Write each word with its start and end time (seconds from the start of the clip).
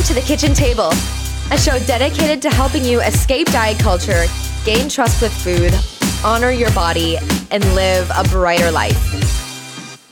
Welcome 0.00 0.16
to 0.16 0.20
the 0.22 0.26
Kitchen 0.26 0.54
Table, 0.54 0.92
a 1.50 1.58
show 1.58 1.78
dedicated 1.80 2.40
to 2.40 2.48
helping 2.48 2.86
you 2.86 3.02
escape 3.02 3.48
diet 3.48 3.78
culture, 3.80 4.24
gain 4.64 4.88
trust 4.88 5.20
with 5.20 5.30
food, 5.30 5.74
honor 6.24 6.50
your 6.50 6.70
body, 6.70 7.18
and 7.50 7.62
live 7.74 8.10
a 8.16 8.24
brighter 8.24 8.70
life. 8.70 8.96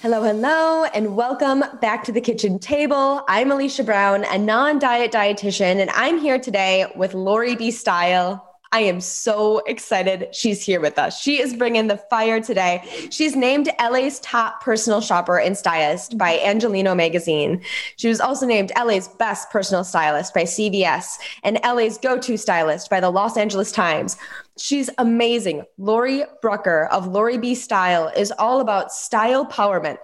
Hello, 0.02 0.22
hello, 0.22 0.84
and 0.84 1.16
welcome 1.16 1.64
back 1.80 2.04
to 2.04 2.12
the 2.12 2.20
kitchen 2.20 2.58
table. 2.58 3.24
I'm 3.28 3.50
Alicia 3.50 3.82
Brown, 3.82 4.24
a 4.24 4.36
non 4.36 4.78
diet 4.78 5.10
dietitian, 5.10 5.80
and 5.80 5.88
I'm 5.94 6.18
here 6.18 6.38
today 6.38 6.92
with 6.94 7.14
Laurie 7.14 7.56
B. 7.56 7.70
Style. 7.70 8.47
I 8.72 8.80
am 8.80 9.00
so 9.00 9.58
excited 9.66 10.34
she's 10.34 10.62
here 10.62 10.80
with 10.80 10.98
us. 10.98 11.20
She 11.20 11.40
is 11.40 11.54
bringing 11.54 11.86
the 11.86 11.96
fire 11.96 12.40
today. 12.40 12.82
She's 13.10 13.34
named 13.34 13.70
LA's 13.80 14.20
top 14.20 14.62
personal 14.62 15.00
shopper 15.00 15.38
and 15.38 15.56
stylist 15.56 16.18
by 16.18 16.36
Angeleno 16.38 16.94
magazine. 16.94 17.62
She 17.96 18.08
was 18.08 18.20
also 18.20 18.46
named 18.46 18.72
LA's 18.76 19.08
best 19.08 19.50
personal 19.50 19.84
stylist 19.84 20.34
by 20.34 20.42
CBS 20.42 21.16
and 21.44 21.58
LA's 21.64 21.96
go 21.96 22.18
to 22.18 22.36
stylist 22.36 22.90
by 22.90 23.00
the 23.00 23.10
Los 23.10 23.36
Angeles 23.38 23.72
Times. 23.72 24.16
She's 24.58 24.90
amazing. 24.98 25.64
Laurie 25.78 26.24
Brucker 26.42 26.86
of 26.92 27.06
Laurie 27.06 27.38
B 27.38 27.54
Style 27.54 28.12
is 28.16 28.32
all 28.32 28.60
about 28.60 28.92
style 28.92 29.46
empowerment. 29.46 29.98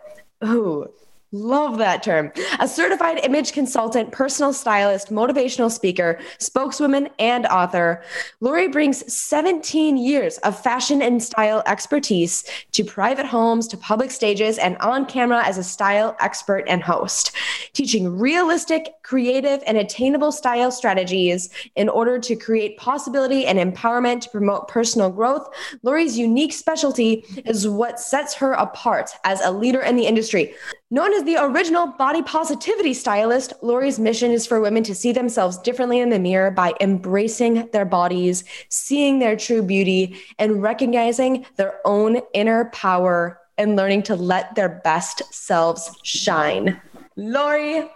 Ooh, 0.44 0.88
Love 1.34 1.78
that 1.78 2.00
term. 2.00 2.30
A 2.60 2.68
certified 2.68 3.18
image 3.24 3.52
consultant, 3.52 4.12
personal 4.12 4.52
stylist, 4.52 5.10
motivational 5.10 5.68
speaker, 5.68 6.20
spokeswoman, 6.38 7.08
and 7.18 7.44
author, 7.46 8.04
Laurie 8.40 8.68
brings 8.68 9.12
17 9.12 9.96
years 9.96 10.38
of 10.38 10.56
fashion 10.56 11.02
and 11.02 11.20
style 11.20 11.64
expertise 11.66 12.44
to 12.70 12.84
private 12.84 13.26
homes, 13.26 13.66
to 13.66 13.76
public 13.76 14.12
stages, 14.12 14.58
and 14.58 14.76
on 14.78 15.06
camera 15.06 15.44
as 15.44 15.58
a 15.58 15.64
style 15.64 16.16
expert 16.20 16.62
and 16.68 16.84
host, 16.84 17.32
teaching 17.72 18.16
realistic, 18.16 18.94
creative, 19.02 19.60
and 19.66 19.76
attainable 19.76 20.30
style 20.30 20.70
strategies 20.70 21.50
in 21.74 21.88
order 21.88 22.16
to 22.16 22.36
create 22.36 22.78
possibility 22.78 23.44
and 23.44 23.58
empowerment 23.58 24.20
to 24.20 24.30
promote 24.30 24.68
personal 24.68 25.10
growth. 25.10 25.48
Laurie's 25.82 26.16
unique 26.16 26.52
specialty 26.52 27.24
is 27.44 27.66
what 27.66 27.98
sets 27.98 28.34
her 28.34 28.52
apart 28.52 29.10
as 29.24 29.40
a 29.40 29.50
leader 29.50 29.80
in 29.80 29.96
the 29.96 30.06
industry. 30.06 30.54
Known 30.94 31.12
as 31.12 31.24
the 31.24 31.38
original 31.42 31.88
body 31.88 32.22
positivity 32.22 32.94
stylist, 32.94 33.52
Laurie's 33.62 33.98
mission 33.98 34.30
is 34.30 34.46
for 34.46 34.60
women 34.60 34.84
to 34.84 34.94
see 34.94 35.10
themselves 35.10 35.58
differently 35.58 35.98
in 35.98 36.10
the 36.10 36.20
mirror 36.20 36.52
by 36.52 36.72
embracing 36.80 37.68
their 37.72 37.84
bodies, 37.84 38.44
seeing 38.68 39.18
their 39.18 39.34
true 39.34 39.60
beauty, 39.60 40.16
and 40.38 40.62
recognizing 40.62 41.46
their 41.56 41.80
own 41.84 42.20
inner 42.32 42.66
power 42.66 43.40
and 43.58 43.74
learning 43.74 44.04
to 44.04 44.14
let 44.14 44.54
their 44.54 44.68
best 44.68 45.34
selves 45.34 45.90
shine. 46.04 46.80
Laurie, 47.16 47.78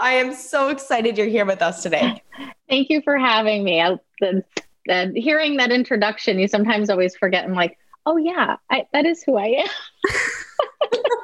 I 0.00 0.14
am 0.14 0.34
so 0.34 0.70
excited 0.70 1.16
you're 1.16 1.28
here 1.28 1.46
with 1.46 1.62
us 1.62 1.84
today. 1.84 2.20
Thank 2.68 2.90
you 2.90 3.00
for 3.00 3.16
having 3.16 3.62
me. 3.62 3.80
I, 3.80 3.96
the, 4.20 4.42
the, 4.86 5.12
hearing 5.14 5.58
that 5.58 5.70
introduction, 5.70 6.40
you 6.40 6.48
sometimes 6.48 6.90
always 6.90 7.14
forget. 7.14 7.44
I'm 7.44 7.54
like, 7.54 7.78
oh, 8.06 8.16
yeah, 8.16 8.56
I, 8.68 8.88
that 8.92 9.06
is 9.06 9.22
who 9.22 9.36
I 9.36 9.62
am. 9.62 9.68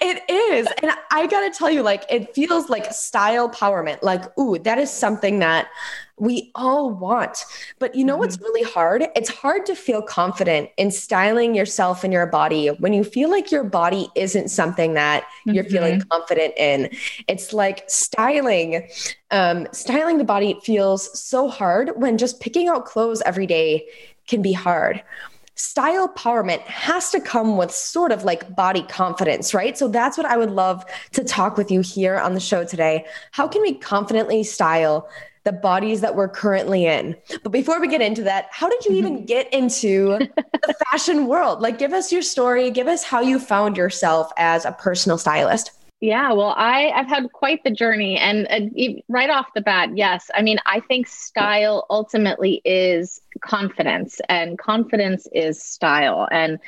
it 0.00 0.30
is. 0.30 0.66
And 0.82 0.92
I 1.10 1.26
got 1.26 1.40
to 1.40 1.56
tell 1.56 1.70
you, 1.70 1.82
like, 1.82 2.04
it 2.10 2.34
feels 2.34 2.68
like 2.68 2.92
style 2.92 3.50
empowerment. 3.50 4.02
Like, 4.02 4.36
ooh, 4.38 4.58
that 4.58 4.78
is 4.78 4.90
something 4.90 5.38
that 5.40 5.68
we 6.16 6.52
all 6.54 6.90
want. 6.90 7.44
But 7.78 7.94
you 7.94 8.04
know 8.04 8.14
mm-hmm. 8.14 8.20
what's 8.20 8.40
really 8.40 8.62
hard? 8.62 9.06
It's 9.16 9.28
hard 9.28 9.66
to 9.66 9.74
feel 9.74 10.00
confident 10.00 10.70
in 10.76 10.90
styling 10.90 11.54
yourself 11.54 12.04
and 12.04 12.12
your 12.12 12.26
body 12.26 12.68
when 12.68 12.92
you 12.92 13.02
feel 13.02 13.30
like 13.30 13.50
your 13.50 13.64
body 13.64 14.08
isn't 14.14 14.48
something 14.48 14.94
that 14.94 15.24
mm-hmm. 15.24 15.52
you're 15.52 15.64
feeling 15.64 15.98
mm-hmm. 15.98 16.08
confident 16.08 16.54
in. 16.56 16.90
It's 17.26 17.52
like 17.52 17.84
styling, 17.88 18.88
um, 19.30 19.66
styling 19.72 20.18
the 20.18 20.24
body 20.24 20.58
feels 20.62 21.18
so 21.18 21.48
hard 21.48 21.90
when 21.96 22.16
just 22.16 22.40
picking 22.40 22.68
out 22.68 22.84
clothes 22.84 23.22
every 23.26 23.46
day 23.46 23.86
can 24.26 24.40
be 24.40 24.52
hard 24.52 25.02
style 25.54 26.08
empowerment 26.08 26.60
has 26.62 27.10
to 27.10 27.20
come 27.20 27.56
with 27.56 27.70
sort 27.70 28.12
of 28.12 28.24
like 28.24 28.54
body 28.54 28.82
confidence, 28.82 29.54
right? 29.54 29.78
So 29.78 29.88
that's 29.88 30.16
what 30.16 30.26
I 30.26 30.36
would 30.36 30.50
love 30.50 30.84
to 31.12 31.24
talk 31.24 31.56
with 31.56 31.70
you 31.70 31.80
here 31.80 32.18
on 32.18 32.34
the 32.34 32.40
show 32.40 32.64
today. 32.64 33.06
How 33.32 33.46
can 33.46 33.62
we 33.62 33.74
confidently 33.74 34.42
style 34.42 35.08
the 35.44 35.52
bodies 35.52 36.00
that 36.00 36.16
we're 36.16 36.28
currently 36.28 36.86
in. 36.86 37.14
But 37.42 37.52
before 37.52 37.80
we 37.80 37.86
get 37.86 38.00
into 38.00 38.22
that, 38.22 38.48
how 38.50 38.68
did 38.68 38.84
you 38.86 38.92
even 38.92 39.16
mm-hmm. 39.16 39.26
get 39.26 39.52
into 39.52 40.18
the 40.18 40.74
fashion 40.90 41.26
world? 41.26 41.60
Like, 41.60 41.78
give 41.78 41.92
us 41.92 42.10
your 42.10 42.22
story, 42.22 42.70
give 42.70 42.88
us 42.88 43.04
how 43.04 43.20
you 43.20 43.38
found 43.38 43.76
yourself 43.76 44.32
as 44.38 44.64
a 44.64 44.72
personal 44.72 45.18
stylist. 45.18 45.70
Yeah, 46.00 46.32
well, 46.32 46.54
I 46.56 46.90
I've 46.90 47.06
had 47.06 47.32
quite 47.32 47.64
the 47.64 47.70
journey, 47.70 48.18
and 48.18 48.46
uh, 48.50 49.00
right 49.08 49.30
off 49.30 49.46
the 49.54 49.62
bat, 49.62 49.96
yes. 49.96 50.30
I 50.34 50.42
mean, 50.42 50.58
I 50.66 50.80
think 50.80 51.06
style 51.06 51.86
ultimately 51.88 52.60
is 52.64 53.22
confidence, 53.40 54.20
and 54.28 54.58
confidence 54.58 55.26
is 55.32 55.62
style. 55.62 56.28
And 56.30 56.58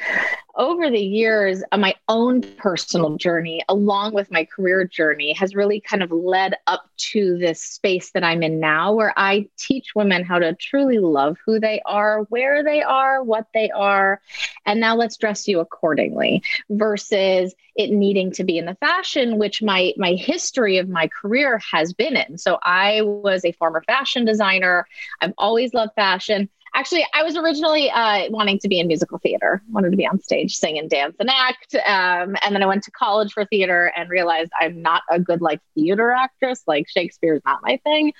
over 0.54 0.90
the 0.90 0.98
years, 0.98 1.62
uh, 1.70 1.76
my 1.76 1.94
own 2.08 2.40
personal 2.56 3.16
journey, 3.16 3.62
along 3.68 4.14
with 4.14 4.30
my 4.30 4.44
career 4.44 4.84
journey, 4.84 5.34
has 5.34 5.54
really 5.54 5.80
kind 5.80 6.02
of 6.02 6.10
led 6.10 6.54
up 6.66 6.88
to 6.96 7.36
this 7.38 7.62
space 7.62 8.10
that 8.12 8.24
I'm 8.24 8.42
in 8.42 8.58
now, 8.58 8.94
where 8.94 9.12
I 9.16 9.48
teach 9.58 9.94
women 9.94 10.24
how 10.24 10.38
to 10.38 10.54
truly 10.54 10.98
love 10.98 11.36
who 11.44 11.60
they 11.60 11.80
are, 11.84 12.22
where 12.30 12.64
they 12.64 12.82
are, 12.82 13.22
what 13.22 13.46
they 13.52 13.70
are, 13.70 14.20
and 14.64 14.80
now 14.80 14.96
let's 14.96 15.18
dress 15.18 15.46
you 15.46 15.60
accordingly 15.60 16.42
versus 16.70 17.54
it 17.76 17.90
needing 17.90 18.32
to 18.32 18.44
be 18.44 18.56
in 18.56 18.64
the 18.64 18.76
fashion, 18.76 19.38
which 19.38 19.62
my 19.62 19.92
my 19.98 20.14
history 20.14 20.78
of 20.78 20.88
my 20.88 21.08
career 21.08 21.60
has 21.70 21.92
been 21.92 22.16
in. 22.16 22.38
So 22.38 22.58
I 22.62 23.02
was 23.02 23.44
a 23.44 23.52
former 23.52 23.82
fashion 23.86 24.24
designer. 24.24 24.86
I've 25.20 25.34
always 25.36 25.74
loved 25.74 25.92
fashion 25.94 26.48
actually 26.76 27.04
i 27.14 27.22
was 27.22 27.36
originally 27.36 27.90
uh, 27.90 28.28
wanting 28.30 28.58
to 28.60 28.68
be 28.68 28.78
in 28.78 28.86
musical 28.86 29.18
theater. 29.18 29.62
Wanted 29.70 29.90
to 29.90 29.96
be 29.96 30.06
on 30.06 30.20
stage 30.20 30.56
sing 30.56 30.78
and 30.78 30.88
dance 30.88 31.16
and 31.18 31.30
act. 31.30 31.74
Um, 31.74 32.36
and 32.42 32.54
then 32.54 32.62
i 32.62 32.66
went 32.66 32.84
to 32.84 32.90
college 32.92 33.32
for 33.32 33.44
theater 33.46 33.92
and 33.96 34.08
realized 34.08 34.52
i'm 34.60 34.80
not 34.82 35.02
a 35.10 35.18
good 35.18 35.40
like 35.40 35.60
theater 35.74 36.12
actress. 36.12 36.62
Like 36.66 36.88
shakespeare 36.88 37.34
is 37.34 37.42
not 37.44 37.60
my 37.62 37.80
thing. 37.82 38.12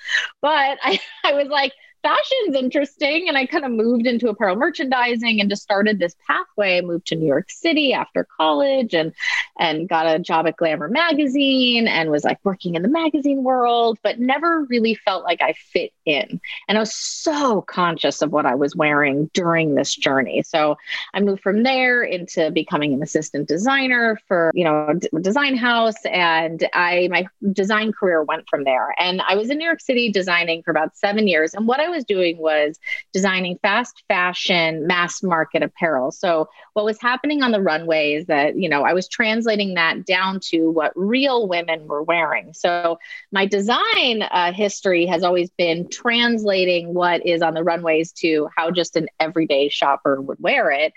But 0.43 0.79
I, 0.83 0.99
I 1.25 1.35
was 1.35 1.49
like 1.49 1.73
fashion's 2.03 2.57
interesting. 2.57 3.29
And 3.29 3.37
I 3.37 3.47
kind 3.47 3.65
of 3.65 3.71
moved 3.71 4.07
into 4.07 4.29
apparel 4.29 4.57
merchandising 4.57 5.41
and 5.41 5.51
just 5.51 5.63
started 5.63 5.99
this 5.99 6.15
pathway. 6.27 6.79
I 6.79 6.81
moved 6.83 7.07
to 7.09 7.17
New 7.17 7.27
York 7.27 7.51
City 7.51 7.93
after 7.93 8.27
college 8.37 8.95
and 8.95 9.13
and 9.59 9.89
got 9.89 10.07
a 10.07 10.19
job 10.19 10.47
at 10.47 10.57
Glamour 10.57 10.89
magazine 10.89 11.89
and 11.89 12.11
was 12.11 12.25
like 12.25 12.39
working 12.45 12.75
in 12.75 12.83
the 12.83 12.89
magazine 12.89 13.43
world, 13.43 13.99
but 14.03 14.19
never 14.19 14.65
really 14.65 14.95
felt 14.95 15.25
like 15.25 15.41
I 15.41 15.55
fit 15.55 15.93
in. 16.05 16.41
And 16.69 16.77
I 16.77 16.81
was 16.81 16.95
so 16.95 17.63
conscious 17.63 18.23
of 18.23 18.33
what 18.33 18.47
I 18.47 18.55
was 18.55 18.77
wearing 18.77 19.31
during 19.33 19.75
this 19.75 19.95
journey. 19.95 20.43
So 20.43 20.77
I 21.15 21.21
moved 21.21 21.43
from 21.43 21.63
there 21.63 22.03
into 22.03 22.51
becoming 22.51 22.93
an 22.93 23.03
assistant 23.03 23.49
designer 23.49 24.21
for, 24.29 24.51
you 24.55 24.65
know, 24.65 24.99
a 25.15 25.21
design 25.21 25.57
house 25.57 26.05
and 26.05 26.69
I 26.73 27.09
my 27.11 27.27
design 27.53 27.93
career 27.93 28.23
went 28.23 28.49
from 28.49 28.65
there. 28.65 28.95
And 28.99 29.23
I 29.23 29.37
was 29.37 29.51
in 29.51 29.59
New 29.59 29.65
York 29.65 29.81
City 29.81 30.11
designing 30.11 30.63
for 30.63 30.71
about 30.71 30.97
7 30.97 31.27
years 31.27 31.55
and 31.55 31.67
what 31.67 31.81
I 31.81 31.89
was 31.89 31.96
was 31.97 32.05
doing 32.05 32.39
was 32.39 32.79
designing 33.13 33.59
fast 33.63 34.05
fashion, 34.07 34.87
mass 34.87 35.23
market 35.23 35.63
apparel. 35.63 36.13
So 36.13 36.49
what 36.75 36.85
was 36.85 37.01
happening 37.01 37.43
on 37.43 37.51
the 37.53 37.61
runway 37.61 38.13
is 38.13 38.27
that, 38.27 38.57
you 38.57 38.69
know, 38.69 38.83
I 38.83 38.93
was 38.93 39.09
translating 39.09 39.75
that 39.75 40.05
down 40.05 40.41
to 40.51 40.71
what 40.71 40.93
real 40.95 41.49
women 41.49 41.87
were 41.87 42.03
wearing. 42.03 42.53
So 42.53 42.99
my 43.33 43.47
design 43.47 44.23
uh, 44.23 44.53
history 44.53 45.07
has 45.07 45.23
always 45.23 45.51
been 45.51 45.89
translating 45.89 46.95
what 46.95 47.25
is 47.27 47.43
on 47.43 47.55
the 47.55 47.65
runways 47.65 48.13
to 48.13 48.49
how 48.57 48.71
just 48.71 48.97
an 48.97 49.09
everyday 49.19 49.69
shopper 49.69 50.21
would 50.21 50.39
wear 50.41 50.71
it. 50.71 50.93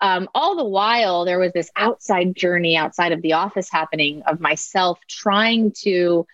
Um, 0.00 0.28
all 0.34 0.56
the 0.56 0.64
while, 0.64 1.24
there 1.24 1.38
was 1.38 1.52
this 1.52 1.70
outside 1.76 2.34
journey 2.34 2.76
outside 2.76 3.12
of 3.12 3.22
the 3.22 3.34
office 3.34 3.70
happening 3.70 4.22
of 4.26 4.40
myself 4.40 4.98
trying 5.08 5.72
to 5.82 6.26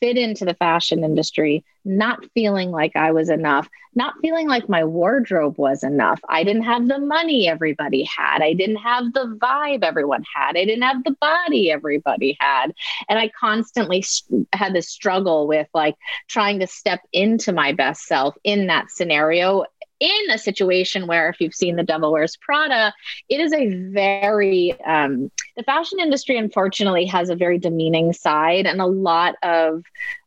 fit 0.00 0.16
into 0.16 0.44
the 0.44 0.54
fashion 0.54 1.04
industry, 1.04 1.64
not 1.84 2.24
feeling 2.34 2.70
like 2.70 2.96
I 2.96 3.12
was 3.12 3.30
enough, 3.30 3.68
not 3.94 4.14
feeling 4.20 4.48
like 4.48 4.68
my 4.68 4.84
wardrobe 4.84 5.58
was 5.58 5.82
enough. 5.82 6.20
I 6.28 6.44
didn't 6.44 6.62
have 6.62 6.86
the 6.88 6.98
money 6.98 7.48
everybody 7.48 8.04
had. 8.04 8.42
I 8.42 8.52
didn't 8.52 8.76
have 8.76 9.12
the 9.12 9.36
vibe 9.40 9.82
everyone 9.82 10.24
had. 10.34 10.56
I 10.56 10.64
didn't 10.64 10.82
have 10.82 11.02
the 11.04 11.16
body 11.20 11.70
everybody 11.70 12.36
had. 12.40 12.72
And 13.08 13.18
I 13.18 13.30
constantly 13.38 14.04
had 14.52 14.74
this 14.74 14.88
struggle 14.88 15.46
with 15.46 15.68
like 15.74 15.96
trying 16.28 16.60
to 16.60 16.66
step 16.66 17.00
into 17.12 17.52
my 17.52 17.72
best 17.72 18.04
self 18.04 18.36
in 18.44 18.66
that 18.68 18.90
scenario 18.90 19.64
in 20.00 20.30
a 20.30 20.38
situation 20.38 21.06
where, 21.06 21.28
if 21.28 21.40
you've 21.40 21.54
seen 21.54 21.76
The 21.76 21.82
Devil 21.82 22.12
Wears 22.12 22.36
Prada, 22.36 22.92
it 23.28 23.40
is 23.40 23.52
a 23.52 23.68
very, 23.90 24.78
um, 24.82 25.30
the 25.56 25.62
fashion 25.62 26.00
industry, 26.00 26.38
unfortunately, 26.38 27.06
has 27.06 27.28
a 27.28 27.36
very 27.36 27.58
demeaning 27.58 28.12
side 28.12 28.66
and 28.66 28.80
a 28.80 28.86
lot 28.86 29.36
of, 29.42 29.84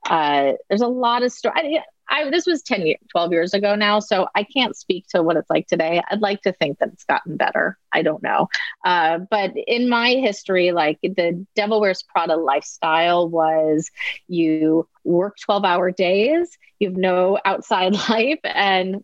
uh, 0.10 0.54
there's 0.70 0.82
a 0.82 0.88
lot 0.88 1.24
of 1.24 1.32
story. 1.32 1.82
I 2.10 2.30
this 2.30 2.46
was 2.46 2.62
10 2.62 2.86
years, 2.86 3.00
12 3.12 3.32
years 3.32 3.54
ago 3.54 3.76
now, 3.76 4.00
so 4.00 4.28
I 4.36 4.44
can't 4.44 4.76
speak 4.76 5.08
to 5.10 5.24
what 5.24 5.38
it's 5.38 5.50
like 5.50 5.68
today. 5.68 6.02
I'd 6.12 6.22
like 6.22 6.42
to 6.42 6.52
think 6.52 6.80
that 6.80 6.90
it's 6.90 7.06
gotten 7.06 7.38
better. 7.38 7.78
I 7.92 8.02
don't 8.02 8.22
know. 8.22 8.50
Uh, 8.84 9.20
but 9.20 9.54
in 9.56 9.90
my 9.90 10.10
history, 10.16 10.72
like 10.72 11.00
the 11.02 11.46
Devil 11.56 11.82
Wears 11.82 12.04
Prada 12.04 12.36
lifestyle 12.36 13.30
was 13.30 13.90
you 14.28 14.88
work 15.04 15.38
12 15.40 15.66
hour 15.66 15.92
days, 15.92 16.58
you 16.80 16.90
have 16.90 16.98
no 16.98 17.40
outside 17.46 17.94
life, 18.10 18.40
and 18.44 19.02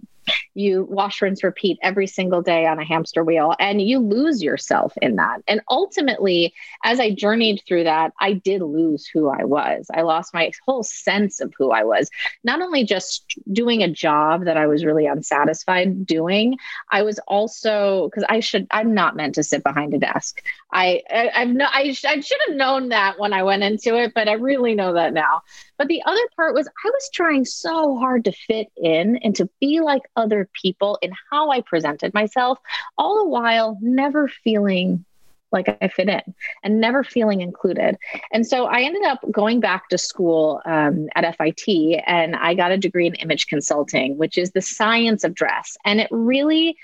you 0.54 0.88
wash, 0.90 1.22
rinse, 1.22 1.44
repeat 1.44 1.78
every 1.82 2.08
single 2.08 2.42
day 2.42 2.66
on 2.66 2.80
a 2.80 2.86
hamster 2.86 3.24
wheel, 3.24 3.56
and 3.60 3.82
you 3.82 4.00
lose 4.00 4.42
yourself 4.42 4.94
in 5.02 5.16
that. 5.16 5.42
And 5.48 5.62
ultimately, 5.70 6.54
as 6.84 7.00
I 7.00 7.12
journeyed 7.12 7.62
through 7.68 7.86
that, 7.86 8.14
I 8.20 8.34
did 8.34 8.62
lose 8.62 9.06
who 9.08 9.30
I 9.30 9.44
was. 9.44 9.88
I 9.94 10.02
lost 10.02 10.34
my 10.34 10.52
whole 10.66 10.84
sense 10.84 11.40
of 11.40 11.54
who 11.58 11.72
I 11.72 11.84
was. 11.84 12.10
Not 12.44 12.62
only 12.62 12.84
just 12.84 13.40
doing 13.52 13.84
a 13.84 13.92
job 13.92 14.46
that 14.46 14.58
I 14.58 14.68
was 14.68 14.86
really 14.86 15.06
unsatisfied 15.06 16.06
doing, 16.06 16.58
I 16.92 17.04
was 17.04 17.20
also 17.28 18.10
because 18.10 18.26
I 18.30 18.40
should. 18.40 18.68
I'm 18.72 18.94
not 18.94 19.16
meant 19.16 19.36
to 19.36 19.44
sit 19.44 19.64
behind 19.64 19.94
a 19.94 20.00
desk. 20.00 20.44
I, 20.72 21.02
I 21.10 21.30
I've 21.36 21.50
no. 21.50 21.66
I, 21.66 21.96
I 22.08 22.20
should 22.20 22.40
have 22.48 22.56
known 22.56 22.90
that 22.90 23.20
when 23.20 23.34
I 23.34 23.44
went 23.44 23.64
into 23.64 23.96
it, 23.98 24.14
but 24.14 24.28
I 24.28 24.34
really 24.34 24.76
know 24.76 24.94
that 24.94 25.14
now. 25.14 25.42
But 25.78 25.88
the 25.88 26.04
other 26.06 26.22
part 26.36 26.54
was 26.54 26.68
I 26.68 26.90
was 26.90 27.10
trying 27.14 27.46
so 27.46 27.98
hard 27.98 28.26
to 28.26 28.32
fit 28.32 28.68
in 28.76 29.18
and 29.18 29.36
to 29.38 29.50
be 29.60 29.80
like 29.80 30.04
other 30.20 30.50
people 30.62 31.00
in 31.02 31.12
how 31.32 31.52
I 31.52 31.62
presented 31.62 32.14
myself, 32.14 32.60
all 32.98 33.20
the 33.20 33.30
while 33.30 33.78
never 33.82 34.28
feeling 34.28 35.06
like 35.52 35.78
I 35.82 35.88
fit 35.88 36.10
in 36.10 36.22
and 36.64 36.80
never 36.80 37.04
feeling 37.04 37.42
included. 37.42 37.98
And 38.32 38.46
so 38.46 38.66
I 38.66 38.82
ended 38.82 39.04
up 39.04 39.20
going 39.32 39.60
back 39.60 39.90
to 39.90 39.98
school 39.98 40.62
um, 40.66 41.10
at 41.16 41.36
FIT 41.38 42.04
and 42.06 42.36
I 42.36 42.54
got 42.54 42.72
a 42.72 42.78
degree 42.78 43.08
in 43.08 43.16
image 43.16 43.48
consulting, 43.48 44.18
which 44.18 44.38
is 44.38 44.52
the 44.52 44.62
science 44.62 45.24
of 45.24 45.34
dress. 45.34 45.78
And 45.86 46.00
it 46.00 46.08
really, 46.12 46.78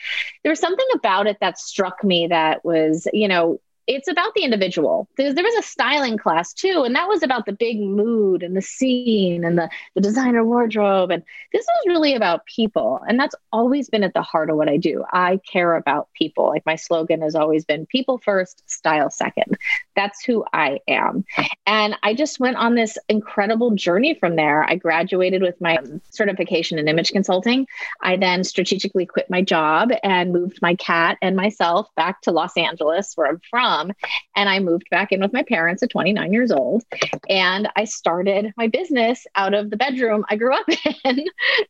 there 0.44 0.52
was 0.52 0.60
something 0.60 0.88
about 0.96 1.28
it 1.28 1.38
that 1.42 1.60
struck 1.60 2.04
me 2.04 2.28
that 2.28 2.66
was, 2.66 3.08
you 3.14 3.28
know, 3.28 3.60
it's 3.88 4.08
about 4.08 4.34
the 4.34 4.44
individual. 4.44 5.08
There, 5.16 5.34
there 5.34 5.44
was 5.44 5.56
a 5.56 5.68
styling 5.68 6.18
class 6.18 6.54
too, 6.54 6.84
and 6.86 6.96
that 6.96 7.08
was 7.08 7.22
about 7.22 7.46
the 7.46 7.54
big 7.54 7.80
mood 7.80 8.42
and 8.42 8.58
the 8.58 8.62
scene 8.62 9.44
and 9.44 9.58
the, 9.58 9.70
the 9.94 10.02
designer 10.02 10.44
wardrobe. 10.44 11.12
And 11.12 11.22
this 11.54 11.66
was 11.66 11.84
really 11.88 12.16
about 12.16 12.46
people. 12.46 13.00
And 13.08 13.20
that's 13.20 13.36
always 13.52 13.90
been 13.90 14.04
at 14.04 14.14
the 14.14 14.24
heart 14.24 14.50
of 14.50 14.58
what 14.58 14.70
I 14.70 14.78
do. 14.78 15.04
I 15.12 15.40
care 15.52 15.76
about 15.76 16.10
people. 16.14 16.48
Like 16.48 16.66
my 16.66 16.76
slogan 16.76 17.22
has 17.22 17.36
always 17.36 17.64
been 17.64 17.86
people 17.86 18.18
first, 18.18 18.68
style 18.70 19.12
second. 19.12 19.58
That's 19.96 20.24
who 20.24 20.46
I 20.52 20.80
am. 20.88 21.24
And 21.68 21.96
I 22.02 22.16
just 22.16 22.40
went 22.40 22.58
on 22.58 22.76
this 22.76 22.98
incredible 23.08 23.72
journey 23.72 24.16
from 24.16 24.36
there. 24.36 24.64
I 24.64 24.76
graduated 24.76 25.42
with 25.42 25.62
my 25.62 25.78
certification 26.10 26.80
in 26.80 26.88
image 26.88 27.12
consulting. 27.12 27.68
I 28.02 28.18
then 28.18 28.44
strategically 28.44 29.06
quit 29.06 29.30
my 29.30 29.42
job 29.42 29.92
and 30.04 30.34
moved 30.34 30.62
my 30.62 30.76
cat 30.76 31.18
and 31.22 31.36
myself 31.36 31.94
back 31.96 32.22
to 32.22 32.32
Los 32.32 32.58
Angeles, 32.58 33.14
where 33.16 33.28
I'm 33.28 33.42
from 33.50 33.75
mom. 33.76 33.92
And 34.36 34.50
I 34.50 34.60
moved 34.60 34.90
back 34.90 35.12
in 35.12 35.22
with 35.22 35.34
my 35.34 35.44
parents 35.44 35.84
at 35.84 35.90
29 35.90 36.34
years 36.34 36.52
old. 36.52 36.84
And 37.30 37.70
I 37.76 37.86
started 37.86 38.54
my 38.58 38.68
business 38.68 39.26
out 39.36 39.54
of 39.54 39.70
the 39.70 39.78
bedroom 39.78 40.26
I 40.30 40.36
grew 40.36 40.56
up 40.56 40.66
in. 41.06 41.26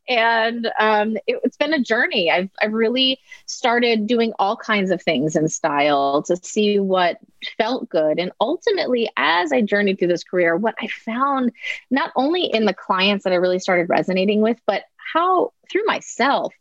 and 0.07 0.71
um, 0.79 1.17
it, 1.27 1.39
it's 1.43 1.57
been 1.57 1.73
a 1.73 1.81
journey. 1.81 2.31
I've, 2.31 2.49
I've 2.61 2.73
really 2.73 3.19
started 3.45 4.07
doing 4.07 4.33
all 4.39 4.57
kinds 4.57 4.91
of 4.91 5.01
things 5.01 5.35
in 5.35 5.47
style 5.47 6.23
to 6.23 6.35
see 6.37 6.79
what 6.79 7.17
felt 7.57 7.89
good. 7.89 8.19
And 8.19 8.31
ultimately, 8.39 9.09
as 9.17 9.51
I 9.51 9.61
journeyed 9.61 9.99
through 9.99 10.09
this 10.09 10.23
career, 10.23 10.55
what 10.55 10.75
I 10.81 10.87
found 10.87 11.51
not 11.91 12.11
only 12.15 12.45
in 12.45 12.65
the 12.65 12.73
clients 12.73 13.23
that 13.23 13.33
I 13.33 13.37
really 13.37 13.59
started 13.59 13.89
resonating 13.89 14.41
with, 14.41 14.57
but 14.65 14.83
how 15.13 15.53
through 15.71 15.85
myself 15.85 16.53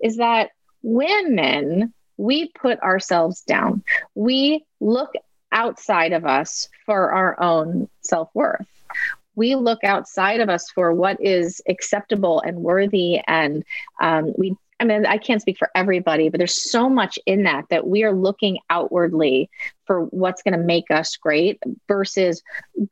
is 0.00 0.16
that 0.16 0.50
women 0.82 1.92
we 2.18 2.48
put 2.48 2.78
ourselves 2.80 3.42
down. 3.42 3.82
We 4.18 4.64
look 4.80 5.12
outside 5.52 6.12
of 6.12 6.26
us 6.26 6.68
for 6.84 7.12
our 7.12 7.40
own 7.40 7.88
self 8.00 8.30
worth. 8.34 8.66
We 9.36 9.54
look 9.54 9.84
outside 9.84 10.40
of 10.40 10.48
us 10.48 10.68
for 10.70 10.92
what 10.92 11.18
is 11.20 11.62
acceptable 11.68 12.40
and 12.40 12.58
worthy. 12.58 13.20
And 13.28 13.64
um, 14.00 14.32
we, 14.36 14.56
I 14.80 14.84
mean, 14.84 15.06
I 15.06 15.18
can't 15.18 15.40
speak 15.40 15.56
for 15.56 15.70
everybody, 15.72 16.30
but 16.30 16.38
there's 16.38 16.70
so 16.70 16.90
much 16.90 17.20
in 17.26 17.44
that 17.44 17.66
that 17.70 17.86
we 17.86 18.02
are 18.02 18.12
looking 18.12 18.58
outwardly 18.68 19.50
for 19.88 20.04
what's 20.04 20.42
going 20.42 20.56
to 20.56 20.64
make 20.64 20.92
us 20.92 21.16
great 21.16 21.60
versus 21.88 22.42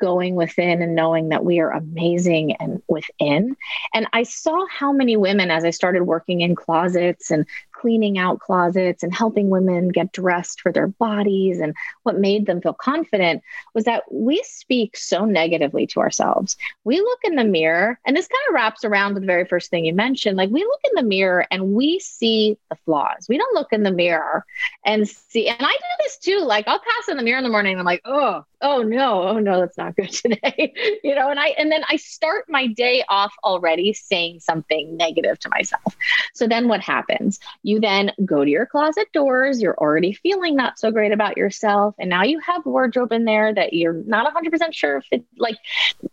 going 0.01 0.35
within 0.35 0.83
and 0.83 0.97
knowing 0.97 1.29
that 1.29 1.45
we 1.45 1.61
are 1.61 1.71
amazing 1.71 2.57
and 2.57 2.83
within. 2.89 3.55
And 3.95 4.09
I 4.13 4.25
saw 4.25 4.67
how 4.67 4.93
many 4.93 5.17
women, 5.17 5.53
as 5.53 5.65
I 5.65 5.71
started 5.71 6.03
working 6.03 6.41
in 6.41 6.57
closets 6.57 7.31
and 7.31 7.47
cleaning 7.71 8.17
out 8.19 8.41
closets 8.41 9.03
and 9.03 9.15
helping 9.15 9.51
women 9.51 9.91
get 9.91 10.13
dressed 10.13 10.61
for 10.61 10.73
their 10.73 10.87
bodies 10.87 11.61
and 11.61 11.75
what 12.05 12.19
made 12.19 12.47
them 12.47 12.61
feel 12.61 12.73
confident 12.73 13.43
was 13.75 13.85
that 13.85 14.03
we 14.11 14.43
speak 14.45 14.97
so 14.97 15.25
negatively 15.25 15.87
to 15.87 16.01
ourselves. 16.01 16.57
We 16.85 16.99
look 17.01 17.21
in 17.25 17.37
the 17.37 17.45
mirror, 17.45 18.01
and 18.07 18.17
this 18.17 18.29
kind 18.29 18.49
of 18.49 18.55
wraps 18.55 18.85
around 18.85 19.15
with 19.15 19.23
the 19.23 19.27
very 19.27 19.45
first 19.45 19.71
thing 19.71 19.85
you 19.85 19.95
mentioned. 19.95 20.37
Like 20.37 20.51
we 20.51 20.65
look 20.65 20.81
in 20.85 20.93
the 20.95 21.03
mirror 21.03 21.47
and 21.51 21.75
we 21.75 21.99
see 21.99 22.57
the 22.71 22.77
flaws. 22.85 23.27
We 23.29 23.37
don't 23.37 23.55
look 23.55 23.73
in 23.73 23.83
the 23.83 23.91
mirror 23.91 24.45
and 24.85 25.07
see, 25.07 25.49
and 25.49 25.61
I 25.61 25.73
do 25.73 26.05
this 26.05 26.19
too. 26.19 26.41
Like 26.41 26.67
I'll 26.67 26.81
pass 26.87 27.09
in 27.09 27.17
the 27.17 27.23
mirror 27.23 27.39
in 27.39 27.45
the 27.45 27.51
morning 27.51 27.73
and 27.73 27.81
I'm 27.81 27.87
like, 27.87 28.03
oh, 28.05 28.45
oh 28.63 28.83
no, 28.83 29.23
oh 29.23 29.39
no, 29.39 29.61
that's 29.61 29.77
not 29.77 29.97
good 29.97 30.11
today. 30.13 30.73
you 31.03 31.15
know, 31.15 31.31
and 31.31 31.39
I 31.39 31.49
and 31.59 31.71
then 31.71 31.83
I 31.89 31.97
start 31.97 32.47
my 32.49 32.67
day 32.67 33.05
off 33.09 33.33
already 33.45 33.93
saying 33.93 34.41
something 34.41 34.97
negative 34.97 35.39
to 35.41 35.49
myself. 35.49 35.97
So 36.35 36.47
then 36.47 36.69
what 36.69 36.81
happens? 36.81 37.39
You 37.63 37.81
then 37.81 38.13
go 38.25 38.45
to 38.45 38.51
your 38.51 38.67
closet 38.67 39.09
doors, 39.13 39.61
you're 39.61 39.77
already 39.79 40.13
feeling 40.13 40.57
not 40.57 40.79
so 40.79 40.91
great 40.91 41.13
about 41.13 41.37
yourself, 41.37 41.95
and 41.99 42.11
now 42.11 42.23
you 42.23 42.41
have 42.41 42.65
wardrobe 42.67 43.13
in 43.13 43.25
there 43.25 43.55
that 43.55 43.73
you're 43.73 43.93
not 44.07 44.33
100% 44.33 44.73
sure 44.73 44.99
if 44.99 45.07
it 45.11 45.25
like 45.39 45.57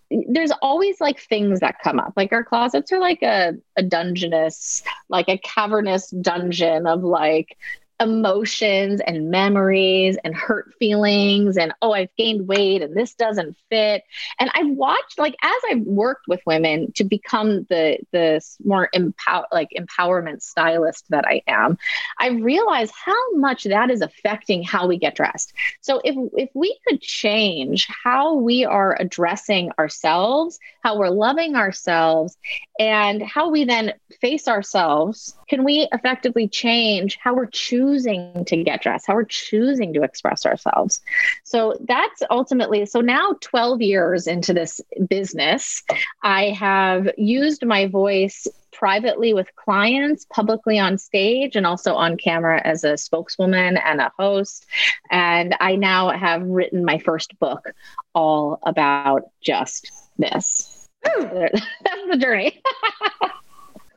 there's 0.10 0.52
always 0.62 1.02
like 1.02 1.20
things 1.20 1.60
that 1.62 1.80
come 1.84 2.00
up. 2.00 2.14
Like 2.16 2.32
our 2.32 2.44
closets 2.44 2.92
are 2.92 3.00
like 3.00 3.22
a 3.22 3.54
a 3.78 3.84
dungeonous, 3.84 4.84
like 5.10 5.30
a 5.30 5.38
cavernous 5.38 6.10
dungeon 6.10 6.88
of 6.88 7.04
like 7.04 7.58
emotions 8.00 9.02
and 9.06 9.30
memories 9.30 10.18
and 10.24 10.36
hurt 10.36 10.74
feelings 10.80 11.58
and 11.58 11.74
oh 11.82 11.92
i've 11.92 12.14
gained 12.18 12.48
weight 12.48 12.82
and 12.82 12.96
this 12.96 13.14
doesn't 13.14 13.56
fit. 13.70 14.04
And 14.40 14.50
i've 14.56 14.70
watched 14.70 15.20
like 15.20 15.36
as 15.42 15.62
i've 15.70 15.82
worked 15.82 16.28
with 16.28 16.42
women 16.46 16.92
to 16.94 17.04
become 17.04 17.66
the 17.70 18.00
the 18.12 18.42
more 18.64 18.90
empower 18.94 19.46
like 19.52 19.70
empowerment 19.78 20.42
stylist 20.42 21.06
that 21.10 21.26
i 21.26 21.42
am 21.48 21.78
i 22.20 22.30
realize 22.30 22.92
how 22.92 23.34
much 23.36 23.64
that 23.64 23.92
is 23.92 24.02
affecting 24.02 24.64
how 24.64 24.88
we 24.88 24.98
get 24.98 25.16
dressed. 25.16 25.54
So 25.82 26.02
if 26.04 26.16
if 26.36 26.50
we 26.54 26.78
could 26.88 27.02
change 27.02 27.88
how 27.88 28.36
we 28.36 28.66
are 28.66 28.98
addressing 29.00 29.72
ourselves 29.78 30.60
how 30.84 30.98
we're 30.98 31.10
loving 31.10 31.56
ourselves 31.56 32.38
and 32.80 33.22
how 33.22 33.50
we 33.50 33.64
then 33.66 33.94
face 34.20 34.48
ourselves 34.48 35.38
can 35.54 35.64
we 35.64 35.88
effectively 35.92 36.48
change 36.48 37.16
how 37.22 37.32
we're 37.32 37.46
choosing 37.46 38.44
to 38.46 38.64
get 38.64 38.82
dressed, 38.82 39.06
how 39.06 39.14
we're 39.14 39.24
choosing 39.24 39.94
to 39.94 40.02
express 40.02 40.48
ourselves? 40.48 41.00
So 41.44 41.78
that's 41.88 42.24
ultimately 42.32 42.88
so 42.88 43.02
now 43.02 43.36
12 43.40 43.80
years 43.80 44.26
into 44.26 44.52
this 44.52 44.82
business, 45.08 45.84
I 46.24 46.46
have 46.58 47.08
used 47.20 47.64
my 47.64 47.86
voice 47.86 48.48
privately 48.72 49.36
with 49.36 49.56
clients, 49.56 50.26
publicly 50.34 50.80
on 50.80 50.98
stage, 50.98 51.56
and 51.56 51.68
also 51.68 51.94
on 51.94 52.18
camera 52.18 52.60
as 52.66 52.84
a 52.84 52.98
spokeswoman 52.98 53.78
and 53.78 54.02
a 54.02 54.12
host. 54.18 54.66
And 55.12 55.56
I 55.60 55.76
now 55.76 56.10
have 56.10 56.42
written 56.42 56.84
my 56.84 56.98
first 56.98 57.38
book 57.38 57.76
all 58.16 58.58
about 58.64 59.30
just 59.40 59.92
this. 60.18 60.90
That's 61.04 61.62
the 62.10 62.18
journey. 62.20 62.60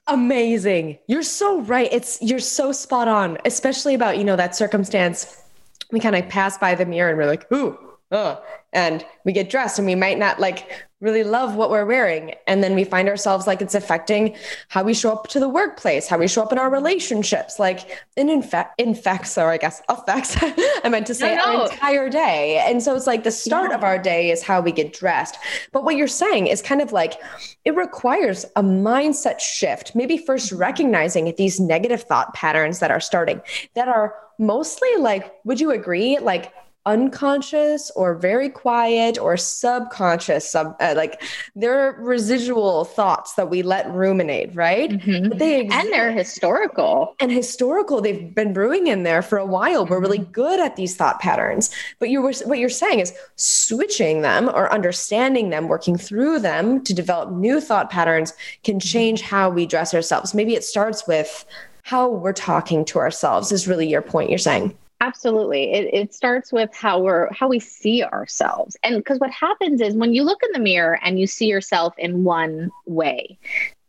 Amazing. 0.09 0.99
You're 1.09 1.23
so 1.23 1.61
right. 1.63 1.89
It's 1.91 2.21
you're 2.23 2.39
so 2.39 2.71
spot 2.71 3.09
on, 3.09 3.39
especially 3.45 3.95
about, 3.95 4.19
you 4.19 4.25
know, 4.25 4.37
that 4.37 4.55
circumstance. 4.55 5.43
We 5.91 6.01
kind 6.01 6.15
of 6.15 6.29
pass 6.29 6.59
by 6.59 6.75
the 6.75 6.87
mirror 6.87 7.11
and 7.11 7.19
we're 7.19 7.27
like, 7.27 7.51
ooh, 7.53 7.79
oh, 8.13 8.43
and 8.73 9.05
we 9.25 9.33
get 9.33 9.51
dressed 9.51 9.79
and 9.79 9.87
we 9.87 9.95
might 9.95 10.19
not 10.19 10.39
like 10.39 10.86
really 11.01 11.23
love 11.23 11.57
what 11.57 11.71
we're 11.71 11.85
wearing. 11.85 12.35
And 12.47 12.65
then 12.65 12.75
we 12.75 12.83
find 12.83 13.07
ourselves 13.07 13.47
like 13.47 13.61
it's 13.61 13.75
affecting 13.75 14.35
how 14.69 14.83
we 14.83 14.95
show 14.95 15.13
up 15.13 15.29
to 15.29 15.39
the 15.39 15.49
workplace, 15.49 16.09
how 16.09 16.17
we 16.17 16.27
show 16.27 16.43
up 16.43 16.53
in 16.53 16.59
our 16.59 16.71
relationships, 16.71 17.59
like 17.59 18.03
in 18.17 18.31
infect 18.31 18.81
infects, 18.81 19.37
or 19.37 19.51
I 19.51 19.59
guess 19.59 19.83
affects, 19.91 20.37
I 20.43 20.89
meant 20.89 21.07
to 21.09 21.15
say 21.15 21.37
no, 21.37 21.45
no. 21.45 21.61
our 21.61 21.71
entire 21.71 22.09
day. 22.09 22.65
And 22.67 22.83
so 22.83 22.97
it's 22.97 23.07
like 23.07 23.25
the 23.25 23.31
start 23.31 23.71
yeah. 23.71 23.77
of 23.77 23.85
our 23.85 23.99
day 23.99 24.31
is 24.31 24.43
how 24.43 24.63
we 24.63 24.73
get 24.73 24.95
dressed. 24.95 25.37
But 25.71 25.85
what 25.85 25.97
you're 25.97 26.09
saying 26.09 26.47
is 26.47 26.63
kind 26.63 26.81
of 26.81 26.93
like 26.93 27.21
it 27.67 27.77
requires 27.77 28.47
a 28.57 28.63
mindset 28.63 29.39
shift, 29.39 29.95
maybe 29.95 30.17
first 30.17 30.51
recognizing 30.51 31.35
these 31.37 31.61
negative 31.61 32.05
thought 32.05 32.33
patterns 32.33 32.79
that 32.79 32.91
are 32.91 33.01
starting 33.01 33.43
that 33.75 33.89
are 33.89 34.15
mostly 34.39 34.89
like, 34.99 35.31
would 35.45 35.61
you 35.61 35.73
agree? 35.73 36.19
Like 36.19 36.53
unconscious 36.87 37.91
or 37.97 38.15
very 38.15 38.49
quiet 38.49 39.19
or 39.19 39.37
subconscious 39.37 40.49
sub 40.49 40.77
uh, 40.81 40.95
like 40.97 41.21
they're 41.57 41.97
residual 42.01 42.85
thoughts 42.85 43.35
that 43.35 43.51
we 43.51 43.61
let 43.63 43.91
ruminate 43.91 44.55
right 44.55 44.91
mm-hmm. 44.91 45.29
but 45.29 45.39
they 45.39 45.61
exist. 45.63 45.85
and 45.85 45.93
they're 45.93 46.13
historical 46.13 47.15
and 47.19 47.33
historical 47.33 48.01
they've 48.01 48.35
been 48.35 48.53
brewing 48.53 48.87
in 48.87 49.03
there 49.03 49.21
for 49.21 49.37
a 49.37 49.45
while 49.45 49.83
mm-hmm. 49.83 49.93
we're 49.93 50.01
really 50.01 50.21
mm-hmm. 50.21 50.31
good 50.31 50.61
at 50.61 50.77
these 50.77 50.95
thought 50.95 51.19
patterns 51.21 51.71
but 51.99 52.09
you 52.09 52.23
what 52.23 52.59
you're 52.59 52.69
saying 52.69 53.01
is 53.01 53.13
switching 53.35 54.23
them 54.23 54.49
or 54.49 54.73
understanding 54.73 55.51
them 55.51 55.67
working 55.67 55.99
through 55.99 56.39
them 56.39 56.83
to 56.85 56.95
develop 56.95 57.33
new 57.33 57.61
thought 57.61 57.91
patterns 57.91 58.33
can 58.63 58.77
mm-hmm. 58.77 58.89
change 58.89 59.21
how 59.23 59.51
we 59.51 59.67
dress 59.67 59.93
ourselves 59.93 60.35
maybe 60.35 60.55
it 60.55 60.63
starts 60.63 61.07
with 61.09 61.45
how 61.83 62.09
we're 62.09 62.33
talking 62.33 62.85
to 62.85 62.99
ourselves 62.99 63.51
is 63.51 63.67
really 63.67 63.89
your 63.89 64.03
point 64.03 64.31
you're 64.31 64.39
saying 64.39 64.77
Absolutely. 65.01 65.73
It, 65.73 65.93
it 65.93 66.15
starts 66.15 66.51
with 66.51 66.75
how 66.75 67.01
we're 67.01 67.31
how 67.33 67.49
we 67.49 67.61
see 67.61 68.03
ourselves. 68.03 68.77
And 68.83 68.97
because 68.97 69.19
what 69.19 69.31
happens 69.31 69.83
is 69.83 69.95
when 69.95 70.15
you 70.15 70.23
look 70.23 70.43
in 70.43 70.53
the 70.53 70.59
mirror 70.59 70.99
and 71.03 71.21
you 71.21 71.27
see 71.27 71.47
yourself 71.47 71.95
in 71.99 72.25
one 72.25 72.71
way, 72.87 73.39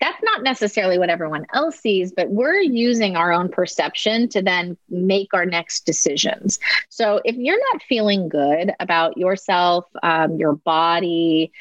that's 0.01 0.21
not 0.21 0.43
necessarily 0.43 0.99
what 0.99 1.09
everyone 1.09 1.45
else 1.53 1.79
sees, 1.79 2.11
but 2.11 2.29
we're 2.29 2.59
using 2.59 3.15
our 3.15 3.31
own 3.31 3.47
perception 3.49 4.27
to 4.29 4.41
then 4.41 4.77
make 4.89 5.33
our 5.33 5.45
next 5.45 5.85
decisions. 5.85 6.59
So 6.89 7.21
if 7.23 7.37
you're 7.37 7.59
not 7.73 7.81
feeling 7.83 8.27
good 8.27 8.73
about 8.81 9.17
yourself, 9.17 9.85
um, 10.03 10.35
your 10.35 10.55
body, 10.55 11.53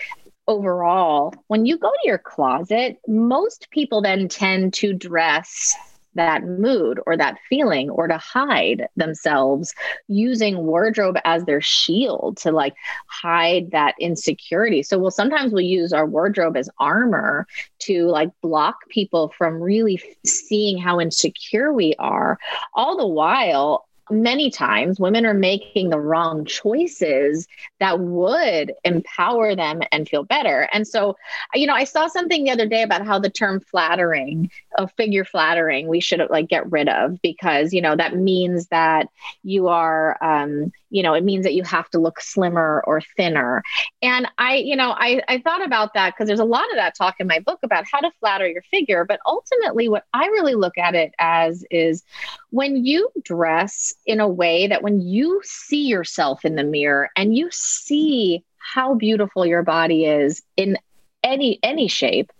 overall, 0.49 1.35
when 1.47 1.67
you 1.67 1.79
go 1.79 1.91
to 1.91 2.09
your 2.09 2.19
closet, 2.19 2.99
most 3.07 3.71
people 3.71 4.03
then 4.03 4.29
tend 4.29 4.75
to 4.75 4.93
dress 4.93 5.75
that 6.17 6.45
mood 6.45 7.01
or 7.07 7.17
that 7.17 7.39
feeling 7.49 7.91
or 7.91 8.09
to 8.09 8.19
hide 8.19 8.89
themselves 8.97 9.75
using 10.09 10.67
wardrobe 10.67 11.17
as 11.25 11.45
their 11.45 11.61
shield 11.61 12.37
to 12.39 12.53
like 12.53 12.75
hide 13.07 13.71
that 13.71 13.95
insecurity. 14.01 14.83
So 14.83 14.99
we'll 14.99 15.11
sometimes 15.11 15.53
we'll 15.53 15.63
use 15.63 15.93
our 15.93 16.07
wardrobe 16.07 16.57
as 16.57 16.69
armor 16.79 17.47
to 17.81 18.07
like 18.07 18.31
block 18.43 18.89
people 18.89 19.33
from 19.37 19.61
really 19.61 20.01
seeing 20.25 20.79
how 20.79 21.01
insecure 21.01 21.73
we 21.73 21.95
are. 21.99 22.39
All 22.75 22.97
the 22.97 23.07
while 23.07 23.87
many 24.11 24.51
times 24.51 25.01
women 25.01 25.27
are 25.27 25.35
making 25.35 25.91
the 25.91 25.99
wrong 25.99 26.45
choices 26.45 27.47
that 27.81 27.99
would 27.99 28.73
empower 28.85 29.57
them 29.57 29.81
and 29.93 30.09
feel 30.09 30.23
better. 30.23 30.69
And 30.73 30.87
so, 30.87 31.17
you 31.55 31.67
know, 31.67 31.75
I 31.75 31.85
saw 31.85 32.07
something 32.07 32.45
the 32.45 32.51
other 32.51 32.67
day 32.67 32.83
about 32.83 33.05
how 33.05 33.19
the 33.19 33.31
term 33.31 33.61
flattering, 33.61 34.51
a 34.77 34.89
figure 34.89 35.25
flattering, 35.25 35.89
we 35.89 36.01
should 36.01 36.21
like 36.31 36.49
get 36.49 36.71
rid 36.71 36.89
of 36.89 37.21
because, 37.23 37.73
you 37.73 37.81
know, 37.81 37.97
that 37.97 38.17
means 38.17 38.67
that 38.69 39.09
you 39.43 39.69
are, 39.69 40.23
um, 40.23 40.71
you 40.91 41.03
know, 41.03 41.15
it 41.15 41.25
means 41.25 41.45
that 41.45 41.55
you 41.55 41.63
have 41.65 41.89
to 41.91 41.99
look 41.99 42.21
slimmer 42.21 42.83
or 42.87 43.01
thinner. 43.17 43.63
And 44.03 44.29
I, 44.39 44.57
you 44.57 44.77
know, 44.77 44.91
I, 44.91 45.23
I 45.29 45.39
thought 45.39 45.65
about 45.65 45.95
that 45.95 46.15
because 46.15 46.29
there's 46.29 46.41
a 46.41 46.45
lot 46.45 46.69
of 46.71 46.77
that 46.77 46.95
talk 46.97 47.17
in 47.19 47.27
my 47.27 47.41
book 47.41 47.59
about 47.63 47.85
how 47.91 48.01
to 48.01 48.11
flatter 48.21 48.49
your 48.49 48.63
figure. 48.63 49.05
But 49.05 49.21
ultimately, 49.27 49.89
what 49.89 50.05
I 50.13 50.27
really 50.27 50.55
look 50.55 50.79
at 50.79 50.95
it 50.95 51.13
as 51.19 51.65
is 51.71 52.05
when 52.51 52.85
you 52.85 53.11
dress 53.25 53.95
in 54.05 54.21
a 54.21 54.29
way 54.29 54.67
that 54.69 54.83
when 54.83 55.01
you 55.01 55.41
see 55.45 55.87
yourself 55.87 56.45
in 56.45 56.55
the 56.55 56.65
mirror 56.65 57.11
and 57.17 57.37
you 57.37 57.49
see 57.51 58.45
how 58.59 58.95
beautiful 58.95 59.47
your 59.47 59.63
body 59.63 60.05
is 60.05 60.43
in 60.57 60.77
any 61.23 61.59
any 61.63 61.89
shape 61.89 62.33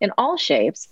in 0.00 0.10
all 0.18 0.36
shapes 0.36 0.88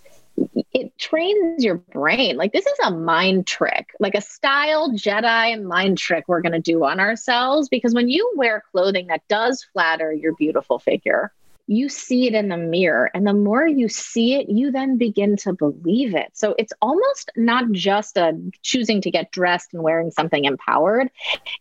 it 0.81 0.97
trains 0.97 1.63
your 1.63 1.75
brain. 1.75 2.37
Like 2.37 2.53
this 2.53 2.65
is 2.65 2.79
a 2.83 2.91
mind 2.91 3.45
trick, 3.45 3.93
like 3.99 4.15
a 4.15 4.21
style 4.21 4.91
Jedi 4.91 5.61
mind 5.63 5.99
trick 5.99 6.25
we're 6.27 6.41
going 6.41 6.53
to 6.53 6.59
do 6.59 6.83
on 6.83 6.99
ourselves 6.99 7.69
because 7.69 7.93
when 7.93 8.09
you 8.09 8.33
wear 8.35 8.63
clothing 8.71 9.07
that 9.07 9.21
does 9.27 9.63
flatter 9.73 10.11
your 10.11 10.33
beautiful 10.35 10.79
figure, 10.79 11.31
you 11.67 11.87
see 11.87 12.25
it 12.25 12.33
in 12.33 12.49
the 12.49 12.57
mirror. 12.57 13.11
And 13.13 13.27
the 13.27 13.33
more 13.33 13.67
you 13.67 13.87
see 13.87 14.33
it, 14.33 14.49
you 14.49 14.71
then 14.71 14.97
begin 14.97 15.37
to 15.37 15.53
believe 15.53 16.15
it. 16.15 16.31
So 16.33 16.55
it's 16.57 16.73
almost 16.81 17.31
not 17.37 17.71
just 17.71 18.17
a 18.17 18.33
choosing 18.63 19.01
to 19.01 19.11
get 19.11 19.31
dressed 19.31 19.73
and 19.73 19.83
wearing 19.83 20.09
something 20.09 20.45
empowered. 20.45 21.11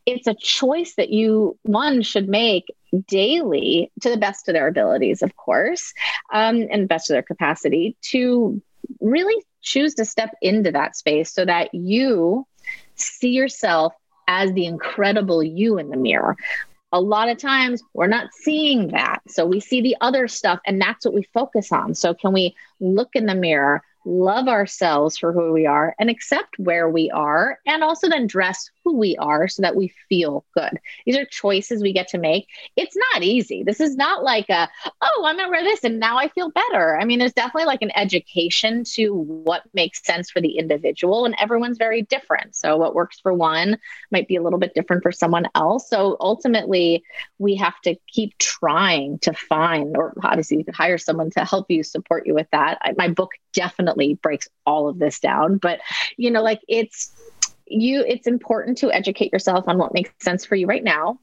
It's 0.06 0.26
a 0.26 0.34
choice 0.34 0.94
that 0.94 1.10
you, 1.10 1.58
one, 1.62 2.00
should 2.02 2.28
make 2.28 2.74
daily 3.06 3.92
to 4.00 4.08
the 4.08 4.16
best 4.16 4.48
of 4.48 4.54
their 4.54 4.66
abilities, 4.66 5.22
of 5.22 5.36
course, 5.36 5.92
um, 6.32 6.66
and 6.70 6.88
best 6.88 7.10
of 7.10 7.14
their 7.14 7.22
capacity 7.22 7.96
to 8.02 8.60
really 9.00 9.42
choose 9.62 9.94
to 9.94 10.04
step 10.04 10.34
into 10.42 10.72
that 10.72 10.96
space 10.96 11.32
so 11.32 11.44
that 11.44 11.74
you 11.74 12.46
see 12.94 13.30
yourself 13.30 13.94
as 14.28 14.52
the 14.52 14.66
incredible 14.66 15.42
you 15.42 15.78
in 15.78 15.90
the 15.90 15.96
mirror 15.96 16.36
a 16.92 17.00
lot 17.00 17.28
of 17.28 17.38
times 17.38 17.82
we're 17.94 18.06
not 18.06 18.32
seeing 18.32 18.88
that. 18.88 19.20
So 19.28 19.46
we 19.46 19.60
see 19.60 19.80
the 19.80 19.96
other 20.00 20.28
stuff 20.28 20.60
and 20.66 20.80
that's 20.80 21.04
what 21.04 21.14
we 21.14 21.22
focus 21.34 21.72
on. 21.72 21.94
So 21.94 22.14
can 22.14 22.32
we 22.32 22.56
look 22.80 23.10
in 23.14 23.26
the 23.26 23.34
mirror, 23.34 23.82
love 24.04 24.48
ourselves 24.48 25.16
for 25.16 25.32
who 25.32 25.52
we 25.52 25.66
are 25.66 25.94
and 25.98 26.10
accept 26.10 26.58
where 26.58 26.88
we 26.88 27.10
are 27.10 27.58
and 27.66 27.84
also 27.84 28.08
then 28.08 28.26
dress 28.26 28.70
who 28.84 28.96
we 28.96 29.16
are 29.16 29.48
so 29.48 29.62
that 29.62 29.76
we 29.76 29.92
feel 30.08 30.44
good. 30.54 30.78
These 31.06 31.16
are 31.16 31.24
choices 31.26 31.82
we 31.82 31.92
get 31.92 32.08
to 32.08 32.18
make. 32.18 32.46
It's 32.76 32.96
not 33.12 33.22
easy. 33.22 33.62
This 33.62 33.80
is 33.80 33.96
not 33.96 34.22
like 34.22 34.48
a, 34.48 34.68
oh, 35.00 35.24
I'm 35.26 35.36
going 35.36 35.48
to 35.48 35.50
wear 35.50 35.62
this 35.62 35.84
and 35.84 36.00
now 36.00 36.18
I 36.18 36.28
feel 36.28 36.50
better. 36.50 36.98
I 36.98 37.04
mean, 37.04 37.18
there's 37.18 37.32
definitely 37.32 37.66
like 37.66 37.82
an 37.82 37.96
education 37.96 38.84
to 38.94 39.14
what 39.14 39.62
makes 39.74 40.04
sense 40.04 40.30
for 40.30 40.40
the 40.40 40.58
individual, 40.58 41.24
and 41.24 41.34
everyone's 41.38 41.78
very 41.78 42.02
different. 42.02 42.56
So, 42.56 42.76
what 42.76 42.94
works 42.94 43.20
for 43.20 43.32
one 43.32 43.78
might 44.10 44.28
be 44.28 44.36
a 44.36 44.42
little 44.42 44.58
bit 44.58 44.74
different 44.74 45.02
for 45.02 45.12
someone 45.12 45.46
else. 45.54 45.88
So, 45.88 46.16
ultimately, 46.20 47.02
we 47.38 47.56
have 47.56 47.80
to 47.82 47.96
keep 48.08 48.36
trying 48.38 49.18
to 49.20 49.32
find, 49.32 49.96
or 49.96 50.14
obviously, 50.22 50.58
you 50.58 50.64
could 50.64 50.74
hire 50.74 50.98
someone 50.98 51.30
to 51.32 51.44
help 51.44 51.70
you 51.70 51.82
support 51.82 52.26
you 52.26 52.34
with 52.34 52.48
that. 52.52 52.78
I, 52.82 52.94
my 52.96 53.08
book 53.08 53.30
definitely 53.52 54.14
breaks 54.14 54.48
all 54.66 54.88
of 54.88 54.98
this 54.98 55.20
down, 55.20 55.58
but 55.58 55.80
you 56.16 56.30
know, 56.30 56.42
like 56.42 56.60
it's, 56.68 57.12
you 57.70 58.04
it's 58.06 58.26
important 58.26 58.76
to 58.78 58.92
educate 58.92 59.32
yourself 59.32 59.64
on 59.68 59.78
what 59.78 59.94
makes 59.94 60.10
sense 60.20 60.44
for 60.44 60.56
you 60.56 60.66
right 60.66 60.84
now 60.84 61.18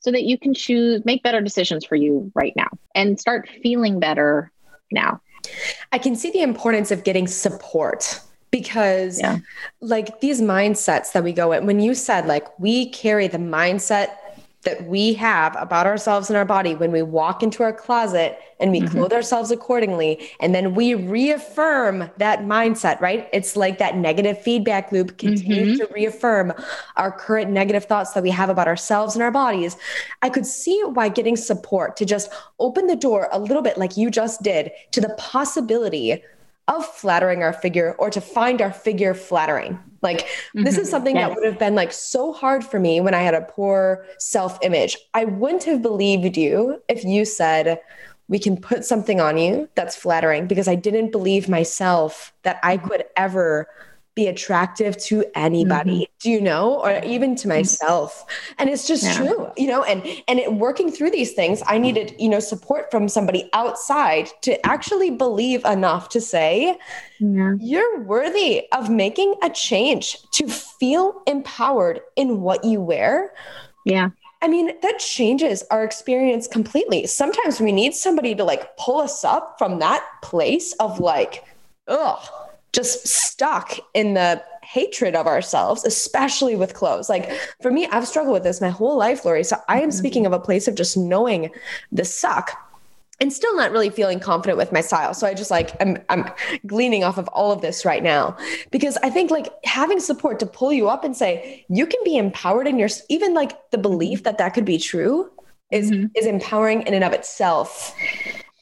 so 0.00 0.10
that 0.10 0.24
you 0.24 0.38
can 0.38 0.52
choose 0.52 1.04
make 1.04 1.22
better 1.22 1.40
decisions 1.40 1.84
for 1.84 1.96
you 1.96 2.30
right 2.34 2.54
now 2.56 2.68
and 2.94 3.18
start 3.18 3.48
feeling 3.62 4.00
better 4.00 4.50
now 4.90 5.20
i 5.92 5.98
can 5.98 6.16
see 6.16 6.30
the 6.30 6.42
importance 6.42 6.90
of 6.90 7.04
getting 7.04 7.26
support 7.26 8.20
because 8.50 9.18
yeah. 9.18 9.38
like 9.80 10.20
these 10.20 10.40
mindsets 10.40 11.12
that 11.12 11.24
we 11.24 11.32
go 11.32 11.52
in 11.52 11.66
when 11.66 11.80
you 11.80 11.94
said 11.94 12.26
like 12.26 12.46
we 12.58 12.88
carry 12.90 13.28
the 13.28 13.38
mindset 13.38 14.16
that 14.62 14.86
we 14.86 15.12
have 15.14 15.56
about 15.58 15.86
ourselves 15.86 16.30
and 16.30 16.36
our 16.36 16.44
body 16.44 16.74
when 16.74 16.92
we 16.92 17.02
walk 17.02 17.42
into 17.42 17.62
our 17.62 17.72
closet 17.72 18.38
and 18.60 18.70
we 18.70 18.80
mm-hmm. 18.80 18.96
clothe 18.96 19.12
ourselves 19.12 19.50
accordingly 19.50 20.30
and 20.40 20.54
then 20.54 20.74
we 20.74 20.94
reaffirm 20.94 22.08
that 22.18 22.40
mindset 22.40 23.00
right 23.00 23.28
it's 23.32 23.56
like 23.56 23.78
that 23.78 23.96
negative 23.96 24.40
feedback 24.40 24.92
loop 24.92 25.18
continues 25.18 25.78
mm-hmm. 25.78 25.86
to 25.86 25.92
reaffirm 25.92 26.52
our 26.96 27.10
current 27.10 27.50
negative 27.50 27.84
thoughts 27.84 28.12
that 28.12 28.22
we 28.22 28.30
have 28.30 28.48
about 28.48 28.68
ourselves 28.68 29.14
and 29.14 29.22
our 29.22 29.32
bodies 29.32 29.76
i 30.22 30.28
could 30.28 30.46
see 30.46 30.80
why 30.92 31.08
getting 31.08 31.36
support 31.36 31.96
to 31.96 32.04
just 32.04 32.30
open 32.60 32.86
the 32.86 32.96
door 32.96 33.28
a 33.32 33.38
little 33.38 33.62
bit 33.62 33.76
like 33.78 33.96
you 33.96 34.10
just 34.10 34.42
did 34.42 34.70
to 34.92 35.00
the 35.00 35.14
possibility 35.18 36.22
of 36.76 36.86
flattering 36.86 37.42
our 37.42 37.52
figure 37.52 37.94
or 37.98 38.10
to 38.10 38.20
find 38.20 38.60
our 38.60 38.72
figure 38.72 39.14
flattering. 39.14 39.78
Like 40.02 40.20
mm-hmm. 40.20 40.64
this 40.64 40.76
is 40.76 40.86
mm-hmm. 40.86 40.90
something 40.90 41.16
yes. 41.16 41.28
that 41.28 41.34
would 41.34 41.44
have 41.44 41.58
been 41.58 41.74
like 41.74 41.92
so 41.92 42.32
hard 42.32 42.64
for 42.64 42.80
me 42.80 43.00
when 43.00 43.14
I 43.14 43.20
had 43.20 43.34
a 43.34 43.42
poor 43.42 44.04
self-image. 44.18 44.96
I 45.14 45.24
wouldn't 45.24 45.64
have 45.64 45.82
believed 45.82 46.36
you 46.36 46.82
if 46.88 47.04
you 47.04 47.24
said 47.24 47.80
we 48.28 48.38
can 48.38 48.56
put 48.56 48.84
something 48.84 49.20
on 49.20 49.36
you 49.36 49.68
that's 49.74 49.94
flattering 49.94 50.46
because 50.46 50.68
I 50.68 50.74
didn't 50.74 51.12
believe 51.12 51.48
myself 51.48 52.32
that 52.42 52.58
I 52.62 52.76
could 52.76 53.04
ever 53.16 53.68
be 54.14 54.26
attractive 54.26 54.96
to 54.98 55.24
anybody 55.34 56.00
mm-hmm. 56.00 56.18
do 56.20 56.30
you 56.30 56.40
know 56.40 56.80
or 56.80 57.00
even 57.04 57.34
to 57.34 57.48
mm-hmm. 57.48 57.58
myself 57.58 58.26
and 58.58 58.68
it's 58.68 58.86
just 58.86 59.04
yeah. 59.04 59.16
true 59.16 59.50
you 59.56 59.66
know 59.66 59.82
and 59.84 60.04
and 60.28 60.38
it 60.38 60.52
working 60.52 60.90
through 60.90 61.10
these 61.10 61.32
things 61.32 61.62
i 61.66 61.78
needed 61.78 62.14
you 62.18 62.28
know 62.28 62.40
support 62.40 62.90
from 62.90 63.08
somebody 63.08 63.48
outside 63.52 64.28
to 64.42 64.64
actually 64.66 65.10
believe 65.10 65.64
enough 65.64 66.08
to 66.08 66.20
say 66.20 66.78
yeah. 67.20 67.54
you're 67.58 68.02
worthy 68.02 68.64
of 68.72 68.90
making 68.90 69.34
a 69.42 69.50
change 69.50 70.18
to 70.30 70.46
feel 70.46 71.22
empowered 71.26 72.00
in 72.16 72.40
what 72.40 72.64
you 72.64 72.80
wear 72.80 73.32
yeah 73.86 74.10
I 74.44 74.48
mean, 74.48 74.72
that 74.82 74.98
changes 74.98 75.62
our 75.70 75.84
experience 75.84 76.48
completely. 76.48 77.06
Sometimes 77.06 77.60
we 77.60 77.70
need 77.70 77.94
somebody 77.94 78.34
to 78.34 78.42
like 78.42 78.76
pull 78.76 79.00
us 79.00 79.22
up 79.22 79.54
from 79.56 79.78
that 79.78 80.04
place 80.20 80.72
of 80.80 80.98
like, 80.98 81.44
ugh, 81.86 82.28
just 82.72 83.06
stuck 83.06 83.78
in 83.94 84.14
the 84.14 84.42
hatred 84.62 85.14
of 85.14 85.26
ourselves, 85.26 85.84
especially 85.84 86.56
with 86.56 86.74
clothes. 86.74 87.08
Like 87.08 87.30
for 87.60 87.70
me, 87.70 87.86
I've 87.88 88.08
struggled 88.08 88.32
with 88.32 88.44
this 88.44 88.60
my 88.60 88.70
whole 88.70 88.96
life, 88.96 89.24
Laurie. 89.24 89.44
So 89.44 89.56
I 89.68 89.80
am 89.80 89.90
mm-hmm. 89.90 89.98
speaking 89.98 90.26
of 90.26 90.32
a 90.32 90.40
place 90.40 90.68
of 90.68 90.74
just 90.74 90.96
knowing 90.96 91.50
the 91.90 92.04
suck 92.04 92.56
and 93.20 93.32
still 93.32 93.54
not 93.54 93.70
really 93.70 93.90
feeling 93.90 94.18
confident 94.18 94.58
with 94.58 94.72
my 94.72 94.80
style. 94.80 95.14
So 95.14 95.26
I 95.26 95.34
just 95.34 95.50
like 95.50 95.70
I'm 95.80 95.98
I'm 96.08 96.28
gleaning 96.66 97.04
off 97.04 97.18
of 97.18 97.28
all 97.28 97.52
of 97.52 97.60
this 97.60 97.84
right 97.84 98.02
now 98.02 98.36
because 98.70 98.96
I 99.02 99.10
think 99.10 99.30
like 99.30 99.48
having 99.64 100.00
support 100.00 100.40
to 100.40 100.46
pull 100.46 100.72
you 100.72 100.88
up 100.88 101.04
and 101.04 101.16
say 101.16 101.64
you 101.68 101.86
can 101.86 102.00
be 102.04 102.16
empowered 102.16 102.66
in 102.66 102.78
your 102.78 102.88
even 103.08 103.34
like 103.34 103.70
the 103.70 103.78
belief 103.78 104.24
that 104.24 104.38
that 104.38 104.54
could 104.54 104.64
be 104.64 104.78
true 104.78 105.30
is 105.70 105.90
mm-hmm. 105.90 106.06
is 106.16 106.26
empowering 106.26 106.82
in 106.82 106.94
and 106.94 107.04
of 107.04 107.12
itself 107.12 107.94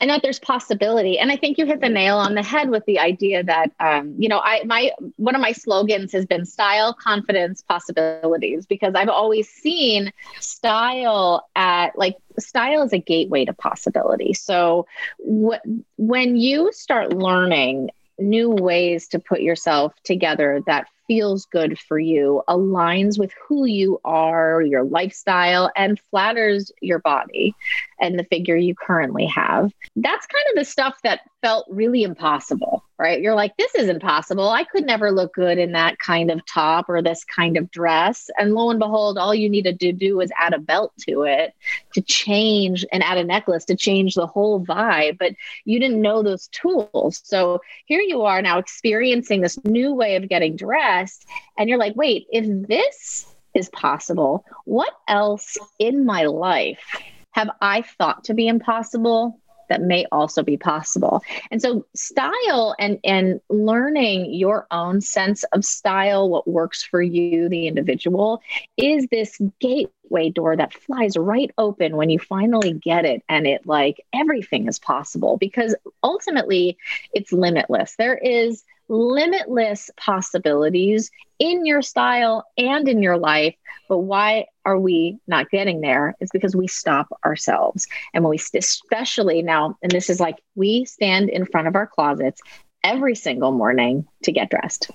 and 0.00 0.10
that 0.10 0.22
there's 0.22 0.38
possibility. 0.38 1.18
And 1.18 1.30
i 1.30 1.36
think 1.36 1.58
you 1.58 1.66
hit 1.66 1.80
the 1.80 1.88
nail 1.88 2.16
on 2.16 2.34
the 2.34 2.42
head 2.42 2.70
with 2.70 2.84
the 2.86 2.98
idea 2.98 3.42
that 3.44 3.70
um, 3.80 4.14
you 4.18 4.28
know 4.28 4.40
i 4.42 4.62
my 4.64 4.92
one 5.16 5.34
of 5.34 5.40
my 5.40 5.52
slogans 5.52 6.12
has 6.12 6.26
been 6.26 6.44
style 6.44 6.94
confidence 6.94 7.62
possibilities 7.62 8.66
because 8.66 8.94
i've 8.94 9.08
always 9.08 9.48
seen 9.48 10.12
style 10.40 11.48
at 11.56 11.96
like 11.98 12.16
style 12.38 12.82
is 12.82 12.92
a 12.92 12.98
gateway 12.98 13.44
to 13.44 13.52
possibility. 13.52 14.32
So 14.32 14.86
wh- 15.18 15.60
when 15.96 16.36
you 16.36 16.72
start 16.72 17.12
learning 17.12 17.90
new 18.18 18.50
ways 18.50 19.08
to 19.08 19.18
put 19.18 19.40
yourself 19.40 19.94
together 20.04 20.60
that 20.66 20.86
feels 21.10 21.44
good 21.46 21.76
for 21.76 21.98
you, 21.98 22.40
aligns 22.48 23.18
with 23.18 23.32
who 23.44 23.64
you 23.64 24.00
are, 24.04 24.62
your 24.62 24.84
lifestyle, 24.84 25.68
and 25.74 25.98
flatters 26.08 26.70
your 26.80 27.00
body 27.00 27.52
and 28.00 28.16
the 28.16 28.22
figure 28.22 28.54
you 28.54 28.76
currently 28.76 29.26
have. 29.26 29.72
That's 29.96 30.24
kind 30.26 30.44
of 30.50 30.54
the 30.54 30.64
stuff 30.64 31.00
that 31.02 31.22
felt 31.42 31.66
really 31.68 32.04
impossible, 32.04 32.84
right? 33.00 33.22
You're 33.22 33.34
like, 33.34 33.56
this 33.56 33.74
isn't 33.74 34.02
possible. 34.02 34.50
I 34.50 34.64
could 34.64 34.84
never 34.84 35.10
look 35.10 35.32
good 35.32 35.56
in 35.56 35.72
that 35.72 35.98
kind 35.98 36.30
of 36.30 36.44
top 36.44 36.84
or 36.90 37.00
this 37.00 37.24
kind 37.24 37.56
of 37.56 37.70
dress. 37.70 38.28
And 38.38 38.54
lo 38.54 38.68
and 38.68 38.78
behold, 38.78 39.16
all 39.16 39.34
you 39.34 39.48
needed 39.48 39.80
to 39.80 39.92
do 39.92 40.18
was 40.18 40.30
add 40.38 40.52
a 40.52 40.58
belt 40.58 40.92
to 41.08 41.22
it 41.22 41.54
to 41.94 42.02
change 42.02 42.84
and 42.92 43.02
add 43.02 43.16
a 43.16 43.24
necklace 43.24 43.64
to 43.64 43.74
change 43.74 44.14
the 44.14 44.26
whole 44.26 44.62
vibe. 44.62 45.16
But 45.16 45.32
you 45.64 45.80
didn't 45.80 46.02
know 46.02 46.22
those 46.22 46.48
tools. 46.48 47.22
So 47.24 47.62
here 47.86 48.02
you 48.02 48.22
are 48.22 48.42
now 48.42 48.58
experiencing 48.58 49.40
this 49.40 49.58
new 49.64 49.94
way 49.94 50.16
of 50.16 50.28
getting 50.28 50.56
dressed. 50.56 51.26
And 51.56 51.70
you're 51.70 51.78
like, 51.78 51.96
wait, 51.96 52.26
if 52.30 52.44
this 52.68 53.34
is 53.54 53.70
possible, 53.70 54.44
what 54.66 54.92
else 55.08 55.56
in 55.78 56.04
my 56.04 56.26
life 56.26 56.84
have 57.30 57.48
I 57.62 57.80
thought 57.80 58.24
to 58.24 58.34
be 58.34 58.46
impossible 58.46 59.39
that 59.70 59.80
may 59.80 60.04
also 60.12 60.42
be 60.42 60.58
possible. 60.58 61.22
And 61.50 61.62
so 61.62 61.86
style 61.94 62.74
and 62.78 62.98
and 63.02 63.40
learning 63.48 64.34
your 64.34 64.66
own 64.70 65.00
sense 65.00 65.44
of 65.52 65.64
style, 65.64 66.28
what 66.28 66.46
works 66.46 66.82
for 66.82 67.00
you, 67.00 67.48
the 67.48 67.66
individual, 67.66 68.42
is 68.76 69.06
this 69.06 69.40
gateway 69.60 70.30
door 70.30 70.56
that 70.56 70.74
flies 70.74 71.16
right 71.16 71.50
open 71.56 71.96
when 71.96 72.10
you 72.10 72.18
finally 72.18 72.74
get 72.74 73.04
it 73.04 73.22
and 73.28 73.46
it 73.46 73.66
like 73.66 74.04
everything 74.12 74.68
is 74.68 74.78
possible 74.78 75.38
because 75.38 75.74
ultimately 76.02 76.76
it's 77.14 77.32
limitless. 77.32 77.94
There 77.96 78.16
is 78.16 78.64
limitless 78.90 79.88
possibilities 79.96 81.10
in 81.38 81.64
your 81.64 81.80
style 81.80 82.44
and 82.58 82.88
in 82.88 83.02
your 83.02 83.16
life. 83.16 83.54
But 83.88 83.98
why 83.98 84.46
are 84.64 84.78
we 84.78 85.18
not 85.26 85.50
getting 85.50 85.80
there? 85.80 86.14
Is 86.20 86.30
because 86.32 86.56
we 86.56 86.66
stop 86.66 87.08
ourselves. 87.24 87.86
And 88.12 88.24
when 88.24 88.30
we, 88.30 88.40
especially 88.58 89.42
now, 89.42 89.78
and 89.82 89.90
this 89.90 90.10
is 90.10 90.20
like 90.20 90.36
we 90.56 90.84
stand 90.84 91.30
in 91.30 91.46
front 91.46 91.68
of 91.68 91.76
our 91.76 91.86
closets 91.86 92.42
every 92.82 93.14
single 93.14 93.52
morning 93.52 94.06
to 94.24 94.32
get 94.32 94.50
dressed. 94.50 94.90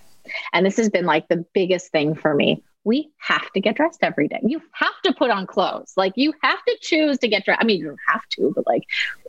And 0.53 0.65
this 0.65 0.77
has 0.77 0.89
been 0.89 1.05
like 1.05 1.27
the 1.27 1.45
biggest 1.53 1.91
thing 1.91 2.15
for 2.15 2.33
me. 2.33 2.63
We 2.83 3.11
have 3.17 3.49
to 3.53 3.61
get 3.61 3.77
dressed 3.77 3.99
every 4.03 4.27
day. 4.27 4.39
You 4.43 4.61
have 4.73 5.01
to 5.05 5.13
put 5.13 5.31
on 5.31 5.47
clothes. 5.47 5.93
Like 5.95 6.13
you 6.15 6.33
have 6.43 6.63
to 6.67 6.77
choose 6.81 7.17
to 7.19 7.27
get 7.27 7.45
dressed. 7.45 7.61
I 7.61 7.65
mean, 7.65 7.79
you 7.79 7.87
don't 7.87 7.99
have 8.07 8.27
to, 8.31 8.51
but 8.55 8.67
like 8.67 8.83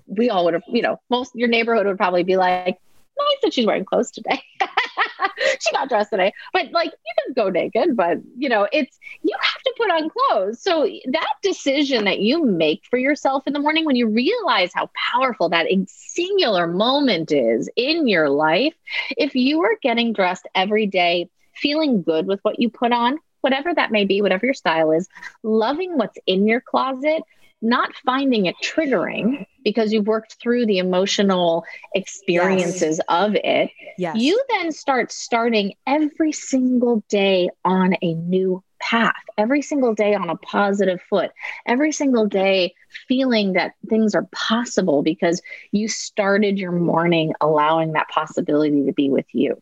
we 0.07 0.29
all 0.29 0.45
would 0.45 0.55
have, 0.55 0.63
you 0.67 0.83
know, 0.83 1.01
most 1.09 1.35
your 1.35 1.49
neighborhood 1.49 1.87
would 1.87 1.97
probably 1.97 2.25
be 2.25 2.37
like, 2.37 2.79
nice 3.19 3.39
that 3.43 3.55
she's 3.55 3.67
wearing 3.67 3.85
clothes 3.85 4.11
today. 4.11 4.43
she 5.61 5.73
got 5.73 5.89
dressed 5.89 6.11
today. 6.11 6.33
But 6.53 6.71
like 6.73 6.91
you 6.91 7.15
can 7.25 7.35
go 7.35 7.51
naked, 7.51 7.97
but 7.97 8.19
you 8.37 8.49
know, 8.49 8.69
it's 8.73 8.99
you 9.23 9.35
have 9.41 9.63
to 9.63 9.75
put 9.77 9.91
on 9.91 10.11
clothes. 10.11 10.61
So 10.63 10.89
that 11.07 11.35
decision 11.43 12.05
that 12.05 12.21
you 12.21 12.45
make 12.45 12.83
for 12.89 12.99
yourself 12.99 13.47
in 13.47 13.53
the 13.53 13.59
morning 13.59 13.85
when 13.85 13.97
you 13.97 14.09
realize 14.09 14.71
how 14.75 14.91
powerful 15.13 15.49
that 15.51 15.67
singular 15.89 16.67
moment 16.67 17.33
is 17.33 17.69
in 17.77 18.07
your 18.07 18.29
life, 18.29 18.75
if 19.17 19.35
you 19.35 19.63
are 19.63 19.77
getting 19.83 20.13
dressed 20.13 20.47
every 20.55 20.87
day, 20.87 21.29
feeling 21.55 22.03
good 22.03 22.27
with 22.27 22.41
what 22.43 22.61
you 22.61 22.71
put 22.71 22.93
on, 22.93 23.19
whatever 23.41 23.73
that 23.75 23.93
may 23.93 24.05
be, 24.05 24.23
whatever 24.23 24.47
your 24.47 24.55
style 24.55 24.93
is, 24.93 25.09
loving 25.43 25.97
what's 25.97 26.19
in 26.27 26.47
your 26.47 26.61
closet, 26.61 27.23
not 27.63 27.95
finding 28.05 28.47
it 28.47 28.57
triggering 28.63 29.47
because 29.67 29.93
you've 29.93 30.07
worked 30.07 30.37
through 30.41 30.65
the 30.65 30.79
emotional 30.79 31.65
experiences 31.93 32.99
yes. 32.99 33.01
of 33.09 33.35
it 33.35 33.69
yes. 33.99 34.17
you 34.17 34.41
then 34.49 34.71
start 34.71 35.11
starting 35.11 35.75
every 35.89 36.31
single 36.31 37.03
day 37.09 37.51
on 37.65 37.97
a 38.01 38.15
new 38.15 38.63
path 38.79 39.25
every 39.37 39.61
single 39.63 39.93
day 39.93 40.15
on 40.15 40.31
a 40.31 40.37
positive 40.37 41.01
foot 41.11 41.33
every 41.67 41.91
single 41.91 42.27
day 42.27 42.73
feeling 43.09 43.55
that 43.55 43.73
things 43.89 44.15
are 44.15 44.29
possible 44.31 45.03
because 45.03 45.43
you 45.73 45.89
started 45.89 46.59
your 46.59 46.71
morning 46.71 47.33
allowing 47.41 47.93
that 47.93 48.09
possibility 48.09 48.85
to 48.85 48.93
be 48.93 49.11
with 49.11 49.27
you 49.33 49.61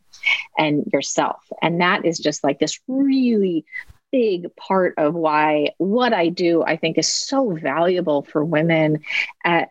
and 0.58 0.84
yourself 0.92 1.40
and 1.62 1.80
that 1.80 2.04
is 2.04 2.18
just 2.18 2.44
like 2.44 2.58
this 2.58 2.78
really 2.88 3.64
big 4.14 4.54
part 4.54 4.94
of 4.96 5.12
why 5.12 5.70
what 5.78 6.12
I 6.12 6.28
do 6.28 6.62
I 6.62 6.76
think 6.76 6.98
is 6.98 7.12
so 7.12 7.50
valuable 7.50 8.22
for 8.22 8.44
women 8.44 9.00
and 9.44 9.66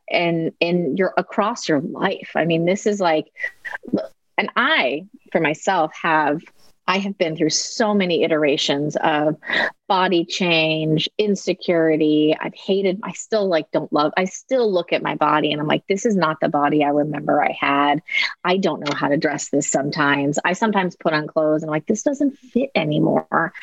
and 0.60 0.98
you're 1.00 1.14
across 1.16 1.70
your 1.70 1.80
life. 1.80 2.32
I 2.36 2.44
mean, 2.44 2.66
this 2.66 2.86
is 2.86 3.00
like 3.00 3.32
and 4.38 4.50
I 4.58 5.06
for 5.32 5.40
myself 5.40 5.94
have 6.02 6.42
I 6.88 6.98
have 6.98 7.18
been 7.18 7.38
through 7.38 7.52
so 7.52 7.94
many 7.94 8.24
iterations 8.24 8.98
of 8.98 9.38
body 9.88 10.26
change, 10.26 11.08
insecurity. 11.18 12.36
I've 12.40 12.56
hated, 12.56 13.00
I 13.04 13.14
still 13.14 13.48
like 13.48 13.72
don't 13.72 13.92
love, 13.94 14.12
I 14.18 14.26
still 14.26 14.72
look 14.72 14.92
at 14.92 15.04
my 15.04 15.16
body 15.16 15.52
and 15.52 15.62
I'm 15.62 15.68
like, 15.68 15.86
this 15.88 16.06
is 16.06 16.16
not 16.16 16.40
the 16.42 16.50
body 16.50 16.84
I 16.84 16.90
remember 16.90 17.42
I 17.42 17.56
had. 17.58 18.02
I 18.44 18.58
don't 18.58 18.82
know 18.82 18.94
how 18.96 19.08
to 19.08 19.18
dress 19.18 19.50
this 19.50 19.70
sometimes. 19.70 20.40
I 20.44 20.54
sometimes 20.54 20.98
put 20.98 21.14
on 21.14 21.28
clothes 21.28 21.64
and 21.64 21.70
I'm 21.70 21.74
like, 21.74 21.86
this 21.86 22.04
doesn't 22.04 22.38
fit 22.38 22.72
anymore. 22.76 23.54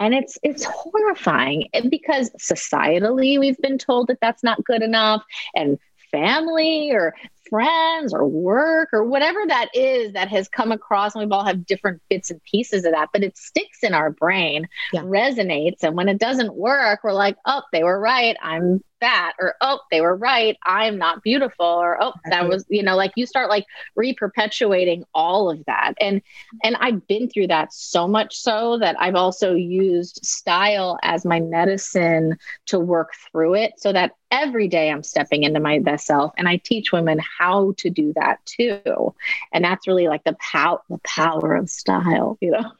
And 0.00 0.14
it's 0.14 0.38
it's 0.42 0.64
horrifying 0.64 1.68
eh, 1.74 1.82
because 1.88 2.30
societally 2.30 3.38
we've 3.38 3.58
been 3.58 3.78
told 3.78 4.08
that 4.08 4.18
that's 4.20 4.42
not 4.42 4.64
good 4.64 4.82
enough 4.82 5.22
and 5.54 5.78
family 6.10 6.90
or 6.90 7.14
friends 7.48 8.12
or 8.12 8.26
work 8.26 8.88
or 8.92 9.04
whatever 9.04 9.40
that 9.46 9.68
is 9.74 10.12
that 10.12 10.28
has 10.28 10.48
come 10.48 10.72
across 10.72 11.14
and 11.14 11.22
we've 11.22 11.32
all 11.32 11.44
have 11.44 11.66
different 11.66 12.00
bits 12.08 12.30
and 12.30 12.42
pieces 12.44 12.84
of 12.84 12.92
that 12.92 13.08
but 13.12 13.22
it 13.22 13.36
sticks 13.36 13.82
in 13.82 13.94
our 13.94 14.10
brain 14.10 14.68
yeah. 14.92 15.02
resonates 15.02 15.82
and 15.82 15.96
when 15.96 16.08
it 16.08 16.18
doesn't 16.18 16.54
work 16.54 17.00
we're 17.02 17.12
like 17.12 17.36
oh 17.46 17.62
they 17.72 17.82
were 17.82 17.98
right 17.98 18.36
i'm 18.42 18.82
fat 19.00 19.34
or 19.40 19.54
oh 19.60 19.80
they 19.90 20.00
were 20.00 20.14
right 20.14 20.58
i'm 20.64 20.98
not 20.98 21.22
beautiful 21.22 21.66
or 21.66 22.02
oh 22.02 22.12
that 22.28 22.48
was 22.48 22.64
you 22.68 22.82
know 22.82 22.96
like 22.96 23.12
you 23.16 23.26
start 23.26 23.48
like 23.48 23.66
reperpetuating 23.96 25.02
all 25.14 25.50
of 25.50 25.64
that. 25.66 25.94
And 26.00 26.22
and 26.62 26.76
i've 26.76 27.06
been 27.06 27.28
through 27.28 27.48
that 27.48 27.72
so 27.72 28.06
much 28.06 28.36
so 28.36 28.78
that 28.78 28.96
i've 29.00 29.14
also 29.14 29.54
used 29.54 30.24
style 30.24 30.98
as 31.02 31.24
my 31.24 31.40
medicine 31.40 32.36
to 32.66 32.78
work 32.78 33.12
through 33.30 33.54
it 33.54 33.72
so 33.78 33.92
that 33.92 34.12
every 34.30 34.68
day 34.68 34.90
i'm 34.90 35.02
stepping 35.02 35.42
into 35.42 35.60
my 35.60 35.78
best 35.78 36.06
self. 36.06 36.32
And 36.36 36.48
i 36.48 36.56
teach 36.56 36.92
women 36.92 37.20
how 37.38 37.74
to 37.78 37.90
do 37.90 38.12
that 38.14 38.44
too. 38.44 39.14
And 39.52 39.64
that's 39.64 39.88
really 39.88 40.08
like 40.08 40.24
the 40.24 40.36
power 40.38 40.80
the 40.88 40.98
power 40.98 41.54
of 41.54 41.70
style 41.70 42.36
you 42.40 42.50
know 42.50 42.70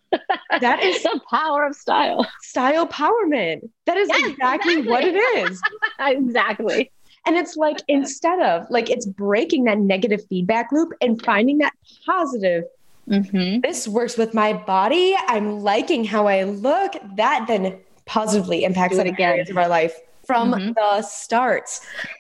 that 0.61 0.83
is 0.83 1.03
the 1.03 1.20
power 1.31 1.64
of 1.64 1.75
style. 1.75 2.27
Style 2.42 2.87
powerment. 2.87 3.68
That 3.87 3.96
is 3.96 4.09
yes, 4.09 4.31
exactly, 4.31 4.79
exactly 4.79 4.90
what 4.90 5.05
it 5.05 5.16
is. 5.16 5.62
exactly. 6.01 6.90
And 7.27 7.37
it's 7.37 7.57
like 7.57 7.79
instead 7.88 8.40
of 8.40 8.66
like 8.70 8.90
it's 8.90 9.07
breaking 9.07 9.64
that 9.64 9.79
negative 9.79 10.20
feedback 10.29 10.73
loop 10.73 10.92
and 11.01 11.23
finding 11.23 11.59
that 11.59 11.75
positive. 12.07 12.64
Mm-hmm. 13.09 13.61
This 13.61 13.88
works 13.88 14.16
with 14.16 14.35
my 14.35 14.53
body. 14.53 15.14
I'm 15.27 15.61
liking 15.61 16.05
how 16.05 16.27
I 16.27 16.44
look. 16.44 16.94
That 17.16 17.46
then 17.46 17.79
positively 18.07 18.64
impacts 18.64 18.99
other 18.99 19.14
areas 19.18 19.51
of 19.51 19.57
our 19.57 19.68
life 19.68 19.94
from 20.25 20.53
mm-hmm. 20.53 20.73
the 20.75 21.03
start. 21.03 21.68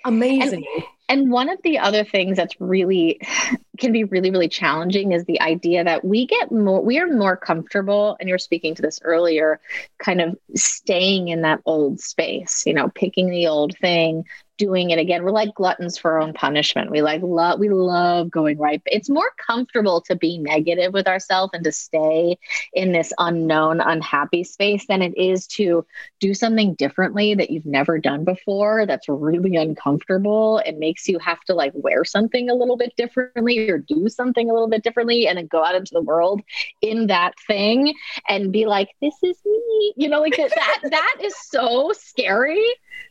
Amazing. 0.04 0.64
And, 0.74 0.84
and 1.10 1.28
one 1.30 1.48
of 1.50 1.58
the 1.64 1.80
other 1.80 2.04
things 2.04 2.36
that's 2.36 2.58
really 2.60 3.20
can 3.78 3.92
be 3.92 4.04
really 4.04 4.30
really 4.30 4.48
challenging 4.48 5.12
is 5.12 5.24
the 5.24 5.40
idea 5.40 5.82
that 5.84 6.04
we 6.04 6.26
get 6.26 6.52
more 6.52 6.82
we 6.82 6.98
are 6.98 7.08
more 7.08 7.36
comfortable 7.36 8.16
and 8.20 8.28
you're 8.28 8.38
speaking 8.38 8.74
to 8.74 8.82
this 8.82 9.00
earlier 9.02 9.60
kind 9.98 10.20
of 10.20 10.38
staying 10.54 11.28
in 11.28 11.42
that 11.42 11.60
old 11.64 11.98
space 11.98 12.62
you 12.66 12.74
know 12.74 12.88
picking 12.94 13.30
the 13.30 13.46
old 13.46 13.76
thing 13.78 14.24
doing 14.60 14.90
it 14.90 14.98
again. 14.98 15.24
We're 15.24 15.30
like 15.30 15.54
gluttons 15.54 15.96
for 15.96 16.12
our 16.12 16.20
own 16.20 16.34
punishment. 16.34 16.90
We 16.90 17.00
like 17.00 17.22
love 17.22 17.58
we 17.58 17.70
love 17.70 18.30
going 18.30 18.58
right. 18.58 18.82
It's 18.84 19.08
more 19.08 19.32
comfortable 19.38 20.02
to 20.02 20.14
be 20.14 20.36
negative 20.36 20.92
with 20.92 21.08
ourselves 21.08 21.52
and 21.54 21.64
to 21.64 21.72
stay 21.72 22.38
in 22.74 22.92
this 22.92 23.10
unknown, 23.16 23.80
unhappy 23.80 24.44
space 24.44 24.86
than 24.86 25.00
it 25.00 25.16
is 25.16 25.46
to 25.46 25.86
do 26.20 26.34
something 26.34 26.74
differently 26.74 27.34
that 27.34 27.48
you've 27.48 27.64
never 27.64 27.98
done 27.98 28.22
before. 28.22 28.84
That's 28.84 29.08
really 29.08 29.56
uncomfortable. 29.56 30.58
It 30.58 30.78
makes 30.78 31.08
you 31.08 31.18
have 31.20 31.40
to 31.44 31.54
like 31.54 31.72
wear 31.74 32.04
something 32.04 32.50
a 32.50 32.54
little 32.54 32.76
bit 32.76 32.94
differently 32.96 33.70
or 33.70 33.78
do 33.78 34.10
something 34.10 34.50
a 34.50 34.52
little 34.52 34.68
bit 34.68 34.84
differently 34.84 35.26
and 35.26 35.38
then 35.38 35.46
go 35.46 35.64
out 35.64 35.74
into 35.74 35.94
the 35.94 36.02
world 36.02 36.42
in 36.82 37.06
that 37.06 37.32
thing 37.46 37.94
and 38.28 38.52
be 38.52 38.66
like, 38.66 38.90
this 39.00 39.14
is 39.22 39.38
me. 39.46 39.94
You 39.96 40.10
know, 40.10 40.20
like 40.20 40.36
that 40.36 40.80
that 40.82 41.16
is 41.22 41.34
so 41.48 41.92
scary 41.94 42.62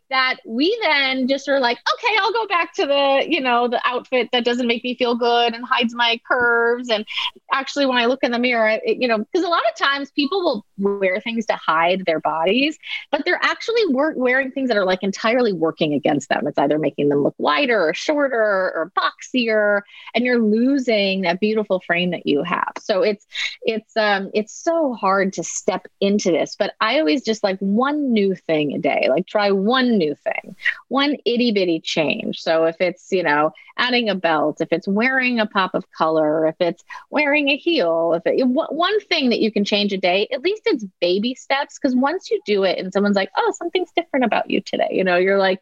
that 0.10 0.38
we 0.45 0.78
then 0.82 1.28
just 1.28 1.48
are 1.48 1.60
like, 1.60 1.78
okay, 1.93 2.17
I'll 2.19 2.34
go 2.34 2.48
back 2.48 2.74
to 2.76 2.86
the, 2.86 3.26
you 3.28 3.41
know, 3.41 3.67
the 3.67 3.82
outfit 3.86 4.30
that 4.32 4.45
doesn't 4.45 4.67
make 4.67 4.84
me 4.84 4.95
feel 4.95 5.15
good 5.15 5.54
and 5.54 5.63
hides 5.65 5.93
my 5.93 6.19
curves. 6.28 6.89
And 6.89 7.06
actually, 7.54 7.86
when 7.86 7.98
I 7.98 8.06
look 8.06 8.24
in 8.24 8.32
the 8.32 8.39
mirror, 8.39 8.80
it, 8.84 8.98
you 8.98 9.08
know, 9.08 9.19
because 9.19 9.45
a 9.45 9.50
lot 9.50 9.62
of 9.69 9.76
times 9.78 10.12
people 10.12 10.41
will 10.41 11.00
wear 11.00 11.19
things 11.19 11.45
to 11.48 11.56
hide 11.56 12.06
their 12.06 12.19
bodies, 12.19 12.78
but 13.12 13.24
they're 13.26 13.39
actually 13.41 13.86
wor- 13.88 14.15
wearing 14.15 14.52
things 14.52 14.69
that 14.69 14.78
are 14.78 14.86
like 14.86 15.04
entirely 15.04 15.54
working 15.54 15.93
against 15.93 16.30
them. 16.30 16.48
It's 16.48 16.58
either 16.58 16.80
making 16.80 17.10
them 17.10 17.22
look 17.22 17.36
wider 17.38 17.89
or 17.89 17.93
shorter 17.93 18.36
or 18.36 18.91
boxier, 18.98 19.82
and 20.15 20.26
you're 20.26 20.41
losing 20.41 21.22
that 21.22 21.39
beautiful 21.39 21.82
frame 21.86 22.12
that 22.12 22.26
you 22.26 22.43
have. 22.43 22.74
So 22.80 23.04
it's 23.04 23.28
it's 23.62 23.95
um 23.95 24.32
it's 24.34 24.54
so 24.54 24.93
hard 24.93 25.34
to 25.34 25.43
step 25.43 25.88
into 26.02 26.32
this. 26.32 26.56
But 26.58 26.74
I 26.82 27.00
always 27.00 27.24
just 27.24 27.43
like 27.43 27.60
one 27.60 28.12
new 28.12 28.34
thing 28.36 28.74
a 28.74 28.80
day, 28.80 29.08
like 29.10 29.28
try 29.28 29.52
one 29.52 29.99
new 30.00 30.16
thing, 30.16 30.56
one 30.88 31.16
itty 31.26 31.52
bitty 31.52 31.80
change. 31.80 32.42
So 32.42 32.66
if 32.66 32.78
it's, 32.80 33.12
you 33.12 33.22
know, 33.22 33.52
adding 33.78 34.10
a 34.10 34.16
belt, 34.16 34.62
if 34.62 34.70
it's 34.72 34.88
wearing 34.88 35.40
a 35.40 35.46
pop 35.46 35.76
of 35.76 35.90
color, 35.92 36.48
if 36.48 36.56
it's 36.60 36.84
wearing 37.12 37.50
a 37.50 37.58
heel, 37.58 38.14
if 38.14 38.24
it, 38.26 38.44
one 38.46 39.00
thing 39.02 39.30
that 39.30 39.40
you 39.40 39.52
can 39.52 39.64
change 39.64 39.94
a 39.94 39.98
day, 39.98 40.28
at 40.32 40.42
least 40.42 40.64
it's 40.66 40.86
baby 41.00 41.36
steps. 41.36 41.78
Because 41.78 41.96
once 41.96 42.32
you 42.32 42.42
do 42.46 42.64
it 42.64 42.80
and 42.80 42.92
someone's 42.92 43.16
like, 43.16 43.30
oh, 43.38 43.54
something's 43.58 43.92
different 43.96 44.26
about 44.26 44.50
you 44.50 44.62
today, 44.62 44.90
you 44.92 45.04
know, 45.04 45.18
you're 45.18 45.38
like, 45.38 45.62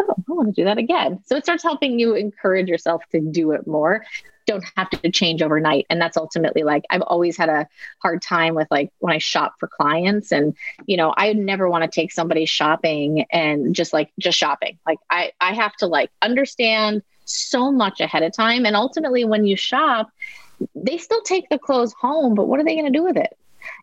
oh, 0.00 0.14
I 0.16 0.32
want 0.32 0.54
to 0.54 0.60
do 0.60 0.64
that 0.64 0.78
again. 0.78 1.20
So 1.26 1.36
it 1.36 1.44
starts 1.44 1.62
helping 1.62 1.98
you 1.98 2.14
encourage 2.14 2.68
yourself 2.68 3.02
to 3.10 3.20
do 3.20 3.52
it 3.52 3.66
more 3.66 4.04
don't 4.48 4.64
have 4.76 4.90
to 4.90 5.10
change 5.10 5.42
overnight. 5.42 5.86
And 5.90 6.00
that's 6.00 6.16
ultimately 6.16 6.64
like 6.64 6.84
I've 6.90 7.02
always 7.02 7.36
had 7.36 7.50
a 7.50 7.68
hard 8.02 8.22
time 8.22 8.54
with 8.54 8.66
like 8.70 8.90
when 8.98 9.14
I 9.14 9.18
shop 9.18 9.54
for 9.60 9.68
clients 9.68 10.32
and 10.32 10.56
you 10.86 10.96
know, 10.96 11.14
I 11.16 11.34
never 11.34 11.68
want 11.68 11.84
to 11.84 11.90
take 11.90 12.10
somebody 12.10 12.46
shopping 12.46 13.26
and 13.30 13.74
just 13.74 13.92
like 13.92 14.10
just 14.18 14.38
shopping. 14.38 14.78
Like 14.86 14.98
I 15.10 15.32
I 15.40 15.52
have 15.52 15.76
to 15.76 15.86
like 15.86 16.10
understand 16.22 17.02
so 17.26 17.70
much 17.70 18.00
ahead 18.00 18.22
of 18.22 18.32
time 18.32 18.64
and 18.64 18.74
ultimately 18.74 19.24
when 19.24 19.46
you 19.46 19.54
shop, 19.54 20.10
they 20.74 20.96
still 20.96 21.22
take 21.22 21.48
the 21.50 21.58
clothes 21.58 21.92
home, 21.92 22.34
but 22.34 22.48
what 22.48 22.58
are 22.58 22.64
they 22.64 22.74
going 22.74 22.90
to 22.90 22.98
do 22.98 23.04
with 23.04 23.18
it? 23.18 23.36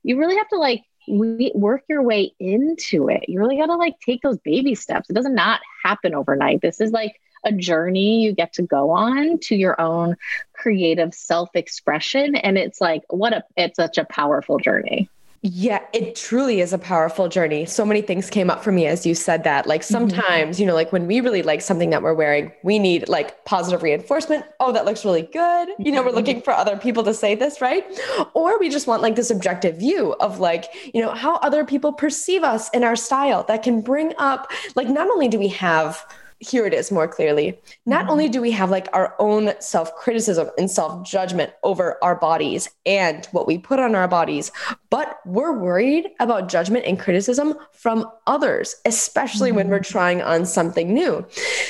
You 0.04 0.18
really 0.18 0.36
have 0.36 0.50
to 0.50 0.58
like 0.58 0.84
work 1.08 1.84
your 1.88 2.02
way 2.02 2.34
into 2.40 3.08
it. 3.10 3.30
You 3.30 3.40
really 3.40 3.58
got 3.58 3.68
to 3.68 3.76
like 3.76 4.00
take 4.00 4.24
those 4.24 4.40
baby 4.40 4.74
steps. 4.74 5.12
It 5.12 5.14
does 5.14 5.30
not 5.30 5.62
happen 5.84 6.16
overnight. 6.16 6.62
This 6.62 6.82
is 6.82 6.92
like 6.92 7.22
a 7.46 7.52
journey 7.52 8.24
you 8.24 8.34
get 8.34 8.54
to 8.54 8.64
go 8.64 8.90
on 8.90 9.38
to 9.38 9.56
your 9.56 9.80
own 9.80 10.18
creative 10.66 11.14
self 11.14 11.56
expression. 11.56 12.36
And 12.36 12.58
it's 12.58 12.82
like, 12.82 13.04
what 13.10 13.34
a, 13.34 13.44
it's 13.56 13.76
such 13.76 14.00
a 14.00 14.06
powerful 14.06 14.58
journey. 14.58 15.08
Yeah, 15.44 15.82
it 15.94 16.16
truly 16.16 16.60
is 16.60 16.74
a 16.74 16.80
powerful 16.80 17.30
journey. 17.30 17.68
So 17.68 17.86
many 17.86 18.02
things 18.02 18.32
came 18.32 18.50
up 18.50 18.64
for 18.64 18.72
me 18.72 18.88
as 18.88 19.06
you 19.06 19.14
said 19.14 19.44
that. 19.44 19.68
Like 19.68 19.82
mm-hmm. 19.82 19.92
sometimes, 19.92 20.56
mm-hmm. 20.56 20.62
you 20.62 20.66
know, 20.66 20.74
like 20.74 20.92
when 20.92 21.06
we 21.06 21.22
really 21.22 21.44
like 21.44 21.62
something 21.62 21.92
that 21.92 22.02
we're 22.02 22.16
wearing, 22.16 22.52
we 22.64 22.80
need 22.80 23.08
like 23.08 23.46
positive 23.46 23.84
reinforcement. 23.84 24.44
Oh, 24.60 24.72
that 24.72 24.86
looks 24.86 25.06
really 25.06 25.22
good. 25.22 25.70
You 25.78 25.92
know, 25.92 26.02
we're 26.02 26.08
mm-hmm. 26.08 26.16
looking 26.16 26.42
for 26.42 26.52
other 26.52 26.78
people 26.78 27.04
to 27.04 27.14
say 27.14 27.36
this, 27.36 27.62
right? 27.62 27.86
Or 28.34 28.58
we 28.58 28.70
just 28.70 28.88
want 28.88 29.04
like 29.04 29.16
this 29.16 29.30
objective 29.30 29.78
view 29.78 30.14
of 30.14 30.40
like, 30.40 30.66
you 30.96 31.00
know, 31.00 31.12
how 31.12 31.36
other 31.36 31.64
people 31.64 31.94
perceive 31.94 32.44
us 32.44 32.72
in 32.72 32.84
our 32.84 32.96
style 32.96 33.44
that 33.44 33.62
can 33.62 33.82
bring 33.82 34.14
up 34.18 34.52
like 34.76 34.88
not 34.90 35.12
only 35.12 35.28
do 35.28 35.38
we 35.38 35.50
have 35.50 36.04
here 36.40 36.66
it 36.66 36.74
is 36.74 36.92
more 36.92 37.08
clearly. 37.08 37.60
Not 37.86 38.04
mm-hmm. 38.04 38.12
only 38.12 38.30
do 38.30 38.42
we 38.42 38.52
have 38.52 38.70
like 38.70 38.88
our 38.94 39.16
own 39.20 39.54
self 39.60 39.96
criticism 39.96 40.50
and 40.58 40.70
self 40.70 41.08
judgment 41.08 41.54
over 41.64 41.98
our 42.04 42.16
bodies 42.16 42.70
and 42.86 43.26
what 43.28 43.48
we 43.48 43.58
put 43.58 43.80
on 43.80 43.96
our 43.96 44.08
bodies, 44.08 44.52
but 44.90 45.20
we're 45.26 45.58
worried 45.58 46.10
about 46.20 46.50
judgment 46.50 46.86
and 46.86 47.00
criticism 47.00 47.56
from 47.72 48.10
others, 48.28 48.76
especially 48.86 49.50
mm-hmm. 49.50 49.58
when 49.58 49.70
we're 49.70 49.80
mm-hmm. 49.80 49.92
trying 49.92 50.22
on 50.22 50.46
something 50.46 50.94
new. 50.94 51.26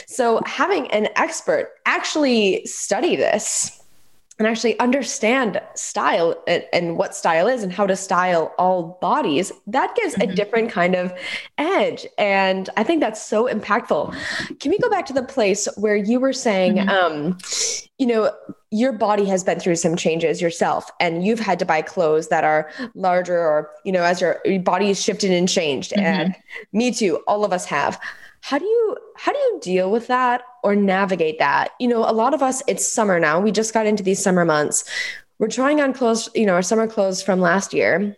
So, 0.08 0.42
having 0.46 0.90
an 0.92 1.10
expert 1.16 1.72
actually 1.86 2.66
study 2.66 3.16
this 3.16 3.82
and 4.38 4.48
actually 4.48 4.78
understand 4.80 5.62
style 5.76 6.36
and, 6.48 6.64
and, 6.74 6.98
what 6.98 7.16
style 7.16 7.48
is 7.48 7.64
and 7.64 7.72
how 7.72 7.88
to 7.88 7.96
style 7.96 8.54
all 8.58 8.98
bodies, 9.02 9.52
that 9.68 9.96
gives 9.96 10.16
mm-hmm. 10.16 10.30
a 10.30 10.36
different 10.36 10.70
kind 10.70 10.94
of 10.96 11.14
edge. 11.58 12.06
And 12.18 12.70
I 12.76 12.84
think 12.84 13.00
that's 13.00 13.26
so 13.26 13.48
impactful. 13.48 14.14
Can 14.60 14.72
we 14.72 14.78
go 14.78 14.90
back 14.90 15.06
to 15.06 15.14
the 15.14 15.24
place 15.24 15.68
where 15.78 15.96
you 15.96 16.20
were 16.20 16.34
saying, 16.34 16.76
mm-hmm. 16.76 16.90
um, 16.90 17.38
you 17.98 18.08
know, 18.08 18.32
your 18.72 18.92
body 18.92 19.24
has 19.24 19.44
been 19.44 19.60
through 19.60 19.78
some 19.78 19.96
changes 19.96 20.42
yourself 20.42 20.92
and 21.00 21.26
you've 21.26 21.40
had 21.40 21.58
to 21.60 21.66
buy 21.66 21.82
clothes 21.82 22.28
that 22.28 22.44
are 22.44 22.70
larger 22.94 23.38
or, 23.38 23.72
you 23.86 23.92
know, 23.92 24.04
as 24.04 24.20
your, 24.20 24.42
your 24.44 24.60
body 24.60 24.88
has 24.88 25.02
shifted 25.02 25.32
and 25.32 25.48
changed. 25.48 25.92
Mm-hmm. 25.94 26.06
And 26.06 26.36
me 26.74 26.92
too, 26.92 27.24
all 27.26 27.46
of 27.46 27.54
us 27.54 27.64
have 27.66 28.00
how 28.46 28.60
do 28.60 28.66
you 28.66 28.96
how 29.16 29.32
do 29.32 29.40
you 29.40 29.60
deal 29.60 29.90
with 29.90 30.06
that 30.06 30.44
or 30.64 30.76
navigate 30.76 31.40
that? 31.40 31.72
You 31.80 31.88
know 31.88 32.08
a 32.08 32.14
lot 32.14 32.36
of 32.36 32.44
us 32.44 32.62
it's 32.68 32.88
summer 32.88 33.20
now. 33.20 33.40
We 33.40 33.52
just 33.52 33.74
got 33.74 33.88
into 33.88 34.04
these 34.04 34.22
summer 34.22 34.46
months. 34.46 34.84
We're 35.40 35.48
trying 35.48 35.82
on 35.82 35.94
clothes 35.94 36.30
you 36.36 36.46
know 36.46 36.54
our 36.54 36.62
summer 36.62 36.86
clothes 36.88 37.24
from 37.24 37.42
last 37.42 37.74
year. 37.74 38.16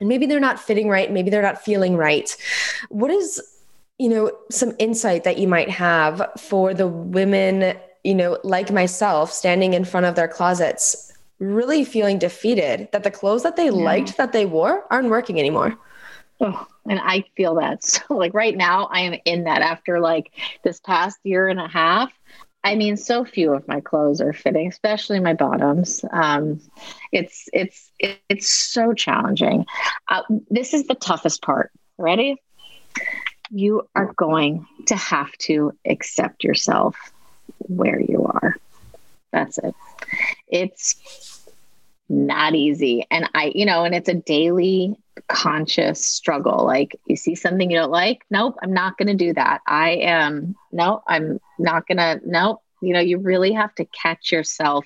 And 0.00 0.08
maybe 0.08 0.26
they're 0.26 0.40
not 0.40 0.58
fitting 0.58 0.88
right. 0.88 1.12
Maybe 1.12 1.30
they're 1.30 1.42
not 1.42 1.62
feeling 1.62 1.96
right. 1.96 2.36
What 2.88 3.12
is 3.12 3.40
you 3.98 4.08
know 4.08 4.32
some 4.50 4.72
insight 4.80 5.22
that 5.22 5.38
you 5.38 5.46
might 5.46 5.70
have 5.70 6.28
for 6.38 6.74
the 6.74 6.88
women 6.88 7.76
you 8.02 8.16
know 8.16 8.38
like 8.42 8.72
myself 8.72 9.32
standing 9.32 9.74
in 9.74 9.84
front 9.84 10.06
of 10.06 10.16
their 10.16 10.26
closets 10.26 11.12
really 11.38 11.84
feeling 11.84 12.18
defeated 12.18 12.88
that 12.90 13.04
the 13.04 13.12
clothes 13.12 13.44
that 13.44 13.54
they 13.54 13.66
yeah. 13.66 13.86
liked 13.90 14.16
that 14.16 14.32
they 14.32 14.44
wore 14.44 14.84
aren't 14.90 15.08
working 15.08 15.38
anymore? 15.38 15.78
Oh, 16.40 16.66
and 16.88 17.00
I 17.00 17.24
feel 17.36 17.56
that. 17.56 17.82
So, 17.92 18.14
like 18.14 18.34
right 18.34 18.56
now, 18.56 18.86
I 18.86 19.00
am 19.00 19.14
in 19.24 19.44
that 19.44 19.62
after 19.62 20.00
like 20.00 20.32
this 20.62 20.80
past 20.80 21.18
year 21.24 21.48
and 21.48 21.60
a 21.60 21.68
half. 21.68 22.12
I 22.64 22.76
mean, 22.76 22.96
so 22.96 23.24
few 23.24 23.52
of 23.52 23.66
my 23.66 23.80
clothes 23.80 24.20
are 24.20 24.32
fitting, 24.32 24.68
especially 24.68 25.18
my 25.18 25.34
bottoms. 25.34 26.04
Um, 26.12 26.60
it's 27.10 27.48
it's 27.52 27.90
it's 27.98 28.48
so 28.48 28.92
challenging. 28.92 29.66
Uh, 30.08 30.22
this 30.48 30.72
is 30.72 30.86
the 30.86 30.94
toughest 30.94 31.42
part. 31.42 31.72
Ready? 31.98 32.36
You 33.50 33.88
are 33.94 34.12
going 34.16 34.66
to 34.86 34.96
have 34.96 35.32
to 35.38 35.72
accept 35.84 36.44
yourself 36.44 36.96
where 37.58 38.00
you 38.00 38.24
are. 38.24 38.56
That's 39.32 39.58
it. 39.58 39.74
It's 40.48 41.42
not 42.08 42.54
easy. 42.54 43.06
And 43.10 43.28
I, 43.34 43.52
you 43.54 43.66
know, 43.66 43.84
and 43.84 43.94
it's 43.94 44.08
a 44.08 44.14
daily 44.14 44.96
conscious 45.28 46.06
struggle. 46.06 46.64
Like 46.64 46.98
you 47.06 47.16
see 47.16 47.34
something 47.34 47.70
you 47.70 47.78
don't 47.78 47.90
like, 47.90 48.24
nope, 48.30 48.56
I'm 48.62 48.72
not 48.72 48.96
going 48.98 49.08
to 49.08 49.14
do 49.14 49.34
that. 49.34 49.60
I 49.66 49.90
am, 49.90 50.56
no, 50.70 51.02
I'm 51.06 51.40
not 51.58 51.86
going 51.86 51.98
to, 51.98 52.20
nope. 52.24 52.60
You 52.80 52.94
know, 52.94 53.00
you 53.00 53.18
really 53.18 53.52
have 53.52 53.72
to 53.76 53.84
catch 53.84 54.32
yourself 54.32 54.84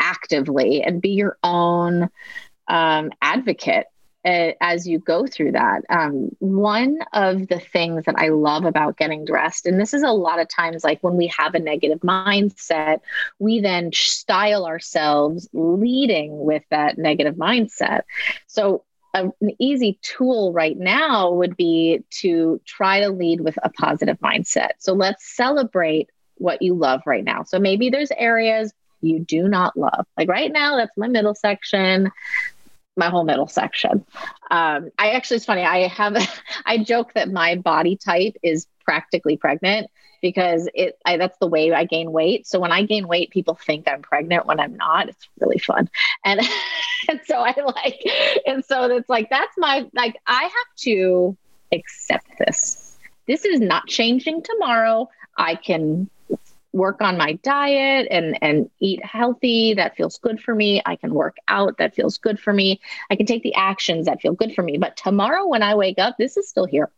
actively 0.00 0.82
and 0.82 1.02
be 1.02 1.10
your 1.10 1.36
own 1.42 2.08
um, 2.66 3.12
advocate 3.20 3.86
as 4.26 4.86
you 4.88 4.98
go 4.98 5.26
through 5.26 5.52
that. 5.52 5.82
Um, 5.88 6.30
one 6.40 6.98
of 7.12 7.46
the 7.46 7.60
things 7.60 8.04
that 8.06 8.16
I 8.18 8.28
love 8.28 8.64
about 8.64 8.96
getting 8.96 9.24
dressed, 9.24 9.66
and 9.66 9.78
this 9.80 9.94
is 9.94 10.02
a 10.02 10.10
lot 10.10 10.40
of 10.40 10.48
times 10.48 10.82
like 10.82 11.00
when 11.02 11.16
we 11.16 11.28
have 11.28 11.54
a 11.54 11.60
negative 11.60 12.00
mindset, 12.00 13.00
we 13.38 13.60
then 13.60 13.92
style 13.92 14.66
ourselves 14.66 15.48
leading 15.52 16.44
with 16.44 16.64
that 16.70 16.98
negative 16.98 17.36
mindset. 17.36 18.02
So, 18.48 18.82
a, 19.16 19.30
an 19.40 19.50
easy 19.58 19.98
tool 20.02 20.52
right 20.52 20.76
now 20.76 21.32
would 21.32 21.56
be 21.56 22.04
to 22.20 22.60
try 22.64 23.00
to 23.00 23.08
lead 23.08 23.40
with 23.40 23.58
a 23.62 23.70
positive 23.70 24.18
mindset. 24.20 24.70
So, 24.78 24.92
let's 24.92 25.36
celebrate 25.36 26.10
what 26.36 26.62
you 26.62 26.74
love 26.74 27.02
right 27.06 27.24
now. 27.24 27.42
So, 27.44 27.58
maybe 27.58 27.90
there's 27.90 28.12
areas 28.12 28.72
you 29.00 29.20
do 29.20 29.48
not 29.48 29.76
love. 29.76 30.06
Like 30.16 30.28
right 30.28 30.52
now, 30.52 30.76
that's 30.76 30.96
my 30.96 31.08
middle 31.08 31.34
section 31.34 32.10
my 32.96 33.08
whole 33.08 33.24
middle 33.24 33.46
section. 33.46 34.04
Um, 34.50 34.90
I 34.98 35.10
actually, 35.10 35.38
it's 35.38 35.46
funny. 35.46 35.62
I 35.62 35.88
have, 35.88 36.16
I 36.66 36.78
joke 36.78 37.12
that 37.14 37.30
my 37.30 37.56
body 37.56 37.96
type 37.96 38.36
is 38.42 38.66
practically 38.84 39.36
pregnant 39.36 39.90
because 40.22 40.68
it 40.74 40.98
I, 41.04 41.16
that's 41.18 41.38
the 41.38 41.46
way 41.46 41.72
I 41.72 41.84
gain 41.84 42.10
weight. 42.10 42.46
So 42.46 42.58
when 42.58 42.72
I 42.72 42.82
gain 42.82 43.06
weight, 43.06 43.30
people 43.30 43.54
think 43.54 43.88
I'm 43.88 44.02
pregnant 44.02 44.46
when 44.46 44.60
I'm 44.60 44.76
not. 44.76 45.08
It's 45.08 45.28
really 45.40 45.58
fun, 45.58 45.88
and 46.24 46.40
and 47.08 47.20
so 47.24 47.36
I 47.36 47.54
like, 47.64 48.00
and 48.46 48.64
so 48.64 48.84
it's 48.96 49.08
like 49.08 49.30
that's 49.30 49.56
my 49.56 49.86
like 49.94 50.16
I 50.26 50.42
have 50.42 50.76
to 50.78 51.36
accept 51.72 52.26
this. 52.38 52.96
This 53.26 53.44
is 53.44 53.60
not 53.60 53.86
changing 53.86 54.42
tomorrow. 54.42 55.08
I 55.36 55.56
can 55.56 56.08
work 56.76 57.00
on 57.00 57.16
my 57.16 57.32
diet 57.42 58.06
and 58.10 58.38
and 58.42 58.70
eat 58.80 59.04
healthy 59.04 59.74
that 59.74 59.96
feels 59.96 60.18
good 60.18 60.40
for 60.40 60.54
me. 60.54 60.82
I 60.84 60.96
can 60.96 61.14
work 61.14 61.36
out 61.48 61.78
that 61.78 61.94
feels 61.94 62.18
good 62.18 62.38
for 62.38 62.52
me. 62.52 62.80
I 63.10 63.16
can 63.16 63.26
take 63.26 63.42
the 63.42 63.54
actions 63.54 64.06
that 64.06 64.20
feel 64.20 64.34
good 64.34 64.54
for 64.54 64.62
me. 64.62 64.76
But 64.78 64.96
tomorrow 64.96 65.46
when 65.46 65.62
i 65.62 65.74
wake 65.74 65.98
up 65.98 66.16
this 66.18 66.36
is 66.36 66.48
still 66.48 66.66
here. 66.66 66.90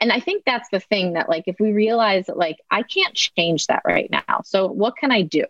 And 0.00 0.10
i 0.10 0.20
think 0.20 0.44
that's 0.44 0.68
the 0.70 0.80
thing 0.80 1.12
that 1.12 1.28
like 1.28 1.44
if 1.46 1.56
we 1.60 1.72
realize 1.72 2.26
that 2.26 2.38
like 2.38 2.58
i 2.70 2.82
can't 2.82 3.14
change 3.14 3.66
that 3.66 3.82
right 3.84 4.10
now. 4.10 4.40
So 4.44 4.66
what 4.66 4.96
can 4.96 5.12
i 5.12 5.22
do? 5.22 5.44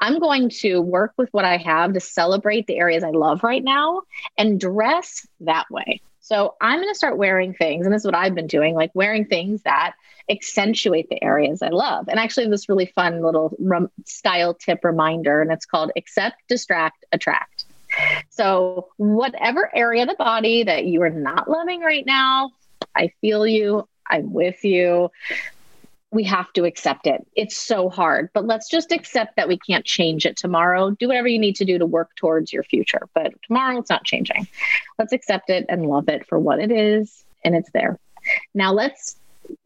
I'm 0.00 0.18
going 0.20 0.48
to 0.60 0.80
work 0.80 1.12
with 1.16 1.28
what 1.32 1.44
i 1.44 1.56
have 1.56 1.92
to 1.94 2.00
celebrate 2.00 2.66
the 2.66 2.78
areas 2.78 3.02
i 3.02 3.10
love 3.10 3.42
right 3.42 3.64
now 3.64 4.02
and 4.36 4.60
dress 4.60 5.26
that 5.40 5.70
way 5.70 6.00
so 6.28 6.56
I'm 6.60 6.78
going 6.78 6.92
to 6.92 6.94
start 6.94 7.16
wearing 7.16 7.54
things, 7.54 7.86
and 7.86 7.94
this 7.94 8.02
is 8.02 8.04
what 8.04 8.14
I've 8.14 8.34
been 8.34 8.46
doing, 8.46 8.74
like 8.74 8.90
wearing 8.92 9.24
things 9.24 9.62
that 9.62 9.94
accentuate 10.30 11.08
the 11.08 11.24
areas 11.24 11.62
I 11.62 11.70
love. 11.70 12.06
And 12.06 12.18
actually, 12.18 12.48
this 12.48 12.68
really 12.68 12.84
fun 12.84 13.22
little 13.22 13.56
rem- 13.58 13.90
style 14.04 14.52
tip 14.52 14.84
reminder, 14.84 15.40
and 15.40 15.50
it's 15.50 15.64
called 15.64 15.90
accept, 15.96 16.36
distract, 16.46 17.06
attract. 17.12 17.64
So, 18.28 18.88
whatever 18.98 19.74
area 19.74 20.02
of 20.02 20.10
the 20.10 20.16
body 20.16 20.64
that 20.64 20.84
you 20.84 21.00
are 21.00 21.08
not 21.08 21.48
loving 21.48 21.80
right 21.80 22.04
now, 22.04 22.50
I 22.94 23.10
feel 23.22 23.46
you. 23.46 23.88
I'm 24.06 24.30
with 24.30 24.62
you 24.66 25.10
we 26.10 26.24
have 26.24 26.52
to 26.54 26.64
accept 26.64 27.06
it. 27.06 27.26
It's 27.36 27.56
so 27.56 27.90
hard, 27.90 28.30
but 28.32 28.46
let's 28.46 28.68
just 28.68 28.92
accept 28.92 29.36
that 29.36 29.48
we 29.48 29.58
can't 29.58 29.84
change 29.84 30.24
it 30.24 30.36
tomorrow. 30.36 30.90
Do 30.90 31.08
whatever 31.08 31.28
you 31.28 31.38
need 31.38 31.56
to 31.56 31.64
do 31.64 31.78
to 31.78 31.86
work 31.86 32.14
towards 32.16 32.52
your 32.52 32.62
future, 32.62 33.08
but 33.14 33.34
tomorrow 33.46 33.78
it's 33.78 33.90
not 33.90 34.04
changing. 34.04 34.48
Let's 34.98 35.12
accept 35.12 35.50
it 35.50 35.66
and 35.68 35.86
love 35.86 36.08
it 36.08 36.26
for 36.26 36.38
what 36.38 36.60
it 36.60 36.70
is, 36.70 37.24
and 37.44 37.54
it's 37.54 37.70
there. 37.72 37.98
Now 38.54 38.72
let's 38.72 39.16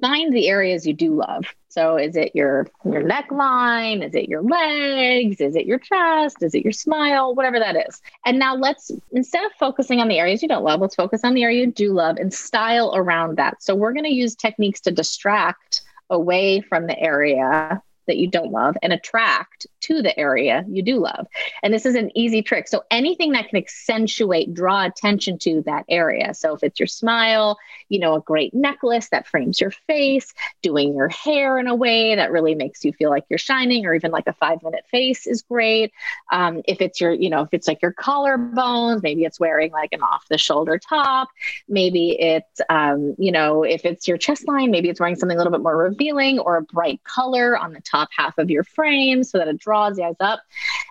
find 0.00 0.32
the 0.32 0.48
areas 0.48 0.86
you 0.86 0.94
do 0.94 1.14
love. 1.14 1.44
So 1.68 1.96
is 1.96 2.16
it 2.16 2.32
your 2.34 2.68
your 2.84 3.02
neckline? 3.02 4.06
Is 4.06 4.14
it 4.14 4.28
your 4.28 4.42
legs? 4.42 5.40
Is 5.40 5.56
it 5.56 5.64
your 5.64 5.78
chest? 5.78 6.42
Is 6.42 6.54
it 6.54 6.64
your 6.64 6.72
smile? 6.72 7.34
Whatever 7.34 7.58
that 7.58 7.76
is. 7.88 8.00
And 8.26 8.38
now 8.38 8.54
let's 8.54 8.90
instead 9.12 9.44
of 9.44 9.52
focusing 9.58 10.00
on 10.00 10.08
the 10.08 10.18
areas 10.18 10.42
you 10.42 10.48
don't 10.48 10.64
love, 10.64 10.80
let's 10.80 10.94
focus 10.94 11.22
on 11.24 11.34
the 11.34 11.44
area 11.44 11.60
you 11.60 11.72
do 11.72 11.92
love 11.92 12.16
and 12.18 12.32
style 12.32 12.92
around 12.94 13.38
that. 13.38 13.62
So 13.62 13.74
we're 13.74 13.92
going 13.92 14.04
to 14.04 14.14
use 14.14 14.34
techniques 14.34 14.80
to 14.82 14.90
distract 14.90 15.82
away 16.12 16.60
from 16.60 16.86
the 16.86 16.98
area 16.98 17.82
that 18.06 18.16
you 18.16 18.28
don't 18.28 18.52
love 18.52 18.76
and 18.82 18.92
attract 18.92 19.66
to 19.80 20.02
the 20.02 20.18
area 20.18 20.64
you 20.68 20.82
do 20.82 20.98
love. 20.98 21.26
And 21.62 21.72
this 21.72 21.86
is 21.86 21.94
an 21.94 22.10
easy 22.16 22.42
trick. 22.42 22.68
So 22.68 22.82
anything 22.90 23.32
that 23.32 23.48
can 23.48 23.58
accentuate, 23.58 24.54
draw 24.54 24.84
attention 24.86 25.38
to 25.38 25.62
that 25.66 25.84
area. 25.88 26.34
So 26.34 26.54
if 26.54 26.62
it's 26.62 26.80
your 26.80 26.86
smile, 26.86 27.58
you 27.88 27.98
know, 27.98 28.14
a 28.14 28.20
great 28.20 28.54
necklace 28.54 29.08
that 29.10 29.26
frames 29.26 29.60
your 29.60 29.72
face, 29.86 30.32
doing 30.62 30.94
your 30.94 31.08
hair 31.08 31.58
in 31.58 31.66
a 31.66 31.74
way 31.74 32.14
that 32.16 32.32
really 32.32 32.54
makes 32.54 32.84
you 32.84 32.92
feel 32.92 33.10
like 33.10 33.24
you're 33.28 33.38
shining, 33.38 33.86
or 33.86 33.94
even 33.94 34.10
like 34.10 34.26
a 34.26 34.32
five 34.32 34.62
minute 34.62 34.84
face 34.90 35.26
is 35.26 35.42
great. 35.42 35.92
Um, 36.30 36.62
if 36.66 36.80
it's 36.80 37.00
your, 37.00 37.12
you 37.12 37.30
know, 37.30 37.42
if 37.42 37.48
it's 37.52 37.68
like 37.68 37.82
your 37.82 37.92
collarbones, 37.92 39.02
maybe 39.02 39.24
it's 39.24 39.40
wearing 39.40 39.72
like 39.72 39.92
an 39.92 40.02
off 40.02 40.24
the 40.28 40.38
shoulder 40.38 40.78
top. 40.78 41.28
Maybe 41.68 42.18
it's, 42.20 42.60
um, 42.68 43.14
you 43.18 43.32
know, 43.32 43.62
if 43.62 43.84
it's 43.84 44.08
your 44.08 44.16
chest 44.16 44.46
line, 44.46 44.70
maybe 44.70 44.88
it's 44.88 45.00
wearing 45.00 45.16
something 45.16 45.36
a 45.36 45.38
little 45.38 45.52
bit 45.52 45.62
more 45.62 45.76
revealing 45.76 46.38
or 46.38 46.56
a 46.56 46.62
bright 46.62 47.02
color 47.04 47.56
on 47.56 47.72
the 47.72 47.80
top 47.80 47.91
half 48.16 48.38
of 48.38 48.50
your 48.50 48.64
frame 48.64 49.24
so 49.24 49.38
that 49.38 49.48
it 49.48 49.58
draws 49.58 49.96
the 49.96 50.04
eyes 50.04 50.16
up. 50.20 50.40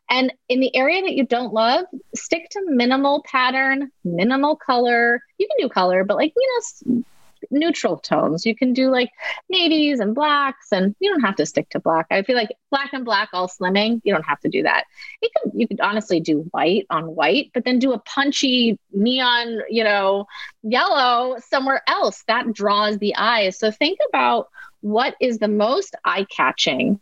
And 0.10 0.34
in 0.50 0.60
the 0.60 0.76
area 0.76 1.02
that 1.02 1.14
you 1.14 1.26
don't 1.26 1.54
love, 1.54 1.86
stick 2.16 2.50
to 2.52 2.62
minimal 2.68 3.24
pattern, 3.24 3.92
minimal 4.04 4.56
color. 4.56 5.22
You 5.38 5.48
can 5.48 5.68
do 5.68 5.70
color, 5.70 6.04
but 6.04 6.18
like, 6.18 6.34
you 6.36 6.62
know, 6.86 7.04
neutral 7.52 7.98
tones. 7.98 8.46
You 8.46 8.56
can 8.56 8.74
do 8.74 8.90
like 8.90 9.12
navies 9.50 10.00
and 10.00 10.16
blacks, 10.16 10.68
and 10.72 10.96
you 11.00 11.12
don't 11.12 11.22
have 11.22 11.36
to 11.36 11.46
stick 11.46 11.70
to 11.70 11.80
black. 11.80 12.08
I 12.10 12.24
feel 12.24 12.36
like 12.36 12.50
black 12.70 12.94
and 12.94 13.06
black 13.06 13.30
all 13.34 13.48
slimming. 13.48 14.02
You 14.04 14.14
don't 14.14 14.26
have 14.26 14.40
to 14.42 14.50
do 14.50 14.64
that. 14.64 14.86
You 15.22 15.30
could 15.36 15.52
you 15.54 15.68
could 15.68 15.82
honestly 15.82 16.20
do 16.20 16.48
white 16.52 16.86
on 16.90 17.16
white, 17.16 17.52
but 17.54 17.66
then 17.66 17.80
do 17.80 17.94
a 17.94 18.00
punchy 18.00 18.80
neon, 18.92 19.62
you 19.70 19.84
know, 19.84 20.26
yellow 20.64 21.38
somewhere 21.50 21.82
else. 21.88 22.24
That 22.28 22.54
draws 22.54 22.98
the 22.98 23.16
eyes. 23.16 23.60
So 23.60 23.72
think 23.72 24.00
about 24.10 24.50
what 24.82 25.16
is 25.22 25.38
the 25.38 25.48
most 25.48 25.96
eye 26.04 26.26
catching 26.36 27.00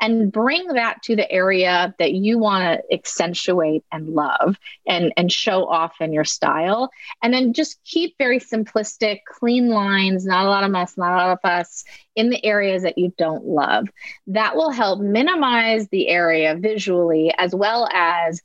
and 0.00 0.32
bring 0.32 0.66
that 0.68 1.02
to 1.02 1.16
the 1.16 1.30
area 1.30 1.94
that 1.98 2.12
you 2.12 2.38
want 2.38 2.64
to 2.64 2.94
accentuate 2.94 3.84
and 3.92 4.08
love 4.08 4.56
and 4.86 5.12
and 5.16 5.30
show 5.30 5.68
off 5.68 6.00
in 6.00 6.12
your 6.12 6.24
style. 6.24 6.90
And 7.22 7.32
then 7.32 7.52
just 7.52 7.82
keep 7.84 8.16
very 8.18 8.40
simplistic 8.40 9.20
clean 9.26 9.68
lines 9.68 10.24
not 10.24 10.46
a 10.46 10.48
lot 10.48 10.64
of 10.64 10.70
mess 10.70 10.96
not 10.96 11.12
a 11.12 11.16
lot 11.16 11.32
of 11.32 11.40
fuss 11.40 11.84
in 12.16 12.30
the 12.30 12.44
areas 12.44 12.82
that 12.82 12.98
you 12.98 13.12
don't 13.16 13.44
love. 13.44 13.88
That 14.26 14.56
will 14.56 14.70
help 14.70 15.00
minimize 15.00 15.88
the 15.88 16.08
area 16.08 16.54
visually 16.56 17.32
as 17.36 17.54
well 17.54 17.88
as 17.92 18.42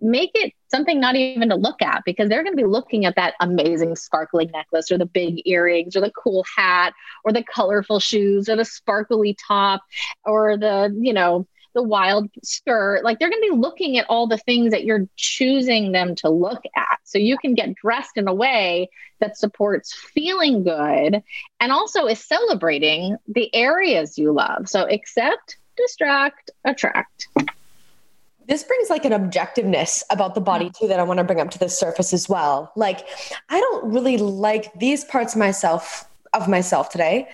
make 0.00 0.30
it 0.34 0.52
something 0.74 0.98
not 0.98 1.14
even 1.14 1.50
to 1.50 1.54
look 1.54 1.80
at 1.82 2.02
because 2.04 2.28
they're 2.28 2.42
going 2.42 2.56
to 2.56 2.62
be 2.62 2.68
looking 2.68 3.04
at 3.04 3.14
that 3.14 3.34
amazing 3.38 3.94
sparkling 3.94 4.50
necklace 4.50 4.90
or 4.90 4.98
the 4.98 5.06
big 5.06 5.40
earrings 5.46 5.94
or 5.94 6.00
the 6.00 6.10
cool 6.10 6.44
hat 6.56 6.92
or 7.24 7.32
the 7.32 7.44
colorful 7.44 8.00
shoes 8.00 8.48
or 8.48 8.56
the 8.56 8.64
sparkly 8.64 9.36
top 9.46 9.82
or 10.24 10.56
the, 10.56 10.92
you 11.00 11.12
know, 11.12 11.46
the 11.74 11.82
wild 11.82 12.28
skirt. 12.42 13.04
Like 13.04 13.20
they're 13.20 13.30
going 13.30 13.42
to 13.42 13.52
be 13.52 13.56
looking 13.56 13.98
at 13.98 14.06
all 14.08 14.26
the 14.26 14.38
things 14.38 14.72
that 14.72 14.84
you're 14.84 15.06
choosing 15.14 15.92
them 15.92 16.16
to 16.16 16.28
look 16.28 16.62
at. 16.74 16.98
So 17.04 17.18
you 17.18 17.38
can 17.38 17.54
get 17.54 17.76
dressed 17.76 18.16
in 18.16 18.26
a 18.26 18.34
way 18.34 18.88
that 19.20 19.36
supports 19.36 19.94
feeling 19.94 20.64
good 20.64 21.22
and 21.60 21.72
also 21.72 22.06
is 22.06 22.18
celebrating 22.18 23.16
the 23.28 23.54
areas 23.54 24.18
you 24.18 24.32
love. 24.32 24.68
So 24.68 24.88
accept, 24.88 25.56
distract, 25.76 26.50
attract 26.64 27.28
this 28.48 28.62
brings 28.62 28.90
like 28.90 29.04
an 29.04 29.12
objectiveness 29.12 30.02
about 30.10 30.34
the 30.34 30.40
body 30.40 30.66
mm. 30.66 30.78
too 30.78 30.88
that 30.88 31.00
I 31.00 31.02
want 31.02 31.18
to 31.18 31.24
bring 31.24 31.40
up 31.40 31.50
to 31.50 31.58
the 31.58 31.68
surface 31.68 32.12
as 32.12 32.28
well. 32.28 32.72
Like 32.76 33.06
I 33.48 33.60
don't 33.60 33.92
really 33.92 34.16
like 34.16 34.72
these 34.78 35.04
parts 35.04 35.34
of 35.34 35.38
myself 35.38 36.08
of 36.32 36.48
myself 36.48 36.90
today, 36.90 37.28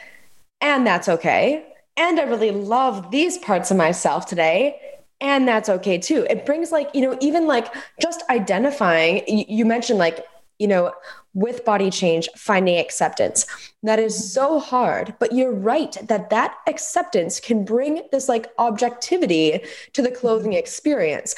and 0.61 0.87
that's 0.87 1.09
okay. 1.09 1.67
And 1.97 2.21
I 2.21 2.25
really 2.25 2.51
love 2.51 3.11
these 3.11 3.39
parts 3.39 3.71
of 3.71 3.77
myself 3.77 4.27
today, 4.27 4.81
and 5.21 5.47
that's 5.47 5.69
okay 5.69 5.99
too. 5.99 6.27
It 6.31 6.47
brings 6.47 6.73
like, 6.73 6.91
you 6.95 7.03
know, 7.03 7.17
even 7.21 7.47
like 7.47 7.73
just 8.01 8.23
identifying 8.31 9.23
you 9.27 9.65
mentioned 9.65 9.99
like, 9.99 10.25
you 10.61 10.69
know, 10.69 10.93
with 11.33 11.65
body 11.65 11.91
change, 11.91 12.29
finding 12.37 12.77
acceptance. 12.79 13.47
That 13.83 13.99
is 13.99 14.33
so 14.33 14.61
hard, 14.61 15.15
but 15.19 15.33
you're 15.33 15.55
right 15.55 15.97
that 16.07 16.29
that 16.29 16.57
acceptance 16.67 17.41
can 17.41 17.65
bring 17.65 18.03
this 18.13 18.29
like 18.29 18.49
objectivity 18.59 19.61
to 19.95 20.03
the 20.03 20.11
clothing 20.11 20.53
experience 20.53 21.35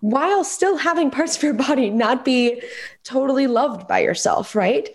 while 0.00 0.44
still 0.44 0.76
having 0.76 1.10
parts 1.10 1.36
of 1.36 1.42
your 1.42 1.54
body 1.54 1.88
not 1.88 2.24
be 2.24 2.60
totally 3.02 3.46
loved 3.46 3.88
by 3.88 4.00
yourself, 4.00 4.54
right? 4.54 4.90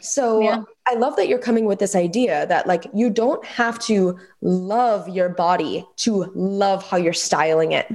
So 0.00 0.40
yeah. 0.40 0.62
I 0.88 0.94
love 0.94 1.14
that 1.16 1.28
you're 1.28 1.38
coming 1.38 1.66
with 1.66 1.78
this 1.78 1.94
idea 1.94 2.46
that 2.46 2.66
like 2.66 2.86
you 2.92 3.10
don't 3.10 3.44
have 3.44 3.78
to 3.80 4.18
love 4.40 5.08
your 5.08 5.28
body 5.28 5.86
to 5.98 6.32
love 6.34 6.88
how 6.88 6.96
you're 6.96 7.12
styling 7.12 7.72
it 7.72 7.86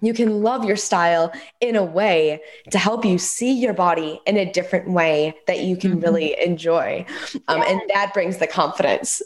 you 0.00 0.14
can 0.14 0.42
love 0.42 0.64
your 0.64 0.76
style 0.76 1.32
in 1.60 1.76
a 1.76 1.84
way 1.84 2.40
to 2.70 2.78
help 2.78 3.04
you 3.04 3.18
see 3.18 3.52
your 3.52 3.74
body 3.74 4.20
in 4.26 4.36
a 4.36 4.50
different 4.50 4.90
way 4.90 5.34
that 5.46 5.60
you 5.60 5.76
can 5.76 5.92
mm-hmm. 5.92 6.00
really 6.00 6.40
enjoy. 6.40 7.04
Um, 7.48 7.58
yes. 7.58 7.70
And 7.70 7.80
that 7.94 8.14
brings 8.14 8.38
the 8.38 8.46
confidence. 8.46 9.22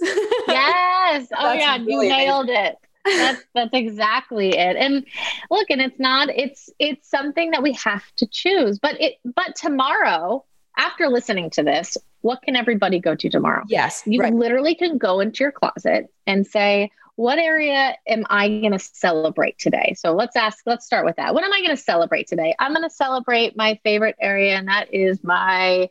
yes. 0.49 1.29
Oh, 1.39 1.53
yeah. 1.53 1.77
Really 1.77 2.07
you 2.07 2.13
nailed 2.13 2.49
amazing. 2.49 2.67
it. 2.67 2.79
that's 3.05 3.43
that's 3.55 3.75
exactly 3.75 4.51
it 4.57 4.77
and 4.77 5.05
look 5.51 5.69
and 5.71 5.81
it's 5.81 5.99
not 5.99 6.29
it's 6.31 6.71
it's 6.79 7.11
something 7.11 7.51
that 7.51 7.61
we 7.61 7.73
have 7.73 8.05
to 8.17 8.27
choose 8.29 8.79
but 8.79 9.01
it 9.01 9.15
but 9.25 9.57
tomorrow 9.57 10.45
after 10.79 11.09
listening 11.09 11.51
to 11.51 11.65
this 11.65 11.97
what 12.21 12.41
can 12.43 12.55
everybody 12.55 13.01
go 13.01 13.17
to 13.17 13.29
tomorrow 13.29 13.65
yes 13.67 14.05
you 14.07 14.21
right. 14.21 14.33
literally 14.33 14.77
can 14.77 14.99
go 14.99 15.19
into 15.19 15.43
your 15.43 15.51
closet 15.51 16.13
and 16.29 16.47
say 16.47 16.93
what 17.17 17.39
area 17.39 17.95
am 18.07 18.25
I 18.31 18.49
going 18.49 18.73
to 18.73 18.79
celebrate 18.79 19.59
today? 19.59 19.95
So 19.99 20.13
let's 20.13 20.37
ask, 20.37 20.63
let's 20.67 20.87
start 20.87 21.05
with 21.05 21.17
that. 21.17 21.35
What 21.35 21.45
am 21.45 21.53
I 21.53 21.59
going 21.59 21.77
to 21.77 21.83
celebrate 21.83 22.27
today? 22.27 22.55
I'm 22.59 22.73
going 22.73 22.89
to 22.89 22.95
celebrate 22.95 23.57
my 23.57 23.79
favorite 23.85 24.17
area, 24.21 24.57
and 24.57 24.69
that 24.69 24.93
is 24.95 25.23
my, 25.23 25.91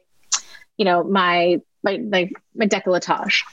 you 0.78 0.86
know, 0.86 1.04
my, 1.04 1.62
my, 1.84 1.98
my, 1.98 2.32
my 2.56 2.66
decolletage. 2.66 3.44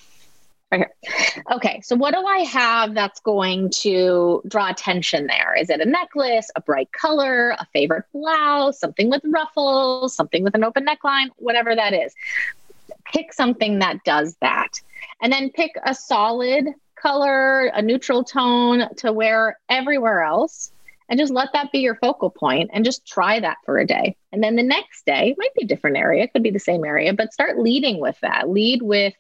Right 0.71 0.87
here. 1.03 1.45
Okay, 1.53 1.81
so 1.83 1.97
what 1.97 2.13
do 2.13 2.25
I 2.27 2.41
have 2.41 2.95
that's 2.95 3.21
going 3.21 3.71
to 3.81 4.43
draw 4.47 4.69
attention 4.71 5.27
there? 5.27 5.55
Is 5.59 5.71
it 5.71 5.81
a 5.81 5.87
necklace, 5.87 6.51
a 6.57 6.61
bright 6.61 6.93
color, 6.93 7.51
a 7.51 7.67
favorite 7.73 8.05
blouse, 8.13 8.79
something 8.79 9.09
with 9.09 9.23
ruffles, 9.25 10.15
something 10.15 10.43
with 10.43 10.55
an 10.55 10.65
open 10.65 10.85
neckline, 10.85 11.29
whatever 11.37 11.75
that 11.75 11.95
is? 11.95 12.15
Pick 13.07 13.33
something 13.33 13.79
that 13.79 14.05
does 14.05 14.37
that. 14.43 14.81
And 15.23 15.33
then 15.33 15.51
pick 15.51 15.73
a 15.85 15.95
solid 15.95 16.67
color, 17.01 17.67
a 17.67 17.83
neutral 17.83 18.25
tone 18.25 18.95
to 18.97 19.13
wear 19.13 19.59
everywhere 19.69 20.23
else 20.23 20.73
and 21.09 21.19
just 21.19 21.33
let 21.33 21.53
that 21.55 21.73
be 21.73 21.79
your 21.79 21.95
focal 21.97 22.29
point 22.29 22.71
and 22.73 22.85
just 22.85 23.07
try 23.07 23.41
that 23.41 23.57
for 23.65 23.79
a 23.79 23.87
day. 23.87 24.17
And 24.31 24.43
then 24.43 24.57
the 24.57 24.63
next 24.63 25.07
day, 25.07 25.35
might 25.39 25.55
be 25.55 25.65
a 25.65 25.69
different 25.69 25.97
area, 25.97 26.25
it 26.25 26.33
could 26.33 26.43
be 26.43 26.51
the 26.51 26.59
same 26.59 26.85
area, 26.85 27.15
but 27.15 27.33
start 27.33 27.59
leading 27.59 27.99
with 27.99 28.19
that. 28.21 28.51
Lead 28.51 28.83
with 28.83 29.15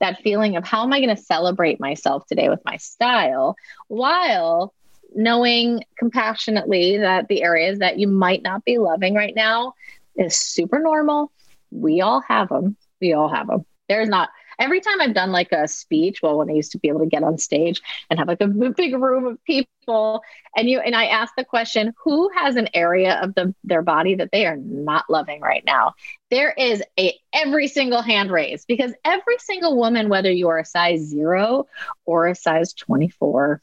that 0.00 0.20
feeling 0.22 0.56
of 0.56 0.64
how 0.64 0.84
am 0.84 0.92
I 0.92 1.00
going 1.00 1.14
to 1.14 1.20
celebrate 1.20 1.80
myself 1.80 2.26
today 2.26 2.48
with 2.48 2.64
my 2.64 2.76
style 2.76 3.56
while 3.88 4.72
knowing 5.14 5.84
compassionately 5.98 6.98
that 6.98 7.28
the 7.28 7.42
areas 7.42 7.80
that 7.80 7.98
you 7.98 8.08
might 8.08 8.42
not 8.42 8.64
be 8.64 8.78
loving 8.78 9.14
right 9.14 9.34
now 9.34 9.74
is 10.16 10.36
super 10.36 10.78
normal. 10.78 11.32
We 11.70 12.00
all 12.00 12.20
have 12.20 12.48
them. 12.48 12.76
We 13.00 13.12
all 13.12 13.28
have 13.28 13.48
them. 13.48 13.64
There's 13.88 14.08
not 14.08 14.30
every 14.58 14.80
time 14.80 15.00
I've 15.00 15.14
done 15.14 15.32
like 15.32 15.52
a 15.52 15.68
speech, 15.68 16.22
well, 16.22 16.38
when 16.38 16.50
I 16.50 16.54
used 16.54 16.72
to 16.72 16.78
be 16.78 16.88
able 16.88 17.00
to 17.00 17.06
get 17.06 17.22
on 17.22 17.38
stage 17.38 17.80
and 18.10 18.18
have 18.18 18.28
like 18.28 18.40
a 18.40 18.46
big 18.46 18.94
room 18.94 19.26
of 19.26 19.42
people, 19.44 20.22
and 20.56 20.68
you 20.68 20.80
and 20.80 20.94
I 20.94 21.06
ask 21.06 21.34
the 21.36 21.44
question, 21.44 21.92
who 22.02 22.30
has 22.36 22.56
an 22.56 22.68
area 22.74 23.20
of 23.22 23.34
the 23.34 23.54
their 23.64 23.82
body 23.82 24.14
that 24.16 24.30
they 24.32 24.46
are 24.46 24.56
not 24.56 25.04
loving 25.08 25.40
right 25.40 25.64
now? 25.64 25.94
There 26.30 26.52
is 26.52 26.82
a 26.98 27.14
every 27.32 27.68
single 27.68 28.02
hand 28.02 28.30
raised 28.30 28.66
because 28.66 28.92
every 29.04 29.38
single 29.38 29.76
woman, 29.76 30.08
whether 30.08 30.30
you 30.30 30.48
are 30.48 30.58
a 30.58 30.64
size 30.64 31.00
zero 31.00 31.66
or 32.06 32.26
a 32.26 32.34
size 32.34 32.72
24, 32.72 33.60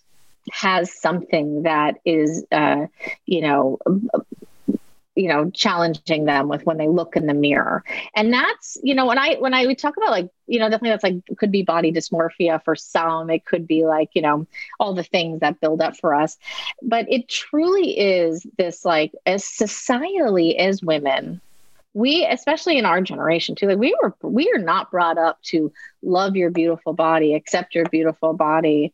has 0.51 0.93
something 0.93 1.63
that 1.63 1.95
is, 2.05 2.45
uh, 2.51 2.87
you 3.25 3.41
know, 3.41 3.79
you 5.15 5.27
know 5.27 5.49
challenging 5.51 6.25
them 6.25 6.47
with 6.47 6.65
when 6.65 6.77
they 6.77 6.87
look 6.87 7.15
in 7.15 7.27
the 7.27 7.33
mirror. 7.33 7.83
And 8.15 8.33
that's 8.33 8.77
you 8.83 8.95
know 8.95 9.05
when 9.05 9.17
i 9.17 9.35
when 9.35 9.53
i 9.53 9.65
we 9.65 9.75
talk 9.75 9.97
about 9.97 10.11
like 10.11 10.29
you 10.47 10.59
know 10.59 10.69
definitely 10.69 10.89
that's 10.89 11.03
like 11.03 11.37
could 11.37 11.51
be 11.51 11.63
body 11.63 11.91
dysmorphia 11.91 12.63
for 12.63 12.75
some. 12.75 13.29
It 13.29 13.45
could 13.45 13.67
be 13.67 13.85
like 13.85 14.09
you 14.13 14.21
know 14.21 14.47
all 14.79 14.93
the 14.93 15.03
things 15.03 15.41
that 15.41 15.59
build 15.59 15.81
up 15.81 15.97
for 15.97 16.13
us. 16.13 16.37
But 16.81 17.05
it 17.09 17.27
truly 17.27 17.97
is 17.97 18.45
this 18.57 18.85
like 18.85 19.11
as 19.25 19.43
societally 19.43 20.57
as 20.57 20.81
women 20.81 21.41
we 21.93 22.25
especially 22.25 22.77
in 22.77 22.85
our 22.85 23.01
generation 23.01 23.53
too 23.53 23.67
like 23.67 23.77
we 23.77 23.93
were 24.01 24.15
we 24.21 24.49
are 24.55 24.61
not 24.61 24.89
brought 24.89 25.17
up 25.17 25.41
to 25.41 25.73
love 26.01 26.37
your 26.37 26.49
beautiful 26.49 26.93
body 26.93 27.33
accept 27.33 27.75
your 27.75 27.85
beautiful 27.89 28.33
body. 28.33 28.93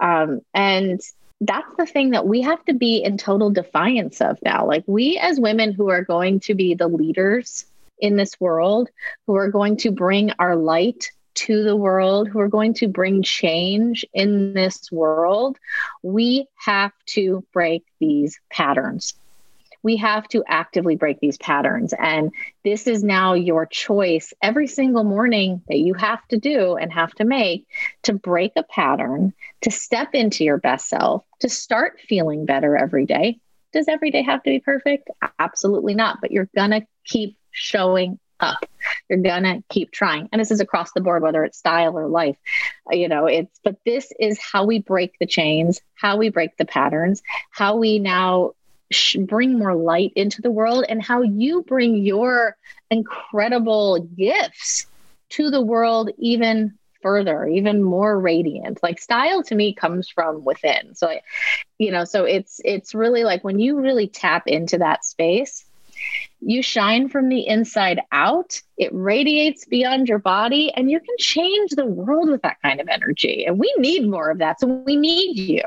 Um, 0.00 0.40
and 0.52 1.00
that's 1.42 1.74
the 1.76 1.86
thing 1.86 2.10
that 2.10 2.26
we 2.26 2.40
have 2.42 2.64
to 2.66 2.72
be 2.72 3.02
in 3.02 3.18
total 3.18 3.50
defiance 3.50 4.20
of 4.20 4.38
now. 4.44 4.66
Like, 4.66 4.84
we 4.86 5.18
as 5.18 5.40
women 5.40 5.72
who 5.72 5.90
are 5.90 6.04
going 6.04 6.40
to 6.40 6.54
be 6.54 6.74
the 6.74 6.88
leaders 6.88 7.64
in 7.98 8.16
this 8.16 8.38
world, 8.40 8.88
who 9.26 9.36
are 9.36 9.50
going 9.50 9.76
to 9.78 9.90
bring 9.90 10.30
our 10.38 10.56
light 10.56 11.10
to 11.34 11.64
the 11.64 11.76
world, 11.76 12.28
who 12.28 12.38
are 12.38 12.48
going 12.48 12.74
to 12.74 12.88
bring 12.88 13.22
change 13.22 14.04
in 14.14 14.54
this 14.54 14.92
world, 14.92 15.58
we 16.02 16.46
have 16.54 16.92
to 17.06 17.44
break 17.52 17.84
these 17.98 18.38
patterns 18.50 19.14
we 19.82 19.96
have 19.96 20.28
to 20.28 20.44
actively 20.46 20.96
break 20.96 21.20
these 21.20 21.38
patterns. 21.38 21.92
And 21.98 22.32
this 22.64 22.86
is 22.86 23.02
now 23.02 23.34
your 23.34 23.66
choice 23.66 24.32
every 24.42 24.66
single 24.66 25.04
morning 25.04 25.62
that 25.68 25.78
you 25.78 25.94
have 25.94 26.26
to 26.28 26.38
do 26.38 26.76
and 26.76 26.92
have 26.92 27.12
to 27.14 27.24
make 27.24 27.66
to 28.02 28.12
break 28.12 28.52
a 28.56 28.62
pattern, 28.62 29.32
to 29.62 29.70
step 29.70 30.14
into 30.14 30.44
your 30.44 30.58
best 30.58 30.88
self, 30.88 31.24
to 31.40 31.48
start 31.48 32.00
feeling 32.08 32.46
better 32.46 32.76
every 32.76 33.06
day. 33.06 33.38
Does 33.72 33.88
every 33.88 34.10
day 34.10 34.22
have 34.22 34.42
to 34.42 34.50
be 34.50 34.60
perfect? 34.60 35.10
Absolutely 35.38 35.94
not. 35.94 36.18
But 36.20 36.30
you're 36.30 36.50
going 36.54 36.70
to 36.70 36.86
keep 37.04 37.36
showing 37.50 38.18
up. 38.42 38.66
You're 39.08 39.20
gonna 39.20 39.62
keep 39.70 39.92
trying. 39.92 40.28
And 40.32 40.40
this 40.40 40.50
is 40.50 40.60
across 40.60 40.92
the 40.92 41.00
board, 41.00 41.22
whether 41.22 41.44
it's 41.44 41.58
style 41.58 41.96
or 41.96 42.08
life. 42.08 42.36
Uh, 42.90 42.96
you 42.96 43.08
know, 43.08 43.26
it's 43.26 43.60
but 43.64 43.76
this 43.86 44.12
is 44.18 44.38
how 44.40 44.64
we 44.64 44.80
break 44.80 45.14
the 45.18 45.26
chains, 45.26 45.80
how 45.94 46.16
we 46.16 46.28
break 46.28 46.56
the 46.56 46.64
patterns, 46.64 47.22
how 47.50 47.76
we 47.76 47.98
now 47.98 48.52
bring 49.20 49.58
more 49.58 49.74
light 49.74 50.12
into 50.16 50.42
the 50.42 50.50
world 50.50 50.84
and 50.88 51.02
how 51.02 51.22
you 51.22 51.62
bring 51.62 51.96
your 51.96 52.56
incredible 52.90 54.00
gifts 54.16 54.86
to 55.30 55.50
the 55.50 55.60
world 55.60 56.10
even 56.18 56.78
further 57.02 57.46
even 57.46 57.82
more 57.82 58.18
radiant. 58.18 58.80
Like 58.82 59.00
style 59.00 59.42
to 59.44 59.54
me 59.54 59.74
comes 59.74 60.08
from 60.08 60.44
within. 60.44 60.94
So 60.94 61.18
you 61.78 61.90
know 61.90 62.04
so 62.04 62.24
it's 62.24 62.60
it's 62.64 62.94
really 62.94 63.24
like 63.24 63.42
when 63.42 63.58
you 63.58 63.80
really 63.80 64.06
tap 64.06 64.46
into 64.46 64.78
that 64.78 65.04
space 65.04 65.64
you 66.40 66.62
shine 66.62 67.08
from 67.08 67.28
the 67.28 67.46
inside 67.46 68.00
out 68.10 68.60
it 68.76 68.90
radiates 68.92 69.64
beyond 69.64 70.08
your 70.08 70.18
body 70.18 70.72
and 70.74 70.90
you 70.90 70.98
can 70.98 71.14
change 71.18 71.70
the 71.70 71.86
world 71.86 72.28
with 72.28 72.42
that 72.42 72.60
kind 72.62 72.80
of 72.80 72.88
energy. 72.88 73.44
And 73.46 73.58
we 73.58 73.72
need 73.78 74.08
more 74.08 74.30
of 74.30 74.38
that. 74.38 74.58
So 74.58 74.66
we 74.66 74.96
need 74.96 75.38
you 75.38 75.62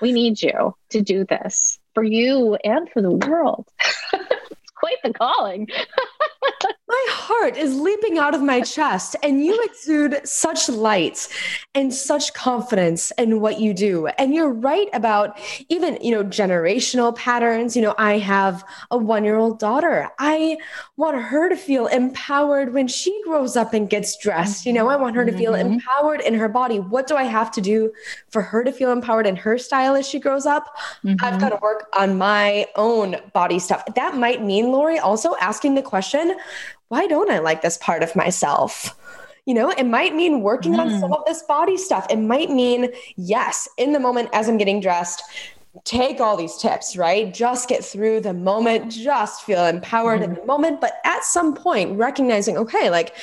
we 0.00 0.12
need 0.12 0.40
you 0.42 0.74
to 0.90 1.00
do 1.00 1.24
this 1.24 1.78
for 1.94 2.02
you 2.02 2.54
and 2.56 2.88
for 2.90 3.02
the 3.02 3.10
world. 3.10 3.66
quite 4.90 5.12
the 5.12 5.18
calling. 5.18 5.68
my 6.88 7.06
heart 7.10 7.56
is 7.56 7.76
leaping 7.76 8.18
out 8.18 8.34
of 8.34 8.42
my 8.42 8.60
chest, 8.60 9.14
and 9.22 9.44
you 9.44 9.62
exude 9.62 10.20
such 10.26 10.68
light 10.68 11.28
and 11.74 11.94
such 11.94 12.34
confidence 12.34 13.12
in 13.16 13.40
what 13.40 13.60
you 13.60 13.72
do. 13.72 14.08
And 14.08 14.34
you're 14.34 14.52
right 14.52 14.88
about 14.92 15.38
even, 15.68 15.98
you 16.02 16.10
know, 16.10 16.24
generational 16.24 17.14
patterns. 17.14 17.76
You 17.76 17.82
know, 17.82 17.94
I 17.96 18.18
have 18.18 18.64
a 18.90 18.98
one 18.98 19.24
year 19.24 19.36
old 19.36 19.60
daughter. 19.60 20.10
I 20.18 20.56
want 20.96 21.16
her 21.16 21.48
to 21.48 21.56
feel 21.56 21.86
empowered 21.86 22.72
when 22.72 22.88
she 22.88 23.18
grows 23.24 23.56
up 23.56 23.72
and 23.72 23.88
gets 23.88 24.16
dressed. 24.16 24.66
You 24.66 24.72
know, 24.72 24.88
I 24.88 24.96
want 24.96 25.14
her 25.14 25.24
to 25.24 25.32
feel 25.32 25.52
mm-hmm. 25.52 25.74
empowered 25.74 26.20
in 26.22 26.34
her 26.34 26.48
body. 26.48 26.80
What 26.80 27.06
do 27.06 27.16
I 27.16 27.24
have 27.24 27.52
to 27.52 27.60
do 27.60 27.92
for 28.30 28.42
her 28.42 28.64
to 28.64 28.72
feel 28.72 28.90
empowered 28.90 29.26
in 29.26 29.36
her 29.36 29.58
style 29.58 29.94
as 29.94 30.08
she 30.08 30.18
grows 30.18 30.46
up? 30.46 30.76
Mm-hmm. 31.04 31.24
I've 31.24 31.40
got 31.40 31.50
to 31.50 31.58
work 31.62 31.88
on 31.96 32.18
my 32.18 32.66
own 32.74 33.16
body 33.32 33.60
stuff. 33.60 33.84
That 33.94 34.16
might 34.16 34.42
mean, 34.42 34.72
Laurie, 34.80 34.98
also 34.98 35.36
asking 35.36 35.74
the 35.74 35.82
question 35.82 36.34
why 36.88 37.06
don't 37.06 37.30
I 37.30 37.38
like 37.38 37.60
this 37.60 37.76
part 37.76 38.02
of 38.02 38.16
myself? 38.16 38.96
You 39.44 39.52
know, 39.52 39.70
it 39.70 39.84
might 39.84 40.14
mean 40.14 40.40
working 40.40 40.72
mm. 40.72 40.78
on 40.78 41.00
some 41.00 41.12
of 41.12 41.22
this 41.26 41.42
body 41.42 41.76
stuff. 41.76 42.06
It 42.08 42.16
might 42.16 42.50
mean, 42.50 42.88
yes, 43.16 43.68
in 43.76 43.92
the 43.92 44.00
moment 44.00 44.30
as 44.32 44.48
I'm 44.48 44.56
getting 44.56 44.80
dressed, 44.80 45.22
take 45.84 46.20
all 46.20 46.36
these 46.36 46.56
tips, 46.56 46.96
right? 46.96 47.32
Just 47.32 47.68
get 47.68 47.84
through 47.84 48.20
the 48.20 48.34
moment, 48.34 48.90
just 48.90 49.42
feel 49.42 49.64
empowered 49.66 50.20
mm-hmm. 50.20 50.32
in 50.32 50.40
the 50.40 50.44
moment. 50.44 50.80
But 50.80 50.94
at 51.04 51.22
some 51.22 51.54
point, 51.54 51.96
recognizing, 51.96 52.56
okay, 52.58 52.90
like, 52.90 53.14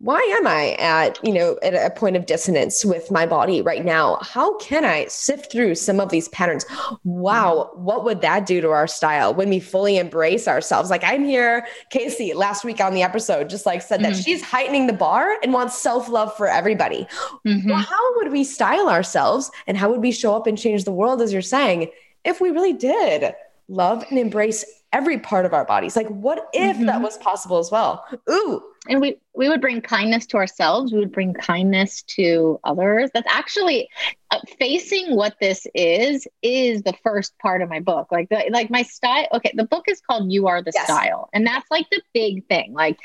why 0.00 0.20
am 0.38 0.46
I 0.46 0.72
at, 0.78 1.18
you 1.24 1.32
know, 1.32 1.58
at 1.62 1.72
a 1.72 1.94
point 1.94 2.16
of 2.16 2.26
dissonance 2.26 2.84
with 2.84 3.10
my 3.10 3.24
body 3.24 3.62
right 3.62 3.84
now? 3.84 4.18
How 4.20 4.56
can 4.58 4.84
I 4.84 5.06
sift 5.06 5.50
through 5.50 5.76
some 5.76 5.98
of 5.98 6.10
these 6.10 6.28
patterns? 6.28 6.66
Wow, 7.04 7.70
what 7.74 8.04
would 8.04 8.20
that 8.20 8.44
do 8.44 8.60
to 8.60 8.70
our 8.70 8.86
style 8.86 9.32
when 9.32 9.48
we 9.48 9.58
fully 9.58 9.96
embrace 9.96 10.46
ourselves? 10.46 10.90
Like, 10.90 11.04
I'm 11.04 11.24
here, 11.24 11.66
Casey, 11.88 12.34
last 12.34 12.64
week 12.64 12.80
on 12.80 12.92
the 12.92 13.02
episode, 13.02 13.48
just 13.48 13.64
like 13.64 13.80
said 13.80 14.00
mm-hmm. 14.00 14.12
that 14.12 14.22
she's 14.22 14.42
heightening 14.42 14.86
the 14.88 14.92
bar 14.92 15.36
and 15.42 15.54
wants 15.54 15.78
self 15.78 16.10
love 16.10 16.36
for 16.36 16.48
everybody. 16.48 17.06
Mm-hmm. 17.46 17.70
Well, 17.70 17.78
how 17.78 18.16
would 18.16 18.30
we 18.30 18.44
style 18.44 18.90
ourselves 18.90 19.50
and 19.66 19.78
how 19.78 19.90
would 19.90 20.00
we 20.00 20.12
show 20.12 20.36
up 20.36 20.46
and 20.46 20.58
change 20.58 20.84
the 20.84 20.92
world, 20.92 21.22
as 21.22 21.32
you're 21.32 21.40
saying? 21.40 21.90
If 22.24 22.40
we 22.40 22.50
really 22.50 22.72
did 22.72 23.34
love 23.68 24.04
and 24.10 24.18
embrace 24.18 24.64
every 24.92 25.18
part 25.18 25.44
of 25.44 25.52
our 25.52 25.64
bodies 25.64 25.96
like 25.96 26.06
what 26.08 26.48
if 26.52 26.76
mm-hmm. 26.76 26.86
that 26.86 27.00
was 27.00 27.16
possible 27.18 27.58
as 27.58 27.70
well? 27.70 28.06
Ooh. 28.30 28.62
And 28.88 29.00
we 29.00 29.16
we 29.34 29.48
would 29.48 29.62
bring 29.62 29.80
kindness 29.80 30.26
to 30.26 30.36
ourselves. 30.36 30.92
We 30.92 30.98
would 30.98 31.10
bring 31.10 31.32
kindness 31.32 32.02
to 32.02 32.60
others. 32.64 33.10
That's 33.14 33.26
actually 33.30 33.88
uh, 34.30 34.40
facing 34.58 35.16
what 35.16 35.36
this 35.40 35.66
is 35.74 36.28
is 36.42 36.82
the 36.82 36.92
first 37.02 37.36
part 37.38 37.62
of 37.62 37.70
my 37.70 37.80
book. 37.80 38.08
Like 38.12 38.28
the, 38.28 38.44
like 38.50 38.70
my 38.70 38.82
style 38.82 39.26
okay 39.32 39.52
the 39.54 39.64
book 39.64 39.84
is 39.88 40.00
called 40.00 40.30
you 40.30 40.46
are 40.46 40.62
the 40.62 40.72
yes. 40.74 40.84
style. 40.84 41.30
And 41.32 41.46
that's 41.46 41.68
like 41.70 41.88
the 41.90 42.02
big 42.12 42.46
thing. 42.46 42.74
Like 42.74 42.98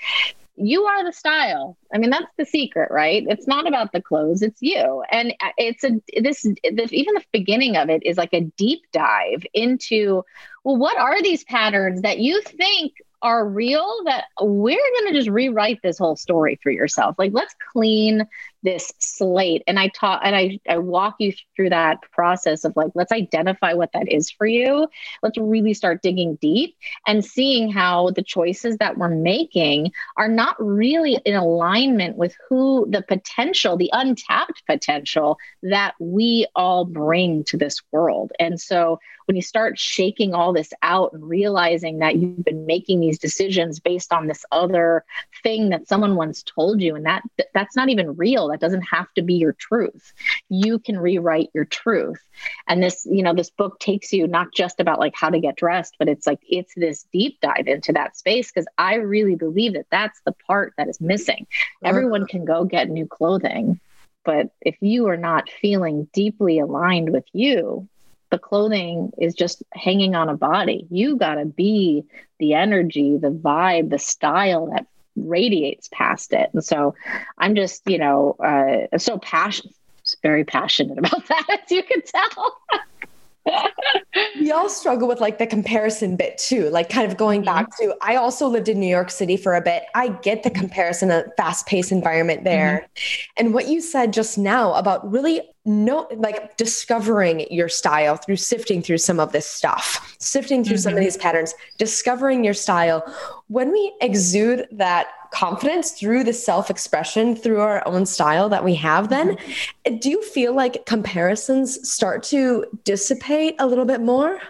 you 0.60 0.84
are 0.84 1.04
the 1.04 1.14
style. 1.14 1.78
I 1.94 1.98
mean, 1.98 2.10
that's 2.10 2.32
the 2.38 2.46
secret, 2.46 2.92
right? 2.92 3.26
It's 3.28 3.48
not 3.48 3.68
about 3.68 3.92
the 3.92 4.02
clothes, 4.02 4.42
it's 4.42 4.62
you. 4.62 5.04
And 5.12 5.34
it's 5.58 5.84
a 5.84 6.02
this, 6.22 6.46
even 6.46 7.14
the 7.14 7.24
beginning 7.32 7.78
of 7.78 7.90
it 7.90 8.04
is 8.06 8.18
like 8.18 8.34
a 8.34 8.42
deep 8.42 8.82
dive 8.92 9.46
into 9.54 10.24
well, 10.64 10.78
what 10.78 10.98
are 10.98 11.22
these 11.22 11.44
patterns 11.44 12.02
that 12.02 12.20
you 12.20 12.42
think 12.42 12.94
are 13.22 13.48
real 13.48 14.04
that 14.06 14.26
we're 14.42 14.78
going 14.78 15.08
to 15.08 15.18
just 15.18 15.30
rewrite 15.30 15.80
this 15.84 15.98
whole 15.98 16.16
story 16.16 16.60
for 16.64 16.72
yourself. 16.72 17.16
Like, 17.18 17.34
let's 17.34 17.54
clean 17.72 18.26
this 18.64 18.92
slate. 19.00 19.64
And 19.68 19.80
I 19.80 19.88
talk 19.90 20.22
and 20.24 20.36
I, 20.36 20.60
I 20.68 20.78
walk 20.78 21.16
you 21.20 21.34
through 21.56 21.70
that 21.70 22.02
process 22.12 22.66
of 22.66 22.76
like, 22.76 22.92
let's 22.96 23.12
identify 23.12 23.74
what 23.74 23.92
that 23.94 24.12
is 24.12 24.30
for 24.30 24.46
you. 24.46 24.88
Let's 25.24 25.38
really 25.38 25.74
start 25.74 26.02
digging 26.02 26.36
deep 26.42 26.76
and 27.08 27.24
seeing 27.24 27.72
how 27.72 28.12
the 28.12 28.24
choices 28.24 28.78
that 28.78 28.98
we're 28.98 29.10
making 29.10 29.92
are 30.18 30.28
not 30.28 30.56
really 30.60 31.20
in 31.26 31.36
alignment 31.36 32.18
with 32.18 32.36
who 32.50 32.88
the 32.90 33.02
potential, 33.02 33.78
the 33.78 33.90
untapped 33.94 34.64
potential 34.66 35.38
that 35.64 35.94
we 36.00 36.48
all 36.56 36.86
bring 36.86 37.44
to 37.46 37.58
this 37.58 37.82
world. 37.92 38.32
And 38.40 38.60
so 38.60 39.00
when 39.30 39.36
you 39.36 39.44
start 39.44 39.78
shaking 39.78 40.34
all 40.34 40.54
this 40.54 40.74
out 40.82 41.14
and 41.14 41.24
realizing 41.24 42.00
that 42.00 42.16
you've 42.16 42.44
been 42.44 42.66
making 42.66 43.00
these 43.00 43.20
decisions 43.20 43.80
based 43.80 44.12
on 44.12 44.26
this 44.26 44.44
other 44.52 45.06
thing 45.44 45.70
that 45.70 45.88
someone 45.88 46.16
once 46.16 46.42
told 46.42 46.82
you 46.82 46.96
and 46.96 47.06
that 47.06 47.22
that's 47.54 47.76
not 47.76 47.90
even 47.90 48.16
real 48.16 48.49
that 48.50 48.60
doesn't 48.60 48.82
have 48.82 49.12
to 49.14 49.22
be 49.22 49.36
your 49.36 49.54
truth. 49.54 50.14
You 50.50 50.80
can 50.80 51.00
rewrite 51.00 51.50
your 51.54 51.66
truth. 51.66 52.20
And 52.68 52.82
this 52.82 53.06
you 53.10 53.24
know 53.24 53.34
this 53.34 53.50
book 53.50 53.80
takes 53.80 54.14
you 54.14 54.28
not 54.28 54.54
just 54.54 54.80
about 54.80 55.00
like 55.00 55.16
how 55.16 55.30
to 55.30 55.40
get 55.40 55.58
dressed 55.58 55.96
but 56.00 56.08
it's 56.08 56.26
like 56.26 56.40
it's 56.48 56.74
this 56.76 57.06
deep 57.12 57.40
dive 57.42 57.68
into 57.68 57.92
that 57.92 58.16
space 58.16 58.50
because 58.50 58.66
i 58.78 58.96
really 58.96 59.36
believe 59.36 59.74
that 59.74 59.88
that's 59.92 60.22
the 60.26 60.32
part 60.48 60.74
that 60.78 60.88
is 60.88 61.02
missing. 61.02 61.46
Uh-huh. 61.50 61.90
Everyone 61.90 62.28
can 62.28 62.46
go 62.46 62.64
get 62.64 62.90
new 62.90 63.08
clothing 63.08 63.80
but 64.24 64.52
if 64.62 64.78
you 64.82 65.08
are 65.08 65.18
not 65.18 65.50
feeling 65.62 66.08
deeply 66.14 66.60
aligned 66.60 67.12
with 67.12 67.26
you 67.34 67.88
the 68.30 68.40
clothing 68.40 69.12
is 69.18 69.34
just 69.34 69.64
hanging 69.74 70.16
on 70.16 70.30
a 70.30 70.38
body. 70.38 70.86
You 70.90 71.18
got 71.18 71.36
to 71.36 71.46
be 71.46 72.04
the 72.40 72.54
energy, 72.54 73.18
the 73.18 73.32
vibe, 73.32 73.90
the 73.90 74.00
style 74.00 74.68
that 74.68 74.86
radiates 75.28 75.90
past 75.92 76.34
it. 76.34 76.50
And 76.54 76.64
so 76.64 76.96
I'm 77.38 77.56
just, 77.56 77.82
you 77.88 77.98
know, 77.98 78.36
uh, 78.44 78.98
so 78.98 79.18
passionate, 79.18 79.76
very 80.22 80.44
passionate 80.44 80.98
about 80.98 81.28
that, 81.28 81.62
as 81.64 81.72
you 81.72 81.84
can 81.84 82.02
tell. 82.02 82.58
we 84.40 84.52
all 84.52 84.70
struggle 84.70 85.08
with 85.08 85.20
like 85.20 85.38
the 85.38 85.48
comparison 85.48 86.16
bit 86.16 86.38
too 86.38 86.70
like 86.70 86.90
kind 86.90 87.10
of 87.10 87.18
going 87.18 87.42
back 87.42 87.66
mm-hmm. 87.72 87.90
to 87.90 87.98
i 88.02 88.16
also 88.16 88.48
lived 88.48 88.68
in 88.68 88.80
new 88.80 88.88
york 88.88 89.10
city 89.10 89.38
for 89.38 89.56
a 89.56 89.62
bit 89.62 89.84
i 89.96 90.10
get 90.10 90.44
the 90.44 90.50
comparison 90.50 91.10
a 91.10 91.24
fast-paced 91.38 91.92
environment 91.92 92.44
there 92.44 92.86
mm-hmm. 92.96 93.32
and 93.38 93.54
what 93.54 93.68
you 93.68 93.82
said 93.82 94.14
just 94.14 94.38
now 94.38 94.74
about 94.74 95.10
really 95.10 95.42
no 95.70 96.08
like 96.16 96.58
discovering 96.58 97.46
your 97.52 97.70
style 97.70 98.16
through 98.16 98.36
sifting 98.36 98.82
through 98.82 98.98
some 98.98 99.20
of 99.20 99.32
this 99.32 99.46
stuff 99.46 100.16
sifting 100.18 100.64
through 100.64 100.74
mm-hmm. 100.74 100.82
some 100.82 100.94
of 100.94 100.98
mm-hmm. 100.98 101.06
these 101.06 101.18
patterns 101.18 101.54
discovering 101.78 102.44
your 102.44 102.56
style 102.56 103.06
when 103.50 103.72
we 103.72 103.94
exude 104.02 104.68
that 104.72 105.08
confidence 105.32 105.92
through 105.92 106.24
the 106.24 106.34
self-expression 106.34 107.36
through 107.36 107.62
our 107.62 107.88
own 107.88 108.04
style 108.04 108.50
that 108.50 108.64
we 108.64 108.74
have 108.74 109.10
then 109.10 109.36
mm-hmm. 109.36 109.98
do 109.98 110.10
you 110.10 110.24
feel 110.24 110.56
like 110.56 110.84
comparisons 110.88 111.88
start 111.88 112.24
to 112.24 112.66
dissipate 112.84 113.54
a 113.60 113.68
little 113.68 113.86
bit 113.86 114.02
more 114.02 114.42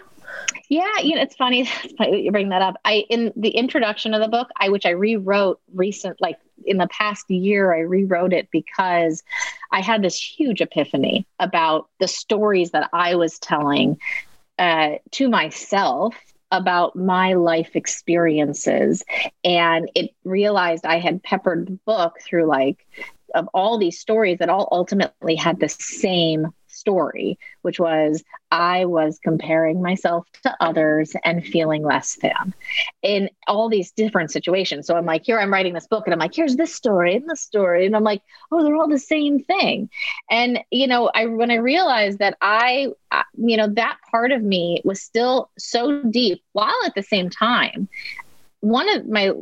yeah, 0.68 0.98
you 1.02 1.16
know, 1.16 1.22
it's 1.22 1.36
funny, 1.36 1.62
it's 1.84 1.94
funny 1.94 2.12
that 2.12 2.22
you 2.22 2.32
bring 2.32 2.50
that 2.50 2.62
up. 2.62 2.76
I 2.84 3.04
in 3.10 3.32
the 3.36 3.50
introduction 3.50 4.14
of 4.14 4.20
the 4.20 4.28
book, 4.28 4.48
I 4.56 4.68
which 4.68 4.86
I 4.86 4.90
rewrote 4.90 5.60
recent 5.74 6.20
like 6.20 6.38
in 6.64 6.76
the 6.76 6.88
past 6.88 7.30
year, 7.30 7.74
I 7.74 7.80
rewrote 7.80 8.32
it 8.32 8.48
because 8.50 9.22
I 9.72 9.80
had 9.80 10.02
this 10.02 10.20
huge 10.20 10.60
epiphany 10.60 11.26
about 11.38 11.88
the 11.98 12.08
stories 12.08 12.70
that 12.72 12.90
I 12.92 13.14
was 13.14 13.38
telling 13.38 13.98
uh, 14.58 14.96
to 15.12 15.28
myself 15.28 16.14
about 16.52 16.96
my 16.96 17.34
life 17.34 17.70
experiences. 17.74 19.02
And 19.44 19.90
it 19.94 20.10
realized 20.24 20.84
I 20.84 20.98
had 20.98 21.22
peppered 21.22 21.66
the 21.66 21.78
book 21.86 22.18
through 22.22 22.46
like 22.46 22.86
of 23.34 23.48
all 23.54 23.78
these 23.78 23.98
stories 23.98 24.38
that 24.38 24.48
all 24.48 24.68
ultimately 24.72 25.36
had 25.36 25.60
the 25.60 25.68
same 25.68 26.48
story, 26.80 27.38
which 27.62 27.78
was 27.78 28.24
I 28.50 28.86
was 28.86 29.20
comparing 29.22 29.80
myself 29.80 30.26
to 30.42 30.56
others 30.60 31.14
and 31.24 31.46
feeling 31.46 31.84
less 31.84 32.16
than 32.16 32.54
in 33.02 33.30
all 33.46 33.68
these 33.68 33.92
different 33.92 34.32
situations. 34.32 34.86
So 34.86 34.96
I'm 34.96 35.06
like, 35.06 35.24
here 35.24 35.38
I'm 35.38 35.52
writing 35.52 35.74
this 35.74 35.86
book, 35.86 36.06
and 36.06 36.14
I'm 36.14 36.18
like, 36.18 36.34
here's 36.34 36.56
this 36.56 36.74
story 36.74 37.14
and 37.14 37.28
this 37.28 37.42
story. 37.42 37.86
And 37.86 37.94
I'm 37.94 38.02
like, 38.02 38.22
oh, 38.50 38.64
they're 38.64 38.76
all 38.76 38.88
the 38.88 38.98
same 38.98 39.38
thing. 39.38 39.88
And, 40.30 40.58
you 40.70 40.86
know, 40.86 41.10
I 41.14 41.26
when 41.26 41.50
I 41.50 41.56
realized 41.56 42.18
that 42.18 42.36
I, 42.40 42.88
you 43.36 43.56
know, 43.56 43.68
that 43.68 43.98
part 44.10 44.32
of 44.32 44.42
me 44.42 44.80
was 44.84 45.02
still 45.02 45.50
so 45.58 46.02
deep 46.04 46.42
while 46.52 46.80
at 46.86 46.94
the 46.94 47.02
same 47.02 47.30
time 47.30 47.88
one 48.60 48.88
of 48.94 49.08
my 49.08 49.32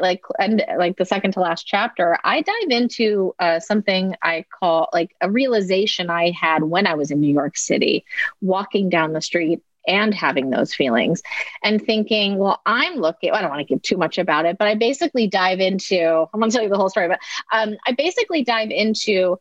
like 0.00 0.22
and 0.38 0.64
like 0.78 0.96
the 0.96 1.04
second 1.04 1.32
to 1.32 1.40
last 1.40 1.66
chapter 1.66 2.18
i 2.24 2.40
dive 2.40 2.70
into 2.70 3.34
uh, 3.38 3.60
something 3.60 4.16
i 4.22 4.44
call 4.58 4.88
like 4.92 5.14
a 5.20 5.30
realization 5.30 6.08
i 6.08 6.30
had 6.30 6.62
when 6.62 6.86
i 6.86 6.94
was 6.94 7.10
in 7.10 7.20
new 7.20 7.32
york 7.32 7.56
city 7.56 8.04
walking 8.40 8.88
down 8.88 9.12
the 9.12 9.20
street 9.20 9.62
and 9.86 10.14
having 10.14 10.50
those 10.50 10.72
feelings 10.74 11.22
and 11.62 11.84
thinking 11.84 12.38
well 12.38 12.60
i'm 12.64 12.94
looking 12.94 13.30
i 13.32 13.40
don't 13.40 13.50
want 13.50 13.60
to 13.60 13.74
give 13.74 13.82
too 13.82 13.96
much 13.96 14.16
about 14.16 14.46
it 14.46 14.56
but 14.56 14.68
i 14.68 14.74
basically 14.74 15.26
dive 15.26 15.60
into 15.60 16.26
i'm 16.32 16.40
going 16.40 16.50
to 16.50 16.56
tell 16.56 16.64
you 16.64 16.70
the 16.70 16.76
whole 16.76 16.88
story 16.88 17.08
but 17.08 17.20
um, 17.52 17.76
i 17.86 17.92
basically 17.92 18.42
dive 18.42 18.70
into 18.70 19.38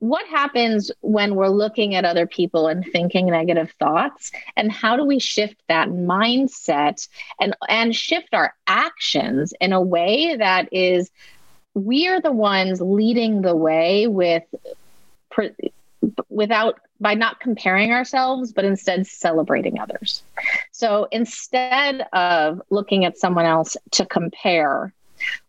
what 0.00 0.26
happens 0.26 0.90
when 1.02 1.34
we're 1.34 1.48
looking 1.48 1.94
at 1.94 2.06
other 2.06 2.26
people 2.26 2.66
and 2.68 2.84
thinking 2.84 3.26
negative 3.26 3.72
thoughts? 3.78 4.32
And 4.56 4.72
how 4.72 4.96
do 4.96 5.04
we 5.04 5.18
shift 5.18 5.62
that 5.68 5.88
mindset 5.88 7.06
and 7.38 7.54
and 7.68 7.94
shift 7.94 8.30
our 8.32 8.54
actions 8.66 9.54
in 9.60 9.72
a 9.72 9.80
way 9.80 10.36
that 10.36 10.72
is 10.72 11.10
we 11.74 12.08
are 12.08 12.20
the 12.20 12.32
ones 12.32 12.80
leading 12.80 13.42
the 13.42 13.54
way 13.54 14.06
with 14.06 14.42
without 16.28 16.80
by 16.98 17.14
not 17.14 17.40
comparing 17.40 17.92
ourselves 17.92 18.52
but 18.52 18.64
instead 18.64 19.06
celebrating 19.06 19.78
others. 19.78 20.22
So 20.72 21.08
instead 21.12 22.06
of 22.14 22.62
looking 22.70 23.04
at 23.04 23.18
someone 23.18 23.44
else 23.44 23.76
to 23.92 24.06
compare 24.06 24.94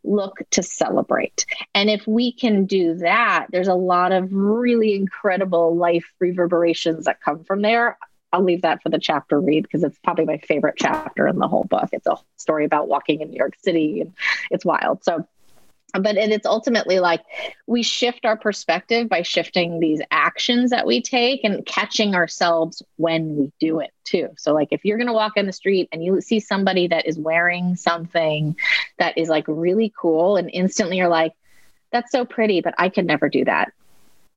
look 0.03 0.39
to 0.51 0.63
celebrate. 0.63 1.45
And 1.73 1.89
if 1.89 2.07
we 2.07 2.31
can 2.31 2.65
do 2.65 2.95
that, 2.95 3.47
there's 3.51 3.67
a 3.67 3.75
lot 3.75 4.11
of 4.11 4.33
really 4.33 4.95
incredible 4.95 5.75
life 5.75 6.05
reverberations 6.19 7.05
that 7.05 7.21
come 7.21 7.43
from 7.43 7.61
there. 7.61 7.97
I'll 8.33 8.43
leave 8.43 8.61
that 8.61 8.81
for 8.81 8.89
the 8.89 8.99
chapter 8.99 9.39
read 9.39 9.63
because 9.63 9.83
it's 9.83 9.99
probably 9.99 10.25
my 10.25 10.37
favorite 10.37 10.75
chapter 10.77 11.27
in 11.27 11.37
the 11.37 11.47
whole 11.47 11.65
book. 11.65 11.89
It's 11.91 12.07
a 12.07 12.15
story 12.37 12.65
about 12.65 12.87
walking 12.87 13.21
in 13.21 13.29
New 13.29 13.37
York 13.37 13.55
City 13.61 14.01
and 14.01 14.13
it's 14.49 14.63
wild. 14.63 15.03
So 15.03 15.27
but 15.99 16.17
it's 16.17 16.45
ultimately 16.45 16.99
like 16.99 17.21
we 17.67 17.83
shift 17.83 18.25
our 18.25 18.37
perspective 18.37 19.09
by 19.09 19.21
shifting 19.21 19.79
these 19.79 20.01
actions 20.11 20.71
that 20.71 20.87
we 20.87 21.01
take 21.01 21.43
and 21.43 21.65
catching 21.65 22.15
ourselves 22.15 22.81
when 22.97 23.35
we 23.35 23.51
do 23.59 23.79
it 23.79 23.91
too. 24.03 24.29
So 24.37 24.53
like 24.53 24.69
if 24.71 24.85
you're 24.85 24.97
going 24.97 25.07
to 25.07 25.13
walk 25.13 25.33
in 25.37 25.45
the 25.45 25.53
street 25.53 25.89
and 25.91 26.03
you 26.03 26.21
see 26.21 26.39
somebody 26.39 26.87
that 26.87 27.05
is 27.05 27.17
wearing 27.17 27.75
something 27.75 28.55
that 28.99 29.17
is 29.17 29.29
like 29.29 29.45
really 29.47 29.93
cool 29.97 30.37
and 30.37 30.49
instantly 30.51 30.97
you're 30.97 31.07
like 31.07 31.33
that's 31.91 32.11
so 32.11 32.23
pretty 32.23 32.61
but 32.61 32.73
i 32.77 32.89
could 32.89 33.05
never 33.05 33.29
do 33.29 33.45
that. 33.45 33.73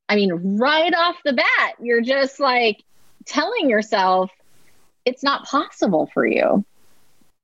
I 0.07 0.15
mean 0.15 0.57
right 0.59 0.93
off 0.93 1.15
the 1.23 1.33
bat 1.33 1.73
you're 1.79 2.01
just 2.01 2.39
like 2.39 2.83
telling 3.25 3.69
yourself 3.69 4.31
it's 5.03 5.23
not 5.23 5.45
possible 5.45 6.09
for 6.13 6.25
you 6.25 6.65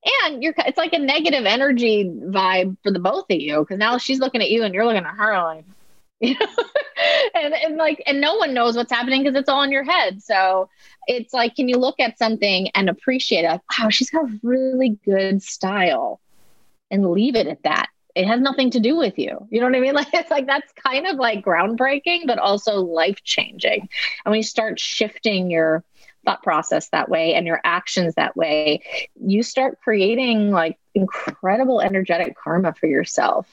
and 0.04 0.42
you're 0.42 0.54
it's 0.58 0.78
like 0.78 0.94
a 0.94 1.00
negative 1.00 1.46
energy 1.46 2.06
vibe 2.06 2.76
for 2.84 2.92
the 2.92 3.00
both 3.00 3.26
of 3.30 3.40
you 3.40 3.60
because 3.60 3.78
now 3.78 3.98
she's 3.98 4.20
looking 4.20 4.42
at 4.42 4.50
you 4.50 4.64
and 4.64 4.74
you're 4.74 4.86
looking 4.86 5.04
at 5.04 5.16
her 5.16 5.44
like 5.44 5.66
you 6.22 6.36
know 6.40 6.48
and 7.34 7.54
and 7.54 7.78
like 7.78 8.02
and 8.06 8.22
no 8.22 8.36
one 8.36 8.54
knows 8.54 8.76
what's 8.76 8.92
happening 8.92 9.24
because 9.24 9.36
it's 9.36 9.50
all 9.50 9.64
in 9.64 9.72
your 9.72 9.84
head 9.84 10.22
so 10.22 10.70
it's 11.08 11.34
like 11.34 11.56
can 11.56 11.68
you 11.68 11.78
look 11.78 12.00
at 12.00 12.18
something 12.18 12.70
and 12.76 12.90
appreciate 12.90 13.44
it 13.44 13.62
wow 13.80 13.90
she's 13.90 14.10
got 14.10 14.26
really 14.44 15.00
good 15.04 15.42
style 15.42 16.20
and 16.92 17.10
leave 17.10 17.36
it 17.36 17.48
at 17.48 17.64
that 17.64 17.88
it 18.16 18.28
has 18.28 18.42
nothing 18.42 18.72
to 18.72 18.80
do 18.80 18.98
with 18.98 19.18
you. 19.18 19.48
You 19.50 19.60
know 19.60 19.68
what 19.68 19.76
I 19.76 19.80
mean? 19.80 19.94
Like 20.02 20.14
it's 20.14 20.32
like 20.32 20.48
that's 20.48 20.72
kind 20.74 21.08
of 21.08 21.18
like 21.18 21.46
groundbreaking, 21.46 22.26
but 22.26 22.40
also 22.40 22.82
life 22.82 23.24
changing. 23.24 23.88
And 24.26 24.32
when 24.32 24.38
you 24.38 24.44
start 24.44 24.80
shifting 24.80 25.50
your 25.50 25.84
thought 26.26 26.44
process 26.44 26.90
that 26.90 27.10
way 27.10 27.34
and 27.34 27.48
your 27.48 27.62
actions 27.64 28.16
that 28.16 28.36
way, 28.36 28.84
you 29.20 29.44
start 29.44 29.80
creating 29.84 30.52
like 30.52 30.78
incredible 30.94 31.82
energetic 31.82 32.38
karma 32.38 32.74
for 32.74 32.88
yourself. 32.88 33.48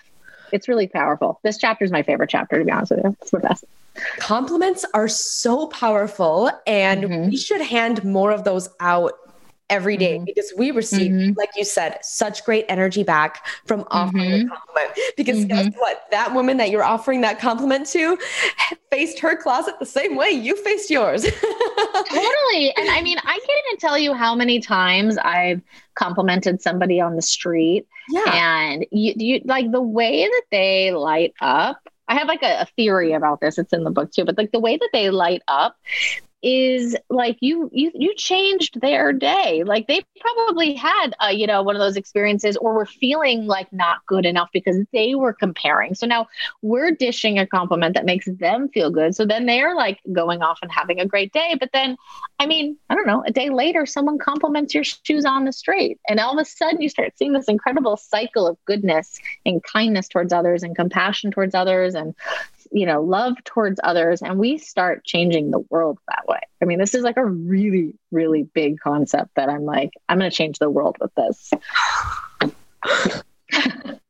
It's 0.53 0.69
really 0.69 0.87
powerful. 0.87 1.41
This 1.43 1.59
chapter 1.59 1.85
is 1.85 1.91
my 1.91 2.03
favorite 2.03 2.31
chapter, 2.31 2.59
to 2.59 2.65
be 2.65 2.71
honest 2.71 2.93
with 2.93 3.05
you. 3.05 3.17
It's 3.21 3.31
the 3.31 3.41
best. 3.41 3.65
Compliments 4.19 4.85
are 4.95 5.09
so 5.09 5.67
powerful, 5.67 6.51
and 6.67 7.05
mm-hmm. 7.05 7.31
we 7.31 7.37
should 7.37 7.61
hand 7.61 8.05
more 8.05 8.31
of 8.31 8.45
those 8.45 8.69
out 8.81 9.15
every 9.71 9.97
day 9.97 10.17
mm-hmm. 10.17 10.25
because 10.25 10.53
we 10.57 10.71
receive, 10.71 11.13
mm-hmm. 11.13 11.39
like 11.39 11.51
you 11.57 11.65
said, 11.65 11.99
such 12.03 12.45
great 12.45 12.65
energy 12.69 13.03
back 13.03 13.47
from 13.67 13.85
offering 13.91 14.31
mm-hmm. 14.31 14.47
a 14.47 14.57
compliment. 14.57 14.99
Because 15.17 15.45
guess 15.45 15.67
mm-hmm. 15.67 15.79
what? 15.79 16.05
That 16.11 16.35
woman 16.35 16.57
that 16.57 16.71
you're 16.71 16.85
offering 16.85 17.21
that 17.23 17.39
compliment 17.39 17.87
to 17.89 18.19
faced 18.91 19.19
her 19.21 19.37
closet 19.37 19.75
the 19.79 19.87
same 19.87 20.17
way 20.17 20.31
you 20.31 20.57
faced 20.63 20.91
yours. 20.91 21.23
totally. 21.25 22.75
And 22.77 22.89
I 22.91 23.01
mean, 23.03 23.19
I 23.19 23.39
can't 23.39 23.65
even 23.69 23.79
tell 23.79 23.99
you 23.99 24.15
how 24.15 24.35
many 24.35 24.61
times 24.61 25.19
I've 25.19 25.63
complimented 25.95 26.63
somebody 26.63 27.01
on 27.01 27.17
the 27.17 27.23
street. 27.23 27.87
Yeah. 28.11 28.33
And 28.33 28.87
you, 28.91 29.13
you 29.17 29.43
like 29.45 29.71
the 29.71 29.83
way 29.83 30.25
that 30.25 30.43
they 30.51 30.93
light 30.93 31.35
up 31.41 31.89
I 32.09 32.15
have 32.15 32.27
like 32.27 32.43
a, 32.43 32.63
a 32.63 32.67
theory 32.77 33.13
about 33.13 33.41
this. 33.41 33.59
It's 33.59 33.73
in 33.73 33.85
the 33.85 33.91
book 33.91 34.11
too, 34.13 34.25
but 34.25 34.39
like 34.39 34.53
the 34.53 34.59
way 34.59 34.77
that 34.77 34.89
they 34.93 35.11
light 35.11 35.43
up 35.47 35.77
is 36.43 36.97
like 37.11 37.37
you 37.41 37.69
you 37.73 37.91
you 37.95 38.15
changed 38.15 38.81
their 38.81 39.13
day. 39.13 39.63
Like 39.65 39.87
they 39.87 40.03
probably 40.21 40.75
had 40.75 41.15
uh, 41.23 41.29
you 41.29 41.47
know 41.47 41.63
one 41.63 41.77
of 41.77 41.81
those 41.81 41.97
experiences 41.97 42.57
or 42.57 42.75
were 42.75 42.87
feeling 42.87 43.47
like 43.47 43.73
not 43.73 44.05
good 44.07 44.27
enough 44.27 44.51
because 44.53 44.79
they 44.93 45.15
were 45.15 45.33
comparing. 45.33 45.95
So 45.95 46.07
now 46.07 46.29
we're 46.63 46.93
dishing 46.93 47.39
a 47.39 47.47
compliment 47.47 47.95
that 47.95 48.05
makes 48.05 48.27
them 48.27 48.69
feel 48.69 48.91
good. 48.91 49.15
So 49.15 49.27
then 49.27 49.47
they're 49.47 49.75
like 49.75 50.01
going 50.13 50.43
off 50.43 50.59
and 50.63 50.71
having 50.71 51.01
a 51.01 51.07
great 51.07 51.33
day. 51.33 51.57
But 51.59 51.71
then 51.73 51.97
i 52.39 52.47
mean 52.47 52.77
i 52.89 52.95
don't 52.95 53.07
know 53.07 53.23
a 53.27 53.33
day 53.33 53.51
later 53.51 53.87
someone 53.87 54.19
compliments 54.19 54.75
your 54.75 54.85
shoes 54.85 55.25
on 55.25 55.45
the 55.45 55.53
street 55.53 55.99
and 56.09 56.21
all 56.21 56.39
of 56.39 56.41
a 56.41 56.45
sudden 56.45 56.81
you 56.81 56.89
start 56.89 57.17
seeing 57.17 57.33
this 57.33 57.49
incredible 57.49 57.97
cycle 57.97 58.47
of 58.47 58.57
goodness 58.65 59.19
and 59.45 59.63
kindness 59.63 60.09
towards 60.09 60.33
others 60.33 60.63
and 60.63 60.77
compassion 60.77 61.31
towards 61.31 61.55
others 61.55 61.95
and 61.95 62.15
you 62.73 62.87
know, 62.87 63.03
love 63.03 63.35
towards 63.45 63.81
others, 63.83 64.23
and 64.23 64.39
we 64.39 64.59
start 64.59 65.05
changing 65.05 65.51
the 65.51 65.61
world 65.71 65.99
that 66.09 66.27
way. 66.27 66.41
I 66.63 66.65
mean, 66.65 66.79
this 66.79 66.95
is 66.95 67.03
like 67.03 67.17
a 67.17 67.25
really, 67.25 67.95
really 68.11 68.43
big 68.43 68.79
concept 68.81 69.35
that 69.37 69.49
I'm 69.49 69.65
like, 69.65 69.91
I'm 70.09 70.19
going 70.19 70.31
to 70.31 70.37
change 70.37 70.59
the 70.59 70.71
world 70.71 70.97
with 71.01 71.15
this. 71.15 71.51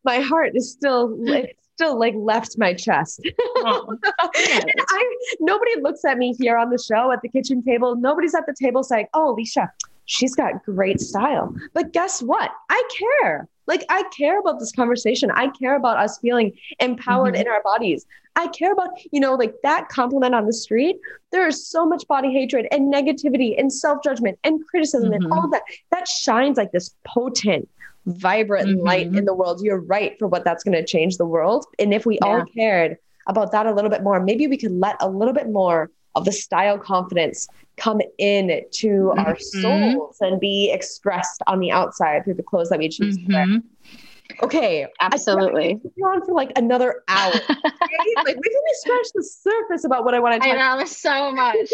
my 0.05 0.21
heart 0.21 0.53
is 0.55 0.71
still, 0.71 1.17
it's 1.27 1.69
still 1.75 1.99
like 1.99 2.15
left 2.17 2.59
my 2.59 2.75
chest. 2.75 3.21
Oh, 3.59 3.97
I, 4.19 5.17
nobody 5.41 5.81
looks 5.81 6.05
at 6.05 6.19
me 6.19 6.35
here 6.39 6.57
on 6.57 6.71
the 6.71 6.79
show 6.79 7.13
at 7.13 7.23
the 7.23 7.29
kitchen 7.29 7.63
table. 7.63 7.97
Nobody's 7.97 8.35
at 8.35 8.47
the 8.47 8.55
table 8.61 8.83
saying, 8.83 9.07
"Oh, 9.15 9.33
Alicia, 9.33 9.71
she's 10.07 10.35
got 10.35 10.65
great 10.65 11.01
style." 11.01 11.55
But 11.75 11.93
guess 11.93 12.21
what? 12.21 12.51
I 12.69 12.83
care. 13.23 13.49
Like 13.69 13.85
I 13.91 14.03
care 14.17 14.41
about 14.41 14.59
this 14.59 14.73
conversation. 14.73 15.31
I 15.31 15.49
care 15.49 15.77
about 15.77 15.99
us 15.99 16.19
feeling 16.19 16.53
empowered 16.81 17.35
mm-hmm. 17.35 17.43
in 17.43 17.49
our 17.49 17.63
bodies. 17.63 18.07
I 18.35 18.49
care 18.49 18.73
about, 18.73 18.91
you 19.13 19.21
know, 19.21 19.35
like 19.35 19.55
that 19.63 19.89
compliment 19.89 20.35
on 20.35 20.47
the 20.47 20.53
street. 20.53 20.97
There 21.33 21.47
is 21.47 21.69
so 21.69 21.85
much 21.85 22.09
body 22.09 22.33
hatred 22.33 22.67
and 22.73 22.93
negativity 22.93 23.59
and 23.59 23.73
self 23.73 24.03
judgment 24.03 24.39
and 24.43 24.67
criticism 24.67 25.11
mm-hmm. 25.11 25.25
and 25.25 25.33
all 25.33 25.45
of 25.45 25.51
that. 25.51 25.63
That 25.91 26.09
shines 26.09 26.57
like 26.57 26.73
this 26.73 26.95
potent, 27.05 27.69
vibrant 28.07 28.69
mm-hmm. 28.69 28.87
light 28.87 29.07
in 29.09 29.27
the 29.27 29.35
world. 29.35 29.61
You're 29.63 29.81
right 29.81 30.19
for 30.19 30.27
what 30.27 30.45
that's 30.45 30.65
going 30.65 30.77
to 30.77 30.85
change 30.85 31.19
the 31.19 31.27
world. 31.27 31.67
And 31.79 31.93
if 31.93 32.07
we 32.07 32.19
yeah. 32.23 32.27
all 32.27 32.45
cared 32.57 32.97
about 33.27 33.53
that 33.53 33.67
a 33.67 33.73
little 33.73 33.91
bit 33.91 34.03
more, 34.03 34.19
maybe 34.19 34.47
we 34.47 34.57
could 34.57 34.73
let 34.73 34.97
a 35.01 35.09
little 35.09 35.35
bit 35.35 35.51
more 35.51 35.91
of 36.15 36.25
the 36.25 36.33
style 36.33 36.79
confidence 36.79 37.49
come 37.77 38.01
in 38.19 38.63
to 38.73 38.89
mm-hmm. 38.89 39.19
our 39.21 39.39
souls 39.39 40.17
and 40.21 40.41
be 40.41 40.71
expressed 40.71 41.43
on 41.47 41.61
the 41.61 41.71
outside 41.71 42.25
through 42.25 42.35
the 42.35 42.43
clothes 42.43 42.69
that 42.69 42.79
we 42.79 42.89
choose 42.89 43.17
mm-hmm. 43.17 43.33
to 43.33 43.37
wear. 43.37 43.61
Okay, 44.43 44.87
absolutely. 45.01 45.81
On 46.05 46.25
for 46.25 46.35
like 46.35 46.53
another 46.57 47.03
hour. 47.09 47.33
Okay? 47.89 48.15
like 48.17 48.37
we 48.37 48.43
can 48.43 48.63
scratch 48.73 49.07
the 49.15 49.23
surface 49.23 49.85
about 49.85 50.05
what 50.05 50.15
I 50.15 50.19
want 50.19 50.35
to 50.35 50.47
talk. 50.47 50.59
I 50.59 50.79
know 50.79 50.85
so 50.85 51.33
much. 51.33 51.69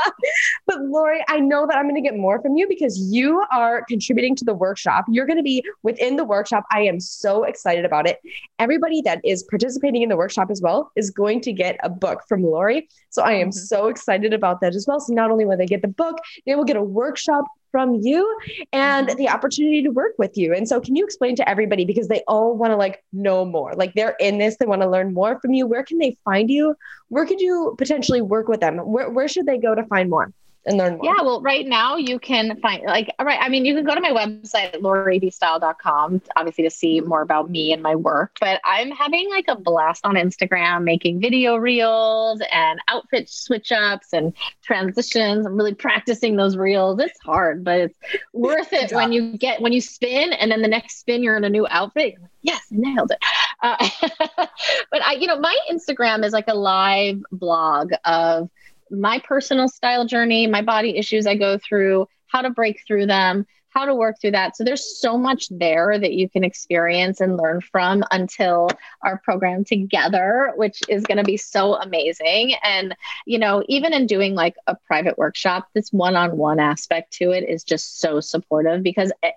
but 0.66 0.80
Laurie, 0.80 1.24
I 1.28 1.38
know 1.38 1.66
that 1.66 1.76
I'm 1.76 1.84
going 1.84 1.94
to 1.94 2.00
get 2.00 2.18
more 2.18 2.42
from 2.42 2.56
you 2.56 2.66
because 2.68 2.98
you 2.98 3.44
are 3.52 3.84
contributing 3.84 4.34
to 4.36 4.44
the 4.44 4.54
workshop. 4.54 5.04
You're 5.08 5.26
going 5.26 5.36
to 5.36 5.42
be 5.42 5.64
within 5.84 6.16
the 6.16 6.24
workshop. 6.24 6.64
I 6.72 6.80
am 6.82 6.98
so 6.98 7.44
excited 7.44 7.84
about 7.84 8.08
it. 8.08 8.18
Everybody 8.58 9.02
that 9.02 9.20
is 9.24 9.44
participating 9.44 10.02
in 10.02 10.08
the 10.08 10.16
workshop 10.16 10.50
as 10.50 10.60
well 10.60 10.90
is 10.96 11.10
going 11.10 11.40
to 11.42 11.52
get 11.52 11.78
a 11.84 11.88
book 11.88 12.22
from 12.28 12.42
Laurie. 12.42 12.88
So 13.10 13.22
I 13.22 13.34
am 13.34 13.50
mm-hmm. 13.50 13.58
so 13.58 13.86
excited 13.86 14.32
about 14.32 14.60
that 14.62 14.74
as 14.74 14.86
well. 14.86 14.98
So 14.98 15.12
not 15.12 15.30
only 15.30 15.44
will 15.44 15.56
they 15.56 15.66
get 15.66 15.82
the 15.82 15.88
book, 15.88 16.18
they 16.44 16.56
will 16.56 16.64
get 16.64 16.76
a 16.76 16.82
workshop 16.82 17.44
from 17.72 17.96
you 18.02 18.38
and 18.72 19.08
mm-hmm. 19.08 19.16
the 19.16 19.28
opportunity 19.28 19.82
to 19.82 19.88
work 19.88 20.12
with 20.18 20.36
you. 20.36 20.54
And 20.54 20.68
so, 20.68 20.80
can 20.80 20.94
you 20.94 21.04
explain 21.04 21.34
to 21.36 21.48
everybody 21.48 21.84
because 21.84 22.06
they 22.06 22.22
all 22.28 22.56
want 22.56 22.70
to 22.70 22.76
like 22.76 23.02
know 23.12 23.44
more? 23.44 23.74
Like 23.74 23.94
they're 23.94 24.16
in 24.20 24.38
this, 24.38 24.56
they 24.58 24.66
want 24.66 24.82
to 24.82 24.88
learn 24.88 25.12
more 25.12 25.40
from 25.40 25.54
you. 25.54 25.66
Where 25.66 25.82
can 25.82 25.98
they 25.98 26.16
find 26.24 26.48
you? 26.50 26.76
Where 27.08 27.26
could 27.26 27.40
you 27.40 27.74
potentially 27.78 28.22
work 28.22 28.46
with 28.46 28.60
them? 28.60 28.76
Where, 28.76 29.10
where 29.10 29.26
should 29.26 29.46
they 29.46 29.58
go 29.58 29.74
to 29.74 29.84
find 29.86 30.08
more? 30.08 30.32
And 30.64 30.78
learn 30.78 30.98
more? 30.98 31.06
Yeah, 31.06 31.22
well, 31.22 31.42
right 31.42 31.66
now 31.66 31.96
you 31.96 32.20
can 32.20 32.60
find 32.60 32.84
like 32.84 33.12
all 33.18 33.26
right. 33.26 33.38
I 33.40 33.48
mean, 33.48 33.64
you 33.64 33.74
can 33.74 33.84
go 33.84 33.94
to 33.96 34.00
my 34.00 34.10
website 34.10 34.80
lauriebstyle.com, 34.80 36.22
obviously 36.36 36.64
to 36.64 36.70
see 36.70 37.00
more 37.00 37.22
about 37.22 37.50
me 37.50 37.72
and 37.72 37.82
my 37.82 37.96
work. 37.96 38.36
But 38.40 38.60
I'm 38.64 38.92
having 38.92 39.28
like 39.28 39.46
a 39.48 39.56
blast 39.56 40.04
on 40.04 40.14
Instagram, 40.14 40.84
making 40.84 41.20
video 41.20 41.56
reels 41.56 42.40
and 42.52 42.80
outfit 42.86 43.28
switch 43.28 43.72
ups 43.72 44.12
and 44.12 44.32
transitions. 44.62 45.46
I'm 45.46 45.56
really 45.56 45.74
practicing 45.74 46.36
those 46.36 46.56
reels. 46.56 47.00
It's 47.00 47.18
hard, 47.20 47.64
but 47.64 47.80
it's 47.80 47.98
worth 48.32 48.72
it 48.72 48.92
when 48.92 49.10
you 49.12 49.36
get 49.36 49.60
when 49.60 49.72
you 49.72 49.80
spin 49.80 50.32
and 50.32 50.50
then 50.50 50.62
the 50.62 50.68
next 50.68 51.00
spin 51.00 51.24
you're 51.24 51.36
in 51.36 51.44
a 51.44 51.50
new 51.50 51.66
outfit. 51.70 52.14
yes, 52.42 52.60
I 52.70 52.76
nailed 52.76 53.10
it. 53.10 53.18
Uh, 53.62 53.88
but 54.92 55.02
I, 55.04 55.14
you 55.14 55.26
know, 55.26 55.40
my 55.40 55.56
Instagram 55.70 56.24
is 56.24 56.32
like 56.32 56.46
a 56.46 56.54
live 56.54 57.20
blog 57.32 57.92
of 58.04 58.48
my 58.92 59.18
personal 59.20 59.68
style 59.68 60.06
journey, 60.06 60.46
my 60.46 60.62
body 60.62 60.96
issues 60.96 61.26
I 61.26 61.36
go 61.36 61.58
through, 61.58 62.06
how 62.26 62.42
to 62.42 62.50
break 62.50 62.82
through 62.86 63.06
them, 63.06 63.46
how 63.72 63.86
to 63.86 63.94
work 63.94 64.16
through 64.20 64.32
that. 64.32 64.56
So 64.56 64.64
there's 64.64 65.00
so 65.00 65.16
much 65.16 65.48
there 65.50 65.98
that 65.98 66.12
you 66.12 66.28
can 66.28 66.44
experience 66.44 67.20
and 67.20 67.36
learn 67.36 67.60
from 67.60 68.04
until 68.10 68.68
our 69.02 69.18
program 69.18 69.64
together, 69.64 70.52
which 70.56 70.82
is 70.88 71.04
going 71.04 71.18
to 71.18 71.24
be 71.24 71.38
so 71.38 71.76
amazing. 71.76 72.54
And, 72.62 72.94
you 73.26 73.38
know, 73.38 73.62
even 73.68 73.94
in 73.94 74.06
doing 74.06 74.34
like 74.34 74.56
a 74.66 74.76
private 74.86 75.16
workshop, 75.16 75.68
this 75.74 75.90
one 75.90 76.16
on 76.16 76.36
one 76.36 76.60
aspect 76.60 77.14
to 77.14 77.30
it 77.30 77.48
is 77.48 77.64
just 77.64 77.98
so 78.00 78.20
supportive 78.20 78.82
because 78.82 79.10
eh, 79.22 79.30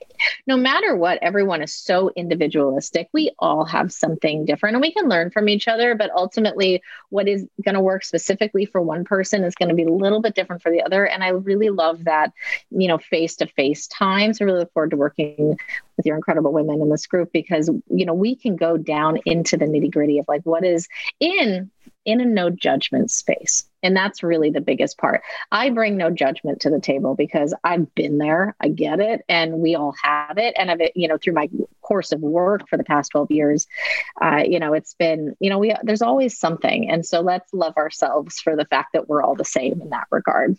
no 0.47 0.57
matter 0.57 0.95
what, 0.95 1.19
everyone 1.21 1.61
is 1.61 1.73
so 1.73 2.11
individualistic. 2.15 3.09
We 3.13 3.31
all 3.39 3.65
have 3.65 3.91
something 3.91 4.45
different 4.45 4.75
and 4.75 4.81
we 4.81 4.93
can 4.93 5.09
learn 5.09 5.31
from 5.31 5.49
each 5.49 5.67
other. 5.67 5.95
But 5.95 6.11
ultimately, 6.15 6.83
what 7.09 7.27
is 7.27 7.47
going 7.63 7.75
to 7.75 7.81
work 7.81 8.03
specifically 8.03 8.65
for 8.65 8.81
one 8.81 9.03
person 9.03 9.43
is 9.43 9.55
going 9.55 9.69
to 9.69 9.75
be 9.75 9.83
a 9.83 9.89
little 9.89 10.21
bit 10.21 10.35
different 10.35 10.61
for 10.61 10.71
the 10.71 10.83
other. 10.83 11.05
And 11.05 11.23
I 11.23 11.29
really 11.29 11.69
love 11.69 12.03
that, 12.03 12.31
you 12.69 12.87
know, 12.87 12.97
face 12.97 13.35
to 13.37 13.47
face 13.47 13.87
time. 13.87 14.33
So 14.33 14.43
I 14.43 14.47
really 14.47 14.59
look 14.59 14.73
forward 14.73 14.91
to 14.91 14.97
working 14.97 15.57
with 15.97 16.05
your 16.05 16.15
incredible 16.15 16.51
women 16.51 16.81
in 16.81 16.89
this 16.89 17.07
group 17.07 17.31
because 17.31 17.69
you 17.87 18.05
know 18.05 18.13
we 18.13 18.35
can 18.35 18.55
go 18.55 18.77
down 18.77 19.17
into 19.25 19.57
the 19.57 19.65
nitty 19.65 19.91
gritty 19.91 20.19
of 20.19 20.25
like 20.27 20.41
what 20.43 20.65
is 20.65 20.87
in 21.19 21.71
in 22.05 22.21
a 22.21 22.25
no 22.25 22.49
judgment 22.49 23.11
space. 23.11 23.65
And 23.85 23.95
that's 23.95 24.23
really 24.23 24.49
the 24.49 24.61
biggest 24.61 24.97
part. 24.97 25.21
I 25.51 25.69
bring 25.69 25.95
no 25.95 26.09
judgment 26.09 26.61
to 26.61 26.71
the 26.71 26.79
table 26.79 27.13
because 27.15 27.53
I've 27.63 27.93
been 27.93 28.17
there, 28.17 28.55
I 28.59 28.69
get 28.69 28.99
it, 28.99 29.23
and 29.29 29.59
we 29.59 29.75
all 29.75 29.93
have 30.01 30.39
it. 30.39 30.55
And 30.57 30.71
I've, 30.71 30.81
you 30.95 31.07
know, 31.07 31.17
through 31.17 31.33
my 31.33 31.49
course 31.81 32.11
of 32.11 32.19
work 32.21 32.67
for 32.67 32.77
the 32.77 32.83
past 32.83 33.11
12 33.11 33.29
years, 33.29 33.67
uh, 34.19 34.43
you 34.45 34.59
know, 34.59 34.73
it's 34.73 34.95
been, 34.95 35.35
you 35.39 35.51
know, 35.51 35.59
we, 35.59 35.75
there's 35.83 36.01
always 36.01 36.37
something. 36.37 36.89
And 36.89 37.05
so 37.05 37.21
let's 37.21 37.53
love 37.53 37.77
ourselves 37.77 38.39
for 38.39 38.55
the 38.55 38.65
fact 38.65 38.93
that 38.93 39.07
we're 39.07 39.21
all 39.21 39.35
the 39.35 39.45
same 39.45 39.81
in 39.81 39.89
that 39.89 40.07
regard. 40.09 40.57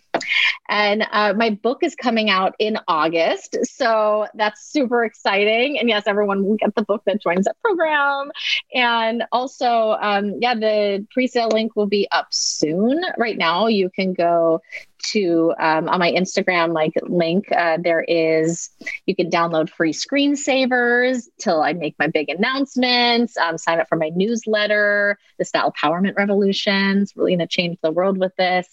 And 0.69 1.05
uh, 1.11 1.33
my 1.33 1.51
book 1.51 1.83
is 1.83 1.95
coming 1.95 2.29
out 2.29 2.55
in 2.59 2.77
August. 2.87 3.57
So 3.63 4.27
that's 4.35 4.71
super 4.71 5.03
exciting. 5.03 5.79
And 5.79 5.89
yes, 5.89 6.03
everyone 6.07 6.43
will 6.43 6.57
get 6.57 6.75
the 6.75 6.83
book 6.83 7.03
that 7.05 7.21
joins 7.21 7.45
that 7.45 7.55
program. 7.61 8.31
And 8.73 9.23
also, 9.31 9.97
um, 9.99 10.35
yeah, 10.39 10.55
the 10.55 11.05
pre 11.11 11.27
sale 11.27 11.49
link 11.49 11.75
will 11.75 11.87
be 11.87 12.07
up 12.11 12.27
soon. 12.31 13.01
Right 13.17 13.37
now, 13.37 13.67
you 13.67 13.89
can 13.89 14.13
go 14.13 14.61
to 14.99 15.53
um, 15.59 15.87
on 15.89 15.99
my 15.99 16.11
Instagram 16.11 16.73
like 16.73 16.93
link. 17.03 17.51
Uh, 17.51 17.77
there 17.81 18.03
is 18.07 18.69
you 19.05 19.15
can 19.15 19.29
download 19.29 19.69
free 19.69 19.93
screensavers 19.93 21.27
till 21.39 21.61
I 21.61 21.73
make 21.73 21.95
my 21.99 22.07
big 22.07 22.29
announcements. 22.29 23.37
Um, 23.37 23.57
sign 23.57 23.79
up 23.79 23.87
for 23.87 23.97
my 23.97 24.09
newsletter, 24.09 25.17
the 25.37 25.45
Style 25.45 25.71
Empowerment 25.71 26.15
Revolutions. 26.15 27.13
Really 27.15 27.31
going 27.31 27.39
to 27.39 27.47
change 27.47 27.77
the 27.81 27.91
world 27.91 28.17
with 28.17 28.35
this, 28.37 28.67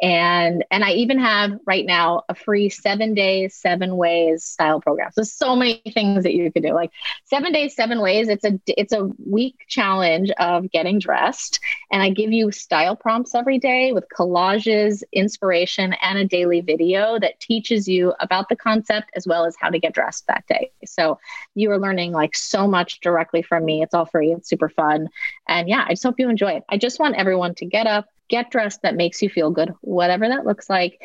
and 0.00 0.64
and 0.70 0.84
I 0.84 0.92
even 0.92 1.18
have 1.18 1.58
right 1.66 1.86
now 1.86 2.22
a 2.28 2.34
free 2.34 2.68
seven 2.68 3.14
days, 3.14 3.54
seven 3.54 3.96
ways 3.96 4.44
style 4.44 4.80
program. 4.80 5.10
So 5.12 5.22
so 5.22 5.56
many 5.56 5.82
things 5.92 6.24
that 6.24 6.34
you 6.34 6.50
could 6.52 6.62
do. 6.62 6.74
Like 6.74 6.92
seven 7.24 7.52
days, 7.52 7.74
seven 7.74 8.00
ways. 8.00 8.28
It's 8.28 8.44
a 8.44 8.60
it's 8.66 8.92
a 8.92 9.10
week 9.26 9.56
challenge 9.68 10.30
of 10.38 10.70
getting 10.70 10.98
dressed, 10.98 11.60
and 11.90 12.02
I 12.02 12.10
give 12.10 12.32
you 12.32 12.50
style 12.50 12.96
prompts 12.96 13.34
every 13.34 13.58
day 13.58 13.92
with 13.92 14.04
collages, 14.16 15.02
inspiration 15.12 15.61
and 15.68 16.18
a 16.18 16.24
daily 16.24 16.60
video 16.60 17.18
that 17.18 17.40
teaches 17.40 17.88
you 17.88 18.14
about 18.20 18.48
the 18.48 18.56
concept 18.56 19.10
as 19.14 19.26
well 19.26 19.44
as 19.44 19.56
how 19.58 19.70
to 19.70 19.78
get 19.78 19.94
dressed 19.94 20.26
that 20.26 20.46
day. 20.46 20.70
So 20.84 21.18
you 21.54 21.70
are 21.70 21.78
learning 21.78 22.12
like 22.12 22.36
so 22.36 22.66
much 22.66 23.00
directly 23.00 23.42
from 23.42 23.64
me. 23.64 23.82
It's 23.82 23.94
all 23.94 24.06
free, 24.06 24.32
it's 24.32 24.48
super 24.48 24.68
fun. 24.68 25.08
And 25.48 25.68
yeah, 25.68 25.84
I 25.86 25.90
just 25.90 26.02
hope 26.02 26.18
you 26.18 26.28
enjoy 26.28 26.52
it. 26.52 26.64
I 26.68 26.76
just 26.76 26.98
want 26.98 27.16
everyone 27.16 27.54
to 27.56 27.66
get 27.66 27.86
up, 27.86 28.06
get 28.28 28.50
dressed 28.50 28.82
that 28.82 28.96
makes 28.96 29.22
you 29.22 29.28
feel 29.28 29.50
good, 29.50 29.74
whatever 29.80 30.28
that 30.28 30.46
looks 30.46 30.68
like, 30.68 31.00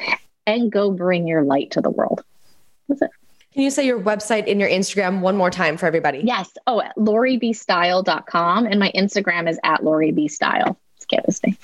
and 0.46 0.72
go 0.72 0.92
bring 0.92 1.28
your 1.28 1.44
light 1.44 1.72
to 1.72 1.82
the 1.82 1.90
world. 1.90 2.24
That's 2.88 3.02
it. 3.02 3.12
Can 3.54 3.64
you 3.64 3.72
say 3.72 3.86
your 3.86 4.00
website 4.00 4.50
and 4.50 4.60
your 4.60 4.70
Instagram 4.70 5.22
one 5.22 5.36
more 5.36 5.50
time 5.50 5.78
for 5.78 5.88
everybody? 5.88 6.22
Yes. 6.24 6.52
Oh, 6.68 6.84
lauriebstyle.com. 6.96 8.66
And 8.68 8.80
my 8.80 8.92
Instagram 8.96 9.50
is 9.50 9.60
at 9.64 9.82
lauriebstyle. 9.82 10.78
Let's 10.96 11.06
get 11.08 11.26
this 11.26 11.40
thing. 11.40 11.58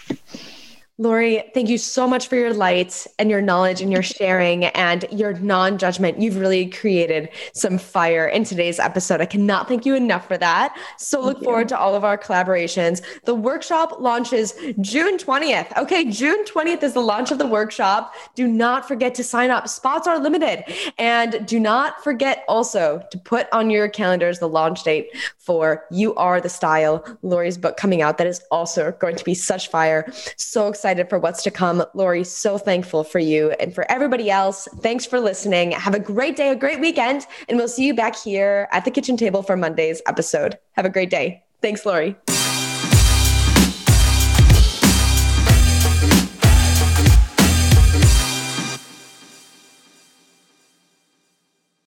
Laurie, 0.99 1.49
thank 1.55 1.69
you 1.69 1.79
so 1.79 2.07
much 2.07 2.27
for 2.27 2.35
your 2.35 2.53
light 2.53 3.07
and 3.17 3.27
your 3.27 3.41
knowledge 3.41 3.81
and 3.81 3.91
your 3.91 4.03
sharing 4.03 4.65
and 4.65 5.05
your 5.11 5.33
non 5.33 5.79
judgment. 5.79 6.21
You've 6.21 6.37
really 6.37 6.67
created 6.67 7.29
some 7.55 7.79
fire 7.79 8.27
in 8.27 8.43
today's 8.43 8.77
episode. 8.77 9.19
I 9.19 9.25
cannot 9.25 9.67
thank 9.67 9.87
you 9.87 9.95
enough 9.95 10.27
for 10.27 10.37
that. 10.37 10.77
So 10.99 11.17
thank 11.17 11.25
look 11.25 11.37
you. 11.39 11.45
forward 11.45 11.69
to 11.69 11.79
all 11.79 11.95
of 11.95 12.03
our 12.03 12.15
collaborations. 12.15 13.01
The 13.23 13.33
workshop 13.33 14.01
launches 14.01 14.53
June 14.81 15.17
20th. 15.17 15.75
Okay, 15.77 16.11
June 16.11 16.45
20th 16.45 16.83
is 16.83 16.93
the 16.93 17.01
launch 17.01 17.31
of 17.31 17.39
the 17.39 17.47
workshop. 17.47 18.13
Do 18.35 18.47
not 18.47 18.87
forget 18.87 19.15
to 19.15 19.23
sign 19.23 19.49
up. 19.49 19.67
Spots 19.67 20.07
are 20.07 20.19
limited. 20.19 20.63
And 20.99 21.43
do 21.47 21.59
not 21.59 22.03
forget 22.03 22.45
also 22.47 23.03
to 23.09 23.17
put 23.17 23.47
on 23.51 23.71
your 23.71 23.89
calendars 23.89 24.37
the 24.37 24.47
launch 24.47 24.83
date 24.83 25.09
for 25.39 25.85
You 25.89 26.13
Are 26.15 26.39
the 26.39 26.49
Style, 26.49 27.03
Laurie's 27.23 27.57
book 27.57 27.77
coming 27.77 28.03
out. 28.03 28.19
That 28.19 28.27
is 28.27 28.43
also 28.51 28.91
going 28.91 29.15
to 29.15 29.23
be 29.23 29.33
such 29.33 29.69
fire. 29.69 30.05
So 30.37 30.67
excited 30.67 30.82
excited 30.83 31.07
for 31.07 31.17
what's 31.17 31.41
to 31.41 31.49
come. 31.49 31.81
Laurie, 31.93 32.25
so 32.25 32.57
thankful 32.57 33.05
for 33.05 33.19
you. 33.19 33.51
And 33.51 33.73
for 33.73 33.89
everybody 33.89 34.29
else, 34.29 34.67
thanks 34.81 35.05
for 35.05 35.17
listening. 35.17 35.71
Have 35.71 35.95
a 35.95 35.99
great 35.99 36.35
day, 36.35 36.49
a 36.49 36.57
great 36.57 36.81
weekend, 36.81 37.25
and 37.47 37.57
we'll 37.57 37.69
see 37.69 37.87
you 37.87 37.93
back 37.93 38.17
here 38.17 38.67
at 38.73 38.83
the 38.83 38.91
kitchen 38.91 39.15
table 39.15 39.43
for 39.43 39.55
Monday's 39.55 40.01
episode. 40.07 40.59
Have 40.73 40.83
a 40.83 40.89
great 40.89 41.09
day. 41.09 41.41
Thanks, 41.61 41.85
Laurie. 41.85 42.17